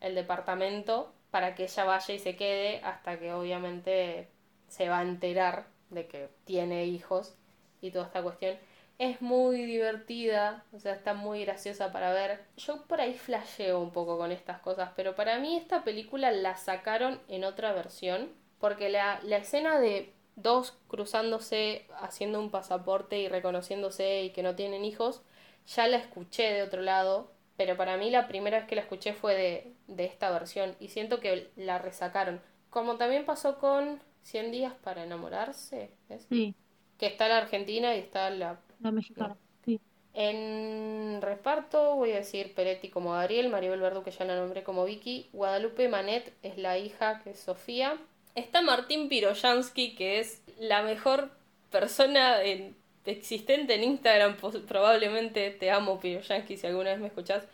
el 0.00 0.14
departamento 0.14 1.12
para 1.30 1.54
que 1.54 1.64
ella 1.64 1.84
vaya 1.84 2.14
y 2.14 2.18
se 2.18 2.36
quede 2.36 2.80
hasta 2.84 3.18
que 3.18 3.32
obviamente 3.32 4.28
se 4.68 4.88
va 4.88 5.00
a 5.00 5.02
enterar 5.02 5.66
de 5.90 6.06
que 6.06 6.28
tiene 6.44 6.86
hijos 6.86 7.34
y 7.80 7.90
toda 7.90 8.06
esta 8.06 8.22
cuestión. 8.22 8.56
Es 8.98 9.20
muy 9.22 9.62
divertida, 9.64 10.64
o 10.72 10.80
sea, 10.80 10.92
está 10.94 11.14
muy 11.14 11.44
graciosa 11.44 11.92
para 11.92 12.12
ver. 12.12 12.40
Yo 12.56 12.82
por 12.86 13.00
ahí 13.00 13.14
flasheo 13.14 13.78
un 13.80 13.92
poco 13.92 14.18
con 14.18 14.32
estas 14.32 14.58
cosas, 14.58 14.90
pero 14.96 15.14
para 15.14 15.38
mí 15.38 15.56
esta 15.56 15.84
película 15.84 16.32
la 16.32 16.56
sacaron 16.56 17.20
en 17.28 17.44
otra 17.44 17.72
versión, 17.72 18.30
porque 18.58 18.88
la, 18.88 19.20
la 19.22 19.36
escena 19.36 19.78
de 19.78 20.12
dos 20.34 20.76
cruzándose, 20.88 21.86
haciendo 22.00 22.40
un 22.40 22.50
pasaporte 22.50 23.18
y 23.20 23.28
reconociéndose 23.28 24.24
y 24.24 24.30
que 24.30 24.42
no 24.42 24.56
tienen 24.56 24.84
hijos, 24.84 25.22
ya 25.66 25.86
la 25.86 25.98
escuché 25.98 26.52
de 26.52 26.62
otro 26.62 26.82
lado, 26.82 27.30
pero 27.56 27.76
para 27.76 27.96
mí 27.98 28.10
la 28.10 28.26
primera 28.26 28.58
vez 28.58 28.66
que 28.68 28.74
la 28.74 28.82
escuché 28.82 29.12
fue 29.12 29.34
de, 29.36 29.74
de 29.86 30.06
esta 30.06 30.30
versión 30.32 30.74
y 30.80 30.88
siento 30.88 31.20
que 31.20 31.50
la 31.54 31.78
resacaron. 31.78 32.40
Como 32.68 32.96
también 32.96 33.24
pasó 33.26 33.58
con 33.60 34.00
100 34.22 34.50
días 34.50 34.72
para 34.82 35.04
enamorarse. 35.04 35.90
Sí, 36.28 36.54
que 36.98 37.06
está 37.06 37.28
la 37.28 37.38
Argentina 37.38 37.94
y 37.94 38.00
está 38.00 38.30
la... 38.30 38.60
la 38.80 38.90
mexicana. 38.90 39.36
Sí. 39.64 39.80
En 40.14 41.20
reparto 41.22 41.96
voy 41.96 42.12
a 42.12 42.16
decir 42.16 42.54
Peretti 42.54 42.88
como 42.88 43.12
Gabriel, 43.12 43.48
Maribel 43.48 43.80
Verdú 43.80 44.02
que 44.02 44.10
ya 44.10 44.24
la 44.24 44.36
nombré 44.36 44.62
como 44.62 44.84
Vicky, 44.84 45.28
Guadalupe 45.32 45.88
Manet 45.88 46.34
es 46.42 46.58
la 46.58 46.78
hija 46.78 47.20
que 47.22 47.30
es 47.30 47.40
Sofía. 47.40 47.96
Está 48.34 48.62
Martín 48.62 49.08
Piroyansky 49.08 49.94
que 49.94 50.20
es 50.20 50.42
la 50.58 50.82
mejor 50.82 51.30
persona 51.70 52.42
en 52.42 52.76
existente 53.10 53.74
en 53.74 53.84
Instagram, 53.84 54.36
probablemente 54.66 55.50
te 55.50 55.70
amo, 55.70 55.98
Piro 56.00 56.20
Yankee, 56.20 56.56
si 56.56 56.66
alguna 56.66 56.90
vez 56.90 57.00
me 57.00 57.06
escuchás, 57.08 57.46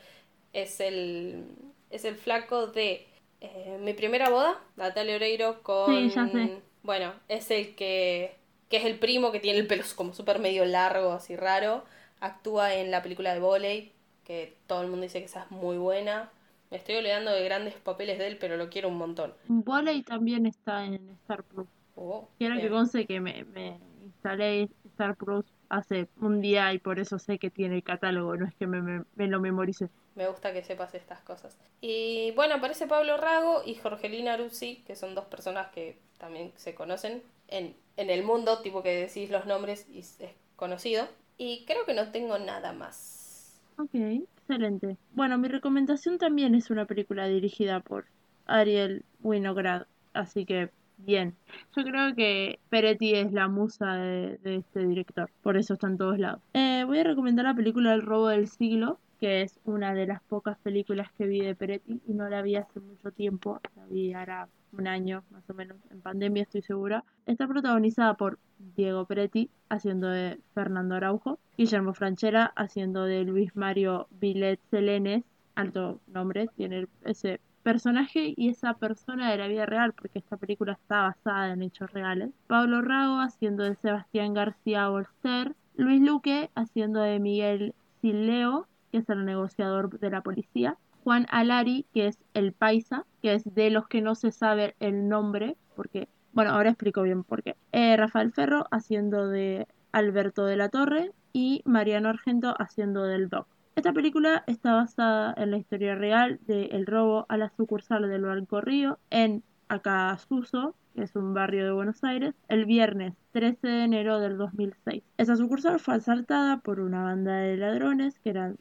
es 0.52 0.80
el, 0.80 1.44
es 1.90 2.04
el 2.04 2.16
flaco 2.16 2.66
de 2.66 3.06
eh, 3.40 3.78
Mi 3.80 3.94
Primera 3.94 4.30
Boda, 4.30 4.60
Natalia 4.76 5.16
Oreiro, 5.16 5.62
con... 5.62 6.10
Sí, 6.10 6.14
ya 6.14 6.28
sé. 6.28 6.60
Bueno, 6.82 7.14
es 7.28 7.50
el 7.50 7.74
que, 7.74 8.36
que 8.68 8.78
es 8.78 8.84
el 8.84 8.98
primo 8.98 9.32
que 9.32 9.40
tiene 9.40 9.58
el 9.58 9.66
pelo 9.66 9.84
como 9.96 10.12
súper 10.14 10.38
medio 10.38 10.64
largo, 10.64 11.12
así 11.12 11.36
raro. 11.36 11.84
Actúa 12.20 12.74
en 12.74 12.90
la 12.90 13.02
película 13.02 13.32
de 13.34 13.40
Voley, 13.40 13.92
que 14.24 14.56
todo 14.66 14.82
el 14.82 14.88
mundo 14.88 15.02
dice 15.04 15.18
que 15.20 15.26
esa 15.26 15.42
es 15.44 15.50
muy 15.50 15.76
buena. 15.76 16.30
Me 16.70 16.78
estoy 16.78 16.96
olvidando 16.96 17.30
de 17.30 17.44
grandes 17.44 17.74
papeles 17.74 18.18
de 18.18 18.26
él, 18.26 18.38
pero 18.38 18.56
lo 18.56 18.70
quiero 18.70 18.88
un 18.88 18.96
montón. 18.96 19.34
Voley 19.48 20.02
también 20.02 20.46
está 20.46 20.84
en 20.84 21.10
Star 21.22 21.42
Plus. 21.44 21.66
Oh, 21.96 22.28
Quiero 22.38 22.54
que 22.56 22.62
bien. 22.62 22.72
conste 22.72 23.06
que 23.06 23.20
me, 23.20 23.44
me 23.44 23.78
instalé 24.04 24.68
Star 24.86 25.14
Plus 25.16 25.44
hace 25.68 26.08
un 26.20 26.40
día 26.40 26.72
y 26.72 26.78
por 26.78 26.98
eso 26.98 27.18
sé 27.18 27.38
que 27.38 27.50
tiene 27.50 27.76
el 27.76 27.82
catálogo, 27.84 28.36
no 28.36 28.46
es 28.46 28.54
que 28.54 28.66
me, 28.66 28.80
me- 28.82 29.04
me 29.14 29.28
lo 29.28 29.40
memorice. 29.40 29.88
Me 30.16 30.26
gusta 30.28 30.52
que 30.52 30.62
sepas 30.64 30.94
estas 30.94 31.20
cosas. 31.20 31.56
Y 31.80 32.32
bueno, 32.32 32.54
aparece 32.56 32.86
Pablo 32.86 33.16
Rago 33.16 33.62
y 33.64 33.74
Jorgelina 33.76 34.36
Ruzzi, 34.36 34.82
que 34.86 34.96
son 34.96 35.14
dos 35.14 35.24
personas 35.26 35.68
que 35.72 35.98
también 36.18 36.52
se 36.56 36.74
conocen 36.74 37.22
en, 37.48 37.76
en 37.96 38.10
el 38.10 38.22
mundo, 38.24 38.60
tipo 38.62 38.82
que 38.82 38.96
decís 38.96 39.30
los 39.30 39.46
nombres 39.46 39.86
y 39.88 40.00
es 40.00 40.18
conocido. 40.56 41.08
Y 41.36 41.64
creo 41.66 41.84
que 41.84 41.94
no 41.94 42.10
tengo 42.12 42.38
nada 42.38 42.72
más. 42.72 43.60
Ok, 43.76 43.94
excelente. 43.94 44.98
Bueno, 45.12 45.38
mi 45.38 45.48
recomendación 45.48 46.18
también 46.18 46.54
es 46.54 46.70
una 46.70 46.86
película 46.86 47.26
dirigida 47.26 47.80
por 47.80 48.06
Ariel 48.46 49.04
Winograd, 49.22 49.86
así 50.12 50.46
que 50.46 50.70
bien. 50.96 51.36
Yo 51.76 51.82
creo 51.82 52.14
que 52.14 52.60
Peretti 52.68 53.14
es 53.14 53.32
la 53.32 53.48
musa 53.48 53.94
de, 53.94 54.38
de 54.38 54.56
este 54.56 54.86
director, 54.86 55.30
por 55.42 55.56
eso 55.56 55.74
está 55.74 55.88
en 55.88 55.98
todos 55.98 56.18
lados. 56.18 56.40
Eh, 56.52 56.84
voy 56.86 56.98
a 57.00 57.04
recomendar 57.04 57.46
la 57.46 57.54
película 57.54 57.94
El 57.94 58.02
robo 58.02 58.28
del 58.28 58.48
siglo, 58.48 59.00
que 59.24 59.40
es 59.40 59.58
una 59.64 59.94
de 59.94 60.06
las 60.06 60.20
pocas 60.20 60.58
películas 60.58 61.10
que 61.16 61.24
vi 61.26 61.40
de 61.40 61.54
Peretti 61.54 61.98
y 62.06 62.12
no 62.12 62.28
la 62.28 62.42
vi 62.42 62.56
hace 62.56 62.78
mucho 62.78 63.10
tiempo, 63.10 63.58
la 63.74 63.86
vi 63.86 64.12
ahora 64.12 64.50
un 64.76 64.86
año 64.86 65.24
más 65.30 65.48
o 65.48 65.54
menos, 65.54 65.78
en 65.90 66.02
pandemia 66.02 66.42
estoy 66.42 66.60
segura. 66.60 67.04
Está 67.24 67.48
protagonizada 67.48 68.18
por 68.18 68.38
Diego 68.76 69.06
Peretti 69.06 69.48
haciendo 69.70 70.08
de 70.08 70.38
Fernando 70.52 70.96
Araujo, 70.96 71.38
Guillermo 71.56 71.94
Franchella 71.94 72.52
haciendo 72.54 73.04
de 73.04 73.24
Luis 73.24 73.56
Mario 73.56 74.08
Vilet 74.10 74.60
Selenes, 74.70 75.24
alto 75.54 76.00
nombre, 76.06 76.50
tiene 76.54 76.86
ese 77.02 77.40
personaje 77.62 78.34
y 78.36 78.50
esa 78.50 78.74
persona 78.74 79.30
de 79.30 79.38
la 79.38 79.48
vida 79.48 79.64
real, 79.64 79.94
porque 79.94 80.18
esta 80.18 80.36
película 80.36 80.74
está 80.74 81.00
basada 81.00 81.50
en 81.50 81.62
hechos 81.62 81.90
reales. 81.94 82.28
Pablo 82.46 82.82
Rago 82.82 83.20
haciendo 83.20 83.64
de 83.64 83.74
Sebastián 83.76 84.34
García 84.34 84.88
Bolster, 84.88 85.54
Luis 85.76 86.02
Luque 86.02 86.50
haciendo 86.54 87.00
de 87.00 87.18
Miguel 87.20 87.74
Sileo, 88.02 88.68
que 88.94 88.98
es 88.98 89.08
el 89.08 89.24
negociador 89.24 89.98
de 89.98 90.08
la 90.08 90.20
policía, 90.20 90.78
Juan 91.02 91.26
Alari, 91.30 91.84
que 91.92 92.06
es 92.06 92.16
el 92.32 92.52
paisa, 92.52 93.06
que 93.22 93.34
es 93.34 93.42
de 93.52 93.68
los 93.70 93.88
que 93.88 94.00
no 94.00 94.14
se 94.14 94.30
sabe 94.30 94.76
el 94.78 95.08
nombre, 95.08 95.56
porque, 95.74 96.06
bueno, 96.32 96.52
ahora 96.52 96.70
explico 96.70 97.02
bien 97.02 97.24
por 97.24 97.42
qué. 97.42 97.56
Eh, 97.72 97.96
Rafael 97.96 98.30
Ferro 98.30 98.66
haciendo 98.70 99.26
de 99.26 99.66
Alberto 99.90 100.44
de 100.46 100.54
la 100.54 100.68
Torre 100.68 101.10
y 101.32 101.62
Mariano 101.64 102.08
Argento 102.08 102.54
haciendo 102.56 103.02
del 103.02 103.28
Doc. 103.28 103.48
Esta 103.74 103.92
película 103.92 104.44
está 104.46 104.74
basada 104.74 105.34
en 105.38 105.50
la 105.50 105.56
historia 105.56 105.96
real 105.96 106.38
del 106.46 106.86
robo 106.86 107.26
a 107.28 107.36
la 107.36 107.50
sucursal 107.56 108.08
del 108.08 108.22
Banco 108.22 108.60
Río 108.60 109.00
en 109.10 109.42
Acasuso, 109.66 110.76
que 110.94 111.02
es 111.02 111.16
un 111.16 111.34
barrio 111.34 111.64
de 111.64 111.72
Buenos 111.72 112.04
Aires, 112.04 112.36
el 112.46 112.64
viernes 112.64 113.14
13 113.32 113.66
de 113.66 113.82
enero 113.82 114.20
del 114.20 114.38
2006. 114.38 115.02
Esa 115.18 115.34
sucursal 115.34 115.80
fue 115.80 115.94
asaltada 115.94 116.58
por 116.58 116.78
una 116.78 117.02
banda 117.02 117.38
de 117.38 117.56
ladrones, 117.56 118.20
que 118.20 118.30
eran 118.30 118.56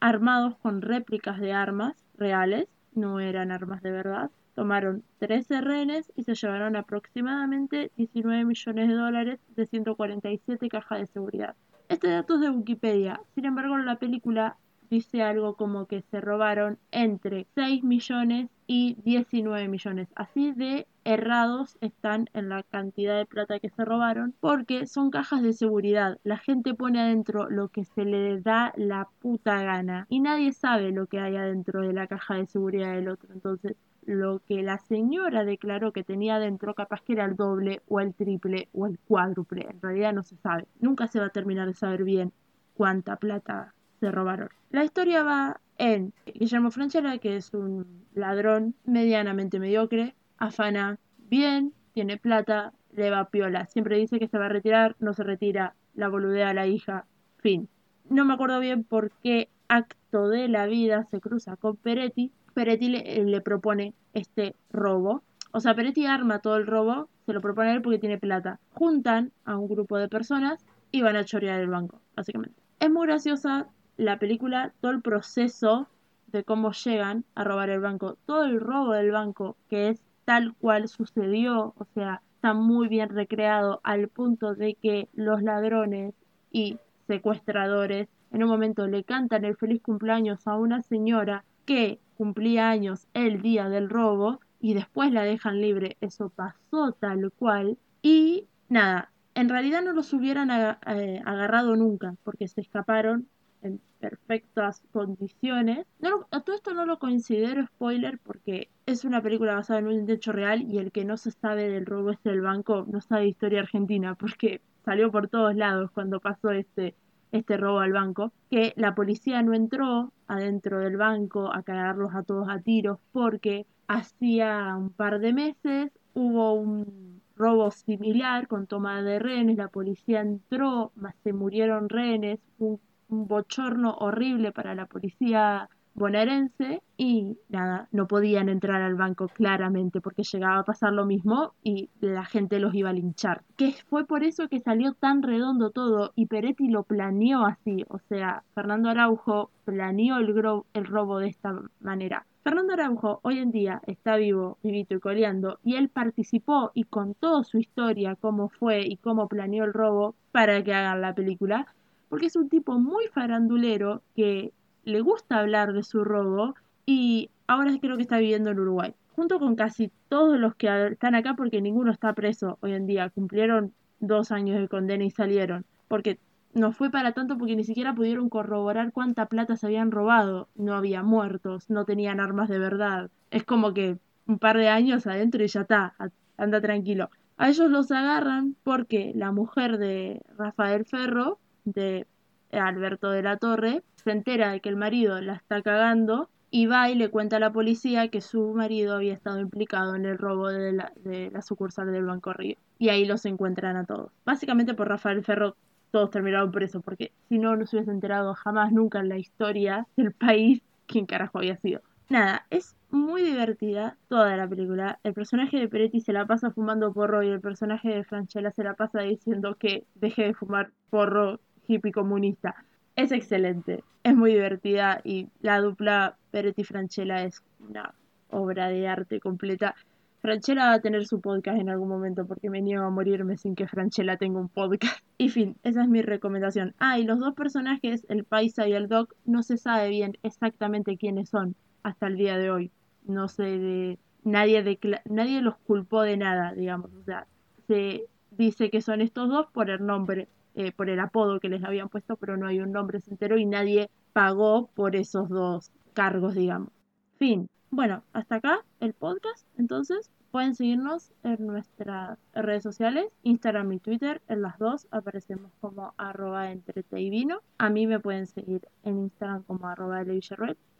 armados 0.00 0.56
con 0.58 0.82
réplicas 0.82 1.40
de 1.40 1.52
armas 1.52 1.96
reales, 2.16 2.68
no 2.94 3.20
eran 3.20 3.50
armas 3.50 3.82
de 3.82 3.90
verdad. 3.90 4.30
Tomaron 4.54 5.04
13 5.20 5.60
rehenes 5.60 6.12
y 6.16 6.24
se 6.24 6.34
llevaron 6.34 6.76
aproximadamente 6.76 7.90
19 7.96 8.44
millones 8.44 8.88
de 8.88 8.94
dólares 8.94 9.40
de 9.54 9.66
147 9.66 10.68
cajas 10.68 11.00
de 11.00 11.06
seguridad. 11.06 11.54
Este 11.88 12.08
dato 12.08 12.34
es 12.34 12.40
de 12.40 12.50
Wikipedia, 12.50 13.20
sin 13.34 13.46
embargo 13.46 13.78
en 13.78 13.86
la 13.86 13.96
película 13.96 14.56
dice 14.90 15.22
algo 15.22 15.54
como 15.54 15.86
que 15.86 16.02
se 16.02 16.20
robaron 16.20 16.78
entre 16.90 17.46
6 17.54 17.84
millones 17.84 18.50
y 18.66 18.96
19 19.04 19.68
millones. 19.68 20.08
Así 20.14 20.52
de 20.52 20.86
errados 21.04 21.78
están 21.80 22.28
en 22.34 22.50
la 22.50 22.62
cantidad 22.62 23.16
de 23.16 23.24
plata 23.26 23.60
que 23.60 23.70
se 23.70 23.84
robaron 23.84 24.34
porque 24.40 24.86
son 24.86 25.10
cajas 25.10 25.42
de 25.42 25.54
seguridad. 25.54 26.18
La 26.22 26.36
gente 26.36 26.74
pone 26.74 27.00
adentro 27.00 27.48
lo 27.48 27.68
que 27.68 27.84
se 27.84 28.04
le 28.04 28.40
da 28.40 28.72
la 28.76 29.08
puta 29.20 29.62
gana 29.62 30.06
y 30.10 30.20
nadie 30.20 30.52
sabe 30.52 30.92
lo 30.92 31.06
que 31.06 31.18
hay 31.18 31.36
adentro 31.36 31.80
de 31.80 31.92
la 31.94 32.06
caja 32.06 32.34
de 32.34 32.46
seguridad 32.46 32.92
del 32.92 33.08
otro. 33.08 33.32
Entonces, 33.32 33.76
lo 34.02 34.40
que 34.40 34.62
la 34.62 34.78
señora 34.78 35.44
declaró 35.44 35.92
que 35.92 36.04
tenía 36.04 36.36
adentro 36.36 36.74
capaz 36.74 37.02
que 37.02 37.12
era 37.12 37.26
el 37.26 37.36
doble 37.36 37.82
o 37.88 38.00
el 38.00 38.14
triple 38.14 38.68
o 38.72 38.86
el 38.86 38.98
cuádruple. 38.98 39.66
En 39.70 39.82
realidad 39.82 40.12
no 40.14 40.22
se 40.22 40.36
sabe. 40.36 40.66
Nunca 40.80 41.08
se 41.08 41.20
va 41.20 41.26
a 41.26 41.30
terminar 41.30 41.68
de 41.68 41.74
saber 41.74 42.04
bien 42.04 42.32
cuánta 42.74 43.16
plata 43.16 43.74
se 44.00 44.10
robaron. 44.10 44.48
La 44.70 44.84
historia 44.84 45.22
va 45.22 45.60
en 45.78 46.12
Guillermo 46.26 46.70
Franchella, 46.70 47.18
que 47.18 47.36
es 47.36 47.54
un 47.54 48.04
ladrón 48.14 48.74
medianamente 48.84 49.58
mediocre, 49.58 50.14
afana 50.38 50.98
bien, 51.30 51.72
tiene 51.92 52.16
plata, 52.16 52.72
le 52.92 53.10
va 53.10 53.30
piola. 53.30 53.66
Siempre 53.66 53.96
dice 53.96 54.18
que 54.18 54.28
se 54.28 54.38
va 54.38 54.46
a 54.46 54.50
retirar, 54.50 54.96
no 54.98 55.12
se 55.14 55.24
retira, 55.24 55.74
la 55.94 56.08
boludea 56.08 56.50
a 56.50 56.54
la 56.54 56.66
hija, 56.66 57.06
fin. 57.38 57.68
No 58.08 58.24
me 58.24 58.34
acuerdo 58.34 58.60
bien 58.60 58.84
por 58.84 59.10
qué 59.22 59.48
acto 59.68 60.28
de 60.28 60.48
la 60.48 60.66
vida 60.66 61.04
se 61.10 61.20
cruza 61.20 61.56
con 61.56 61.76
Peretti. 61.76 62.32
Peretti 62.54 62.88
le, 62.88 63.24
le 63.24 63.40
propone 63.40 63.94
este 64.14 64.56
robo. 64.70 65.22
O 65.52 65.60
sea, 65.60 65.74
Peretti 65.74 66.06
arma 66.06 66.40
todo 66.40 66.56
el 66.56 66.66
robo, 66.66 67.08
se 67.26 67.32
lo 67.32 67.40
propone 67.40 67.70
a 67.70 67.74
él 67.74 67.82
porque 67.82 67.98
tiene 67.98 68.18
plata. 68.18 68.60
Juntan 68.70 69.32
a 69.44 69.56
un 69.56 69.68
grupo 69.68 69.96
de 69.98 70.08
personas 70.08 70.64
y 70.90 71.02
van 71.02 71.16
a 71.16 71.24
chorear 71.24 71.60
el 71.60 71.68
banco, 71.68 72.00
básicamente. 72.16 72.60
Es 72.80 72.90
muy 72.90 73.06
graciosa 73.06 73.68
la 73.98 74.18
película, 74.18 74.72
todo 74.80 74.92
el 74.92 75.02
proceso 75.02 75.88
de 76.28 76.44
cómo 76.44 76.72
llegan 76.72 77.24
a 77.34 77.44
robar 77.44 77.68
el 77.68 77.80
banco, 77.80 78.16
todo 78.24 78.44
el 78.44 78.60
robo 78.60 78.92
del 78.92 79.10
banco, 79.10 79.56
que 79.68 79.88
es 79.88 80.02
tal 80.24 80.54
cual 80.54 80.88
sucedió, 80.88 81.74
o 81.76 81.84
sea, 81.94 82.22
está 82.36 82.54
muy 82.54 82.88
bien 82.88 83.08
recreado 83.08 83.80
al 83.82 84.08
punto 84.08 84.54
de 84.54 84.74
que 84.74 85.08
los 85.14 85.42
ladrones 85.42 86.14
y 86.52 86.78
secuestradores 87.06 88.08
en 88.30 88.42
un 88.44 88.48
momento 88.48 88.86
le 88.86 89.04
cantan 89.04 89.44
el 89.44 89.56
feliz 89.56 89.82
cumpleaños 89.82 90.46
a 90.46 90.56
una 90.56 90.82
señora 90.82 91.44
que 91.64 91.98
cumplía 92.16 92.70
años 92.70 93.08
el 93.14 93.42
día 93.42 93.68
del 93.68 93.88
robo 93.88 94.40
y 94.60 94.74
después 94.74 95.12
la 95.12 95.22
dejan 95.22 95.60
libre. 95.60 95.96
Eso 96.00 96.28
pasó 96.28 96.92
tal 96.92 97.32
cual. 97.32 97.78
Y 98.02 98.46
nada, 98.68 99.10
en 99.34 99.48
realidad 99.48 99.82
no 99.82 99.92
los 99.92 100.12
hubieran 100.12 100.50
eh, 100.50 101.22
agarrado 101.24 101.74
nunca 101.74 102.14
porque 102.22 102.48
se 102.48 102.60
escaparon 102.60 103.28
en 103.62 103.80
perfectas 104.00 104.82
condiciones. 104.92 105.86
No 106.00 106.26
todo 106.44 106.54
esto 106.54 106.74
no 106.74 106.86
lo 106.86 106.98
considero 106.98 107.66
spoiler 107.66 108.18
porque 108.18 108.70
es 108.86 109.04
una 109.04 109.22
película 109.22 109.54
basada 109.54 109.80
en 109.80 109.88
un 109.88 110.10
hecho 110.10 110.32
real 110.32 110.62
y 110.62 110.78
el 110.78 110.92
que 110.92 111.04
no 111.04 111.16
se 111.16 111.30
sabe 111.32 111.68
del 111.68 111.86
robo 111.86 112.10
este 112.10 112.30
del 112.30 112.42
banco 112.42 112.86
no 112.88 113.00
sabe 113.00 113.28
historia 113.28 113.60
argentina 113.60 114.14
porque 114.14 114.60
salió 114.84 115.10
por 115.10 115.28
todos 115.28 115.54
lados 115.54 115.90
cuando 115.90 116.20
pasó 116.20 116.50
este 116.50 116.94
este 117.32 117.56
robo 117.56 117.80
al 117.80 117.92
banco, 117.92 118.32
que 118.50 118.72
la 118.76 118.94
policía 118.94 119.42
no 119.42 119.52
entró 119.54 120.12
adentro 120.26 120.78
del 120.78 120.96
banco 120.96 121.52
a 121.52 121.62
cagarlos 121.62 122.14
a 122.14 122.22
todos 122.22 122.48
a 122.48 122.60
tiros 122.60 122.98
porque 123.12 123.66
hacía 123.86 124.74
un 124.76 124.90
par 124.90 125.18
de 125.20 125.32
meses 125.32 125.90
hubo 126.14 126.54
un 126.54 127.22
robo 127.36 127.70
similar 127.70 128.48
con 128.48 128.66
toma 128.66 129.02
de 129.02 129.18
rehenes, 129.18 129.56
la 129.56 129.68
policía 129.68 130.20
entró, 130.20 130.92
se 131.22 131.32
murieron 131.32 131.88
rehenes, 131.88 132.40
un, 132.58 132.80
un 133.08 133.26
bochorno 133.26 133.94
horrible 133.98 134.52
para 134.52 134.74
la 134.74 134.86
policía 134.86 135.68
bonaerense 135.98 136.80
y 136.96 137.36
nada, 137.48 137.88
no 137.92 138.06
podían 138.06 138.48
entrar 138.48 138.80
al 138.82 138.94
banco 138.94 139.28
claramente 139.28 140.00
porque 140.00 140.22
llegaba 140.22 140.60
a 140.60 140.64
pasar 140.64 140.92
lo 140.92 141.04
mismo 141.04 141.54
y 141.62 141.90
la 142.00 142.24
gente 142.24 142.60
los 142.60 142.74
iba 142.74 142.90
a 142.90 142.92
linchar. 142.92 143.42
Que 143.56 143.72
fue 143.88 144.06
por 144.06 144.22
eso 144.22 144.48
que 144.48 144.60
salió 144.60 144.94
tan 144.94 145.22
redondo 145.22 145.70
todo 145.70 146.12
y 146.14 146.26
Peretti 146.26 146.68
lo 146.68 146.84
planeó 146.84 147.44
así, 147.44 147.84
o 147.88 147.98
sea, 148.08 148.44
Fernando 148.54 148.90
Araujo 148.90 149.50
planeó 149.64 150.18
el, 150.18 150.34
el 150.74 150.84
robo 150.86 151.18
de 151.18 151.28
esta 151.28 151.52
manera. 151.80 152.24
Fernando 152.44 152.72
Araujo 152.72 153.20
hoy 153.22 153.40
en 153.40 153.50
día 153.50 153.82
está 153.86 154.16
vivo, 154.16 154.56
vivito 154.62 154.94
y 154.94 155.00
coleando, 155.00 155.58
y 155.64 155.74
él 155.74 155.88
participó 155.90 156.70
y 156.72 156.84
contó 156.84 157.44
su 157.44 157.58
historia, 157.58 158.16
cómo 158.16 158.48
fue 158.48 158.86
y 158.86 158.96
cómo 158.96 159.28
planeó 159.28 159.64
el 159.64 159.74
robo 159.74 160.14
para 160.32 160.62
que 160.62 160.72
hagan 160.72 161.00
la 161.00 161.14
película, 161.14 161.66
porque 162.08 162.26
es 162.26 162.36
un 162.36 162.48
tipo 162.48 162.78
muy 162.78 163.06
farandulero 163.08 164.02
que 164.16 164.52
le 164.84 165.00
gusta 165.00 165.38
hablar 165.38 165.72
de 165.72 165.82
su 165.82 166.04
robo 166.04 166.54
y 166.86 167.30
ahora 167.46 167.72
creo 167.80 167.96
que 167.96 168.02
está 168.02 168.18
viviendo 168.18 168.50
en 168.50 168.60
Uruguay. 168.60 168.94
Junto 169.14 169.38
con 169.38 169.56
casi 169.56 169.90
todos 170.08 170.38
los 170.38 170.54
que 170.54 170.88
están 170.92 171.14
acá, 171.14 171.34
porque 171.34 171.60
ninguno 171.60 171.90
está 171.90 172.12
preso 172.12 172.58
hoy 172.60 172.72
en 172.72 172.86
día, 172.86 173.10
cumplieron 173.10 173.74
dos 174.00 174.30
años 174.30 174.60
de 174.60 174.68
condena 174.68 175.04
y 175.04 175.10
salieron. 175.10 175.64
porque 175.88 176.18
no 176.54 176.72
fue 176.72 176.90
para 176.90 177.12
tanto 177.12 177.36
porque 177.38 177.56
ni 177.56 177.64
siquiera 177.64 177.94
pudieron 177.94 178.28
corroborar 178.30 178.92
cuánta 178.92 179.26
plata 179.26 179.56
se 179.56 179.66
habían 179.66 179.90
robado. 179.90 180.48
No 180.54 180.74
había 180.74 181.02
muertos, 181.02 181.68
no 181.70 181.84
tenían 181.84 182.20
armas 182.20 182.48
de 182.48 182.58
verdad. 182.58 183.10
Es 183.30 183.44
como 183.44 183.74
que 183.74 183.98
un 184.26 184.38
par 184.38 184.56
de 184.56 184.68
años 184.68 185.06
adentro 185.06 185.44
y 185.44 185.48
ya 185.48 185.62
está, 185.62 185.94
anda 186.36 186.60
tranquilo. 186.60 187.10
A 187.36 187.50
ellos 187.50 187.70
los 187.70 187.90
agarran 187.92 188.56
porque 188.64 189.12
la 189.14 189.30
mujer 189.32 189.78
de 189.78 190.22
Rafael 190.36 190.84
Ferro, 190.86 191.38
de 191.72 192.06
Alberto 192.52 193.10
de 193.10 193.22
la 193.22 193.36
Torre, 193.36 193.82
se 193.96 194.10
entera 194.10 194.52
de 194.52 194.60
que 194.60 194.68
el 194.68 194.76
marido 194.76 195.20
la 195.20 195.34
está 195.34 195.62
cagando 195.62 196.28
y 196.50 196.66
va 196.66 196.88
y 196.90 196.94
le 196.94 197.10
cuenta 197.10 197.36
a 197.36 197.40
la 197.40 197.52
policía 197.52 198.08
que 198.08 198.20
su 198.20 198.54
marido 198.54 198.94
había 198.94 199.12
estado 199.12 199.38
implicado 199.40 199.94
en 199.94 200.06
el 200.06 200.16
robo 200.16 200.48
de 200.48 200.72
la, 200.72 200.92
de 200.96 201.30
la 201.30 201.42
sucursal 201.42 201.92
del 201.92 202.06
Banco 202.06 202.32
Río. 202.32 202.56
Y 202.78 202.88
ahí 202.88 203.04
los 203.04 203.24
encuentran 203.26 203.76
a 203.76 203.84
todos. 203.84 204.10
Básicamente 204.24 204.74
por 204.74 204.88
Rafael 204.88 205.22
Ferro 205.24 205.56
todos 205.90 206.10
terminaron 206.10 206.52
presos, 206.52 206.82
porque 206.82 207.12
si 207.28 207.38
no, 207.38 207.56
no 207.56 207.66
se 207.66 207.76
hubiese 207.76 207.90
enterado 207.90 208.34
jamás 208.34 208.72
nunca 208.72 209.00
en 209.00 209.08
la 209.08 209.18
historia 209.18 209.86
del 209.96 210.12
país 210.12 210.62
quién 210.86 211.06
carajo 211.06 211.38
había 211.38 211.56
sido. 211.58 211.82
Nada, 212.08 212.46
es 212.50 212.74
muy 212.90 213.22
divertida 213.22 213.98
toda 214.08 214.36
la 214.36 214.48
película. 214.48 214.98
El 215.02 215.12
personaje 215.12 215.58
de 215.58 215.68
Peretti 215.68 216.00
se 216.00 216.14
la 216.14 216.26
pasa 216.26 216.50
fumando 216.50 216.92
porro 216.92 217.22
y 217.22 217.28
el 217.28 217.40
personaje 217.40 217.88
de 217.90 218.04
Franchella 218.04 218.50
se 218.50 218.64
la 218.64 218.74
pasa 218.74 219.00
diciendo 219.00 219.56
que 219.56 219.86
deje 219.94 220.24
de 220.24 220.34
fumar 220.34 220.72
porro 220.88 221.40
hippie 221.68 221.92
comunista. 221.92 222.56
Es 222.96 223.12
excelente, 223.12 223.84
es 224.02 224.16
muy 224.16 224.32
divertida 224.32 225.00
y 225.04 225.28
la 225.40 225.60
dupla 225.60 226.16
Peretti-Franchella 226.32 227.22
es 227.22 227.42
una 227.60 227.94
obra 228.30 228.68
de 228.68 228.88
arte 228.88 229.20
completa. 229.20 229.76
Franchella 230.20 230.66
va 230.66 230.72
a 230.72 230.80
tener 230.80 231.06
su 231.06 231.20
podcast 231.20 231.60
en 231.60 231.68
algún 231.68 231.88
momento 231.88 232.26
porque 232.26 232.50
me 232.50 232.60
niego 232.60 232.84
a 232.84 232.90
morirme 232.90 233.36
sin 233.36 233.54
que 233.54 233.68
Franchella 233.68 234.16
tenga 234.16 234.40
un 234.40 234.48
podcast. 234.48 234.98
Y 235.16 235.28
fin, 235.28 235.56
esa 235.62 235.82
es 235.82 235.88
mi 235.88 236.02
recomendación. 236.02 236.74
Ah, 236.78 236.98
y 236.98 237.04
los 237.04 237.18
dos 237.18 237.34
personajes, 237.34 238.04
el 238.08 238.24
Paisa 238.24 238.66
y 238.66 238.72
el 238.72 238.88
Doc, 238.88 239.14
no 239.24 239.42
se 239.42 239.56
sabe 239.56 239.90
bien 239.90 240.16
exactamente 240.22 240.96
quiénes 240.96 241.28
son 241.28 241.54
hasta 241.82 242.08
el 242.08 242.16
día 242.16 242.36
de 242.38 242.50
hoy. 242.50 242.70
No 243.04 243.28
sé 243.28 243.42
de 243.42 243.98
nadie 244.24 244.78
nadie 245.06 245.42
los 245.42 245.56
culpó 245.58 246.02
de 246.02 246.16
nada, 246.16 246.52
digamos, 246.52 246.92
o 246.92 247.02
sea, 247.04 247.26
se 247.66 248.06
dice 248.30 248.70
que 248.70 248.80
son 248.80 249.00
estos 249.00 249.28
dos 249.28 249.46
por 249.52 249.70
el 249.70 249.84
nombre, 249.84 250.28
eh, 250.58 250.72
por 250.72 250.90
el 250.90 250.98
apodo 250.98 251.38
que 251.38 251.48
les 251.48 251.62
habían 251.62 251.88
puesto, 251.88 252.16
pero 252.16 252.36
no 252.36 252.48
hay 252.48 252.58
un 252.58 252.72
nombre 252.72 252.98
entero 253.08 253.38
y 253.38 253.46
nadie 253.46 253.90
pagó 254.12 254.66
por 254.74 254.96
esos 254.96 255.28
dos 255.28 255.70
cargos, 255.94 256.34
digamos. 256.34 256.70
Fin. 257.16 257.48
Bueno, 257.70 258.02
hasta 258.12 258.36
acá 258.36 258.64
el 258.80 258.92
podcast. 258.92 259.46
Entonces, 259.56 260.10
pueden 260.32 260.56
seguirnos 260.56 261.12
en 261.22 261.46
nuestras 261.46 262.18
redes 262.34 262.64
sociales, 262.64 263.06
Instagram 263.22 263.72
y 263.74 263.78
Twitter. 263.78 264.20
En 264.26 264.42
las 264.42 264.58
dos 264.58 264.88
aparecemos 264.90 265.52
como 265.60 265.94
arroba 265.96 266.52
vino. 266.90 267.40
A 267.58 267.70
mí 267.70 267.86
me 267.86 268.00
pueden 268.00 268.26
seguir 268.26 268.62
en 268.82 268.98
Instagram 268.98 269.44
como 269.44 269.68
arroba 269.68 270.02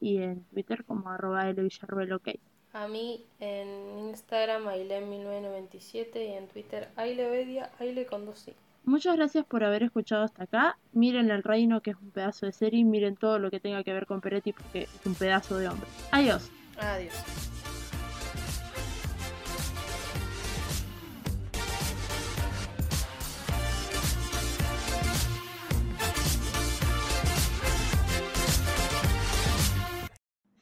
y 0.00 0.18
en 0.18 0.42
Twitter 0.46 0.84
como 0.86 1.08
arroba 1.08 1.48
ok. 1.50 2.28
A 2.72 2.88
mí 2.88 3.24
en 3.38 4.08
Instagram 4.08 4.64
Ailem1997 4.64 6.16
y 6.16 6.32
en 6.32 6.48
Twitter 6.48 6.88
Ailevedia, 6.96 7.70
Aile 7.78 8.06
con 8.06 8.26
dos 8.26 8.40
Muchas 8.84 9.16
gracias 9.16 9.44
por 9.44 9.64
haber 9.64 9.82
escuchado 9.82 10.24
hasta 10.24 10.44
acá. 10.44 10.78
Miren 10.92 11.30
El 11.30 11.42
Reino, 11.42 11.82
que 11.82 11.90
es 11.90 11.96
un 11.96 12.10
pedazo 12.10 12.46
de 12.46 12.52
serie. 12.52 12.84
Miren 12.84 13.16
todo 13.16 13.38
lo 13.38 13.50
que 13.50 13.60
tenga 13.60 13.84
que 13.84 13.92
ver 13.92 14.06
con 14.06 14.20
Peretti, 14.20 14.52
porque 14.52 14.82
es 14.82 15.06
un 15.06 15.14
pedazo 15.14 15.58
de 15.58 15.68
hombre. 15.68 15.86
Adiós. 16.10 16.50
Adiós. 16.78 17.14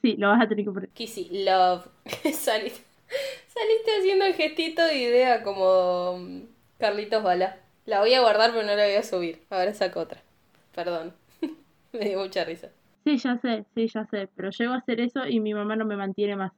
Sí, 0.01 0.15
lo 0.17 0.29
vas 0.29 0.41
a 0.41 0.47
tener 0.47 0.63
que 0.63 0.71
poner. 0.71 0.89
Kissy, 0.89 1.43
love. 1.43 1.85
saliste, 2.33 2.81
saliste 3.47 3.91
haciendo 3.99 4.25
el 4.25 4.35
gestito 4.35 4.85
de 4.85 4.95
idea 4.95 5.43
como 5.43 6.17
mm, 6.19 6.41
Carlitos 6.77 7.23
Bala. 7.23 7.66
La 7.87 8.01
voy 8.01 8.13
a 8.13 8.19
guardar 8.19 8.51
pero 8.51 8.67
no 8.67 8.75
la 8.75 8.83
voy 8.83 8.95
a 8.95 9.01
subir. 9.01 9.41
Ahora 9.49 9.73
saco 9.73 10.01
otra. 10.01 10.21
Perdón. 10.75 11.13
Me 11.93 11.99
dio 11.99 12.19
mucha 12.19 12.43
risa. 12.43 12.69
Sí, 13.05 13.17
ya 13.17 13.37
sé, 13.37 13.63
sí, 13.73 13.87
ya 13.87 14.05
sé. 14.11 14.27
Pero 14.35 14.49
llego 14.49 14.73
a 14.73 14.77
hacer 14.77 14.99
eso 14.99 15.25
y 15.25 15.39
mi 15.39 15.53
mamá 15.53 15.77
no 15.77 15.85
me 15.85 15.95
mantiene 15.95 16.35
más. 16.35 16.51